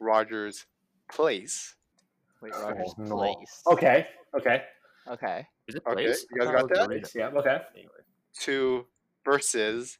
[0.00, 0.66] Rogers
[1.10, 1.76] Place.
[2.42, 3.16] Wait, Rogers Oh, no.
[3.16, 3.62] Place.
[3.68, 4.06] Okay.
[4.36, 4.62] Okay.
[5.08, 5.46] Okay.
[5.68, 6.26] Is it Okay, place?
[6.30, 6.90] you guys got thought it was that?
[6.90, 7.08] arena.
[7.14, 7.38] Yeah.
[7.40, 7.58] Okay.
[7.74, 7.90] Anyway.
[8.40, 8.86] to
[9.24, 9.98] versus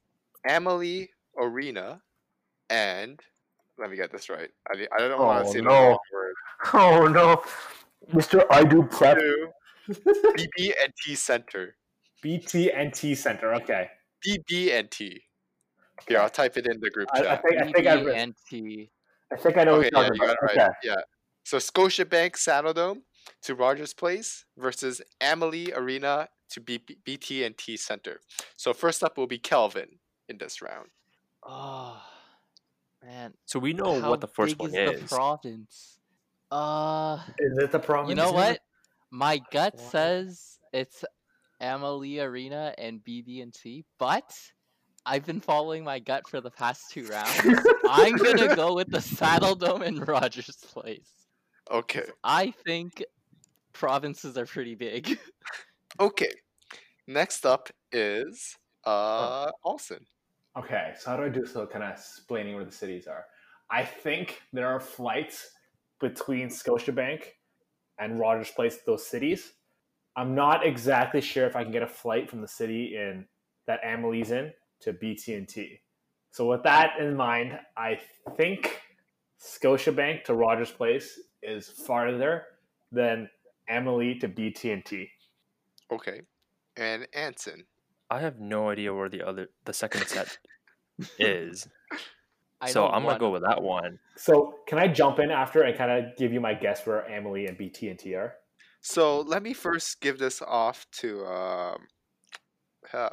[0.49, 2.03] Amalie Arena
[2.71, 3.21] and
[3.79, 4.51] let me get this right.
[4.69, 5.71] I, I don't want to Oh, say the no.
[5.71, 6.35] wrong word.
[6.75, 7.43] Oh no,
[8.13, 9.19] Mister I do prep.
[9.19, 9.49] To
[9.91, 11.77] BB&T Center.
[12.23, 13.55] BT&T Center.
[13.55, 13.89] Okay.
[14.27, 15.23] BB&T.
[16.09, 17.43] Here, I'll type it in the group I, I chat.
[17.43, 18.91] think I think I, re- BB&T.
[19.33, 20.67] I think I know okay, what yeah, you're you talking got it about.
[20.69, 20.77] right.
[20.83, 20.95] Yeah.
[21.45, 23.03] So Scotiabank Saddledome
[23.43, 28.21] to Rogers Place versus Amalie Arena to B- BT&T Center.
[28.57, 29.99] So first up will be Kelvin
[30.29, 30.89] in this round.
[31.45, 32.01] Oh,
[33.07, 33.33] man.
[33.47, 35.03] So we know How what the first big one is is.
[35.11, 35.99] the province?
[36.51, 38.11] Uh, Is it the province?
[38.11, 38.61] you know what?
[39.11, 39.85] My gut Why?
[39.85, 41.05] says it's
[41.61, 44.33] Amalie Arena and BB&T, but
[45.07, 47.41] I've been following my gut for the past two rounds.
[47.89, 51.11] I'm gonna go with the Saddledome in Rogers Place.
[51.71, 52.07] Okay.
[52.25, 53.05] I think
[53.73, 55.19] provinces are pretty big.
[55.99, 56.29] Okay.
[57.07, 58.55] Next up is
[58.85, 60.05] uh Olsen.
[60.59, 61.67] Okay, so how do I do so?
[61.67, 63.25] Kind of explaining where the cities are.
[63.71, 65.51] I think there are flights
[66.01, 67.25] between Scotiabank
[67.99, 69.53] and Rogers Place, those cities.
[70.17, 73.27] I'm not exactly sure if I can get a flight from the city in
[73.67, 75.81] that Amalie's in to BT&T.
[76.31, 77.99] So with that in mind, I
[78.37, 78.81] think
[79.41, 82.45] Scotiabank to Rogers Place is farther
[82.93, 83.29] than
[83.69, 85.11] Amelie to BT&T.
[85.93, 86.23] Okay.
[86.77, 87.65] And Anson.
[88.11, 90.39] I have no idea where the other the second set
[91.19, 91.69] is.
[92.61, 93.99] I so I'm gonna go with that one.
[94.17, 97.47] So can I jump in after and kind of give you my guess where Amalie
[97.47, 98.35] and BT&T are?
[98.81, 101.87] So let me first give this off to um,
[102.93, 103.09] uh,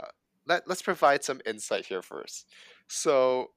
[0.46, 2.48] let let's provide some insight here first.
[2.88, 3.48] So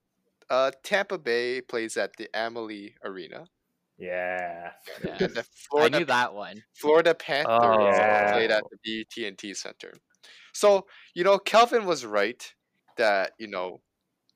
[0.51, 3.47] uh, Tampa Bay plays at the Amalie Arena,
[3.99, 4.71] Yeah.
[5.05, 5.17] Yeah.
[5.21, 5.45] and the
[5.77, 6.63] I knew that one.
[6.75, 8.33] Florida Panthers yeah.
[8.33, 9.93] played at the BT&T Center.
[10.57, 12.43] So you know, Kelvin was right
[12.97, 13.81] that you know,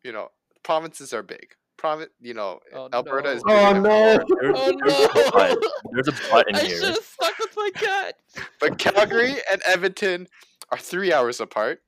[0.04, 0.28] you know,
[0.62, 1.54] provinces are big.
[1.78, 3.54] Province, you know, Oh, Alberta is no.
[3.54, 4.36] bigger Oh than no!
[4.40, 5.30] There's, Oh, there's a no.
[5.32, 5.58] butt.
[5.92, 6.76] There's a butt in I here.
[6.78, 8.14] should have stuck with my gut.
[8.60, 10.28] But Calgary and Edmonton
[10.70, 11.80] are three hours apart.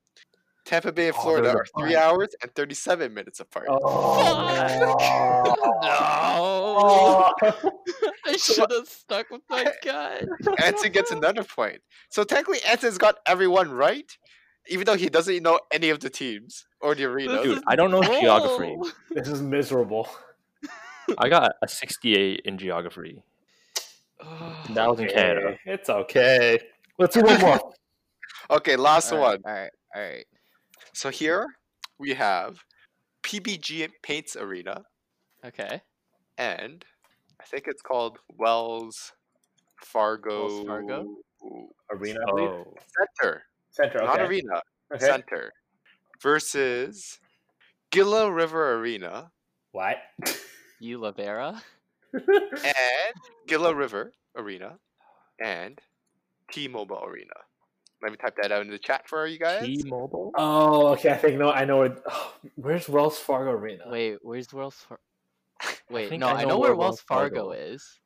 [0.64, 2.04] Tampa Bay and Oh, Florida there's a are three bunch.
[2.04, 3.66] hours and 37 minutes apart.
[3.68, 3.74] Oh,
[4.80, 5.54] no.
[5.82, 7.72] no.
[8.26, 10.24] I should have stuck with my gut.
[10.58, 11.80] Anson gets another point.
[12.10, 14.10] So technically, Anson's got everyone right,
[14.68, 17.42] even though he doesn't know any of the teams or the arenas.
[17.42, 18.76] Dude, I don't know geography.
[19.10, 20.08] This is miserable.
[21.18, 23.22] I got a 68 in geography.
[24.24, 25.56] Oh, that was in Canada.
[25.66, 26.60] It's okay.
[26.98, 27.72] Let's do one more.
[28.50, 29.40] Okay, last All one.
[29.44, 30.24] right, all right, all right.
[30.94, 31.46] So here
[31.98, 32.58] we have
[33.22, 34.82] PPG Paints Arena,
[35.44, 35.80] Okay.
[36.38, 36.84] and
[37.40, 39.12] I think it's called Wells
[39.82, 41.16] Fargo, Wells Fargo?
[41.90, 44.06] Arena, Oh, Center, Center, okay.
[44.06, 44.60] not arena,
[44.94, 45.04] Okay.
[45.06, 45.50] center,
[46.22, 47.18] versus
[47.90, 49.30] Gila River Arena
[49.72, 49.96] What?
[50.80, 51.62] You Lavera.
[52.12, 53.14] and
[53.46, 54.78] Gila River Arena
[55.42, 55.80] and
[56.52, 57.34] T-Mobile Arena.
[58.02, 59.64] Let me type that out in the chat for you guys.
[59.64, 60.32] T-Mobile.
[60.36, 61.10] oh, okay.
[61.10, 61.50] I think no.
[61.52, 61.92] I know it.
[62.10, 63.84] oh, where's Wells Fargo Arena?
[63.88, 65.02] Wait, where's Wells Fargo?
[65.90, 68.00] Wait, think no, I I know know, where where Wells Wells Fargo, Fargo is.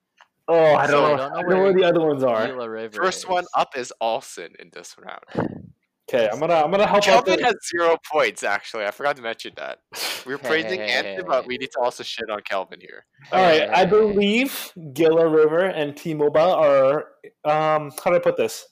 [0.49, 1.05] Oh, I don't So- know.
[1.07, 2.47] I don't know I don't know where where the other ones are.
[2.47, 3.03] Gila River.
[3.03, 5.61] First one up is Olson in this round.
[6.09, 7.25] Okay, I'm gonna I'm gonna help out.
[7.27, 8.85] Kelvin The, has zero points, actually.
[8.85, 9.79] I forgot to mention that.
[10.27, 11.47] We were Hey, praising hey, hey, Anson, hey, but hey.
[11.49, 13.07] we need to also shit on Kelvin here.
[13.33, 13.91] all right, Hey, I hey, hey.
[13.91, 17.05] believe Gila River and T-Mobile are.
[17.45, 18.67] Um, how do I put this?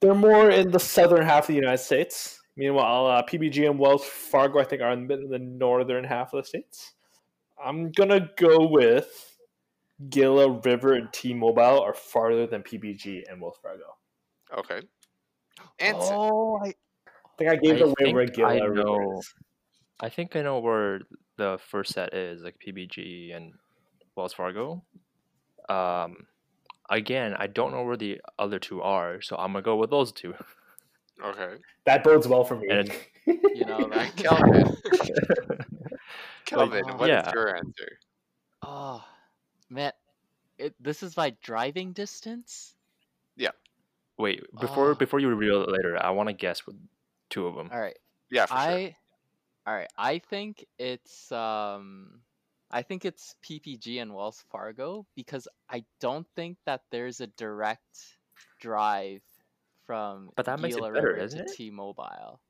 [0.00, 2.40] They're more in the southern half of the United States.
[2.56, 6.42] Meanwhile, uh, PPG and Wells Fargo, I think, are in the, the northern half of
[6.42, 6.94] the states.
[7.62, 9.36] I'm gonna go with
[10.08, 13.96] Gila River and T-Mobile are farther than PPG and Wells Fargo.
[14.56, 14.80] Okay.
[15.80, 16.14] Anson.
[16.14, 16.74] Oh, I, I
[17.36, 19.18] think I gave I away where think I Gila River know.
[19.18, 19.34] is.
[20.00, 21.00] I think I know where
[21.36, 23.52] the first set is, like PPG and
[24.14, 24.84] Wells Fargo.
[25.68, 26.26] Um,
[26.88, 30.12] again, I don't know where the other two are, so I'm gonna go with those
[30.12, 30.34] two.
[31.22, 31.56] Okay.
[31.84, 32.68] That bodes well for me.
[32.70, 32.92] And
[33.26, 34.16] you know Alright, that.
[34.16, 34.76] Kelvin.
[36.44, 37.30] Kelvin, uh, what is yeah.
[37.34, 37.98] your answer?
[38.62, 39.04] Oh,
[39.68, 39.92] man,
[40.58, 40.74] it.
[40.80, 42.74] This is my driving distance.
[43.36, 43.50] Yeah.
[44.16, 44.94] Wait, before Ah.
[44.94, 46.76] before you reveal it later, I want to guess with
[47.30, 47.68] two of them.
[47.72, 47.98] All right.
[48.30, 48.58] Yeah, for sure.
[48.58, 48.96] I
[49.66, 49.88] all right.
[49.98, 52.20] I think it's um
[52.70, 57.98] I think it's PPG and Wells Fargo because I don't think that there's a direct
[58.60, 59.22] drive
[59.86, 61.56] from But that makes it Gila better, River doesn't to it?
[61.56, 62.40] T-Mobile.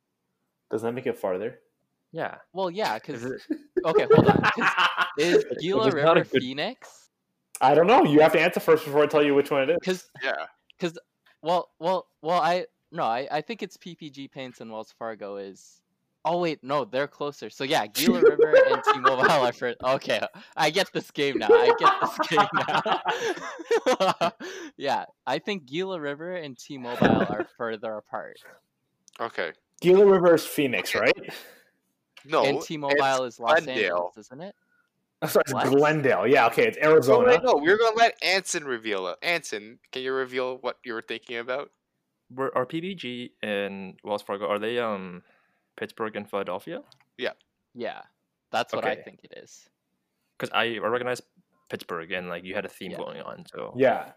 [0.70, 1.60] Doesn't that make it farther?
[2.10, 2.36] Yeah.
[2.52, 3.24] Well, yeah, because
[3.84, 4.42] okay, hold on.
[5.18, 7.10] Is Gila it's River good- Phoenix?
[7.60, 8.04] I don't know.
[8.04, 9.76] You have to answer first before I tell you which one it is.
[9.80, 10.46] Because yeah.
[10.78, 10.98] Because
[11.42, 15.80] well, well, well, I no, I I think it's PPG Paints and Wells Fargo is.
[16.30, 17.48] Oh wait, no, they're closer.
[17.48, 19.74] So yeah, Gila River and T-Mobile are for.
[19.82, 20.20] Okay,
[20.56, 21.48] I get this game now.
[21.50, 24.30] I get this game now.
[24.76, 28.36] yeah, I think Gila River and T-Mobile are further apart,
[29.18, 29.52] Okay.
[29.80, 31.32] Gila River is Phoenix, right?
[32.26, 32.44] No.
[32.44, 33.84] and T-Mobile is Los Glendale.
[33.84, 34.54] Angeles, isn't it?
[35.22, 35.66] Oh, sorry, it's What?
[35.68, 36.26] Glendale.
[36.26, 37.28] Yeah, okay, it's Oh, Arizona.
[37.28, 39.16] wait, no, we're gonna let Anson reveal it.
[39.22, 41.70] Anson, can you reveal what you were thinking about?
[42.30, 45.22] Were are PPG and Wells Fargo are they um
[45.78, 46.82] Pittsburgh and Philadelphia?
[47.16, 47.32] Yeah,
[47.74, 48.02] Yeah.
[48.50, 49.68] that's what I think it is.
[50.36, 51.22] Because I I recognize
[51.70, 52.98] Pittsburgh and like you had a theme Yeah.
[52.98, 54.12] going on, so Yeah.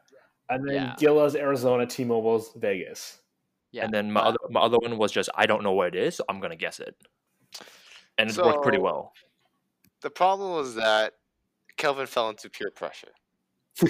[0.50, 0.96] And then Yeah.
[0.98, 3.22] Gila's Arizona, T-Mobile's Vegas.
[3.72, 5.96] Yeah, and then my but- other my other one was just I don't know what
[5.96, 6.96] it is, so I'm gonna guess it,
[8.18, 9.14] and it worked pretty well.
[10.02, 11.14] The problem was that
[11.78, 13.14] Kelvin fell into peer pressure.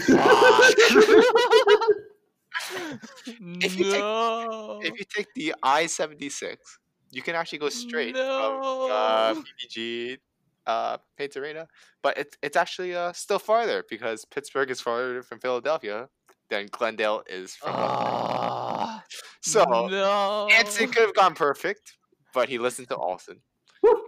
[3.64, 4.80] If you take- no.
[4.84, 6.78] If you take the I seventy six,
[7.12, 10.18] you can actually go straight from uh, PPG
[10.66, 11.68] uh, Paints Arena,
[12.02, 16.10] but it's it's actually uh, still farther because Pittsburgh is farther from Philadelphia
[16.50, 17.72] than Glendale is from.
[17.74, 19.04] Ah,
[19.42, 20.48] so no.
[20.52, 21.98] Anson could have gone perfect,
[22.34, 23.42] but he listened to Olsen.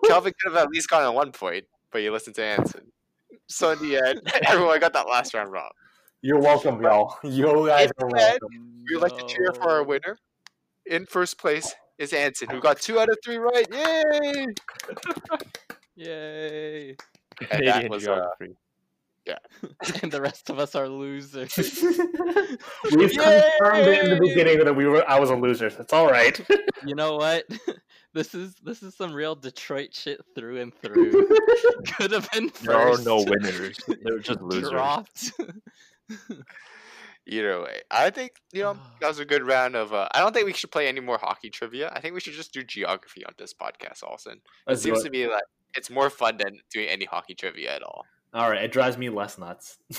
[0.05, 2.91] Kelvin could have at least gone on one point, but he listened to Anson.
[3.47, 5.69] So in the end, everyone got that last round wrong.
[6.21, 7.17] You're welcome, y'all.
[7.23, 8.83] You guys are Instead, welcome.
[8.87, 10.17] We would like to cheer for our winner.
[10.85, 13.67] In first place is Anson, who got two out of three right.
[13.71, 14.45] Yay!
[15.95, 16.89] Yay!
[16.89, 18.55] And that Canadian was uh, geography.
[20.03, 21.55] and the rest of us are losers.
[22.95, 23.43] We've Yay!
[23.59, 25.07] confirmed it in the beginning that we were.
[25.09, 25.67] I was a loser.
[25.67, 26.39] It's all right.
[26.85, 27.45] you know what?
[28.13, 31.27] This is this is some real Detroit shit through and through.
[31.95, 32.65] Could have been first.
[32.65, 33.77] There are no winners.
[33.87, 34.69] They're just losers.
[34.69, 35.31] Dropped.
[37.27, 37.81] Either way.
[37.91, 39.93] I think you know that was a good round of.
[39.93, 41.91] Uh, I don't think we should play any more hockey trivia.
[41.93, 44.03] I think we should just do geography on this podcast.
[44.03, 44.41] Olsen.
[44.67, 45.43] It seems to be like
[45.75, 48.05] it's more fun than doing any hockey trivia at all.
[48.33, 49.77] All right, it drives me less nuts.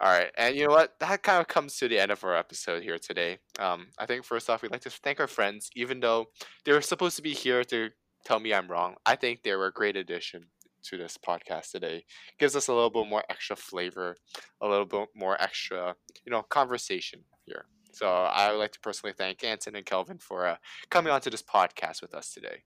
[0.00, 0.98] All right, and you know what?
[0.98, 3.38] That kind of comes to the end of our episode here today.
[3.60, 6.26] Um, I think first off, we'd like to thank our friends, even though
[6.64, 7.90] they were supposed to be here to
[8.24, 8.96] tell me I'm wrong.
[9.06, 10.46] I think they were a great addition
[10.84, 12.04] to this podcast today.
[12.38, 14.16] Gives us a little bit more extra flavor,
[14.60, 15.94] a little bit more extra,
[16.24, 17.66] you know, conversation here.
[17.92, 20.56] So I would like to personally thank Anton and Kelvin for uh,
[20.90, 22.62] coming onto this podcast with us today.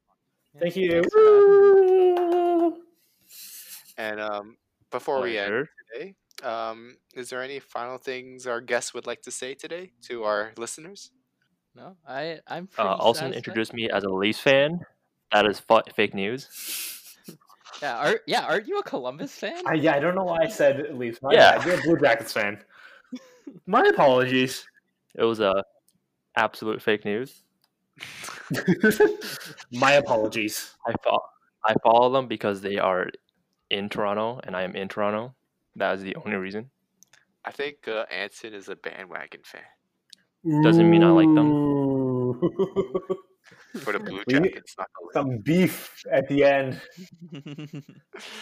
[0.60, 1.02] Thank you.
[1.02, 2.80] Thanks for having me.
[3.98, 4.56] And um,
[4.90, 9.30] before we end today, um, is there any final things our guests would like to
[9.30, 11.10] say today to our listeners?
[11.74, 14.80] No, I I'm pretty Uh, Olsen introduced me as a Leafs fan.
[15.32, 16.48] That is fa- fake news.
[17.82, 18.46] Yeah, are, yeah.
[18.46, 19.62] Aren't you a Columbus fan?
[19.66, 21.20] I, yeah, I don't know why I said Leafs.
[21.22, 21.56] My Yeah.
[21.58, 21.66] bad.
[21.66, 22.62] You're a Blue Jackets fan.
[23.66, 24.66] My apologies.
[25.14, 25.62] It was a
[26.36, 27.42] absolute fake news.
[29.72, 30.74] My apologies.
[30.86, 31.24] I fo-
[31.64, 33.08] I follow them because they are
[33.70, 35.34] in Toronto and I am in Toronto.
[35.76, 36.70] That is the only reason.
[37.44, 41.52] I think uh, Anson is a bandwagon fan Doesn't mean I like them.
[42.42, 43.18] Ooh.
[43.80, 44.74] for the Blue Jackets.
[44.78, 46.80] Not Some beef at the end.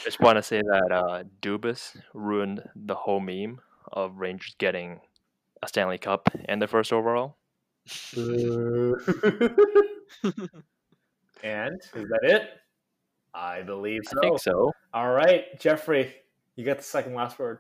[0.05, 3.61] Just want to say that uh, Dubas ruined the whole meme
[3.93, 5.01] of Rangers getting
[5.63, 7.37] a Stanley Cup and the first overall.
[11.43, 12.51] and is that it?
[13.35, 14.19] I believe so.
[14.19, 14.73] I think so.
[14.93, 16.15] All right, Jeffrey,
[16.57, 17.59] you get the second last word.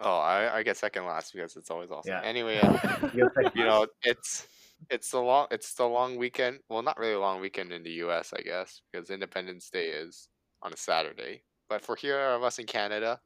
[0.00, 2.12] Oh, I, I get second last because it's always awesome.
[2.12, 2.22] Yeah.
[2.22, 3.80] Anyway, uh, You, get the second you last.
[3.80, 4.46] know, it's
[4.90, 6.60] it's the long it's the long weekend.
[6.68, 8.32] Well, not really a long weekend in the U.S.
[8.36, 10.28] I guess because Independence Day is
[10.62, 11.42] on a Saturday.
[11.68, 13.20] But for here of us in Canada,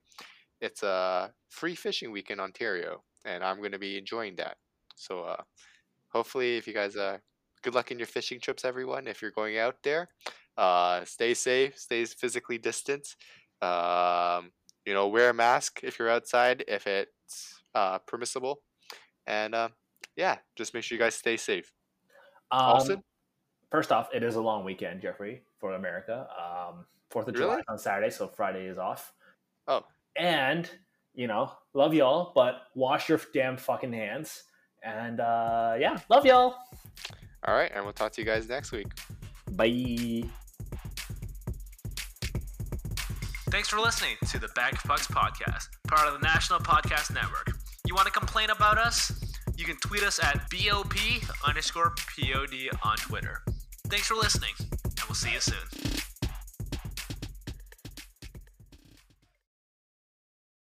[0.61, 4.57] it's a free fishing week in Ontario, and I'm going to be enjoying that.
[4.97, 5.43] So, uh,
[6.09, 7.19] hopefully, if you guys uh,
[7.63, 9.07] good luck in your fishing trips, everyone.
[9.09, 10.09] If you're going out there,
[10.57, 13.09] uh, stay safe, stay physically distant.
[13.63, 14.53] Um,
[14.85, 18.61] you know, wear a mask if you're outside, if it's uh, permissible,
[19.27, 19.69] and uh,
[20.17, 21.73] yeah, just make sure you guys stay safe.
[22.51, 23.03] Um, Austin?
[23.71, 26.27] first off, it is a long weekend, Jeffrey, for America.
[26.39, 27.61] Um, Fourth of July Really?
[27.61, 29.13] is on Saturday, so Friday is off.
[29.69, 29.85] Oh.
[30.17, 30.69] And
[31.15, 34.45] you know, love y'all, but wash your damn fucking hands.
[34.83, 36.57] And uh, yeah, love y'all.
[37.47, 38.89] All right, and we'll talk to you guys next week.
[39.53, 40.25] Bye.
[43.51, 47.57] Thanks for listening to the Bag of Pucks podcast, part of the National Podcast Network.
[47.87, 49.26] You want to complain about us?
[49.57, 50.95] You can tweet us at BOP
[51.47, 53.43] underscore POD on Twitter.
[53.89, 55.96] Thanks for listening, and we'll see you soon.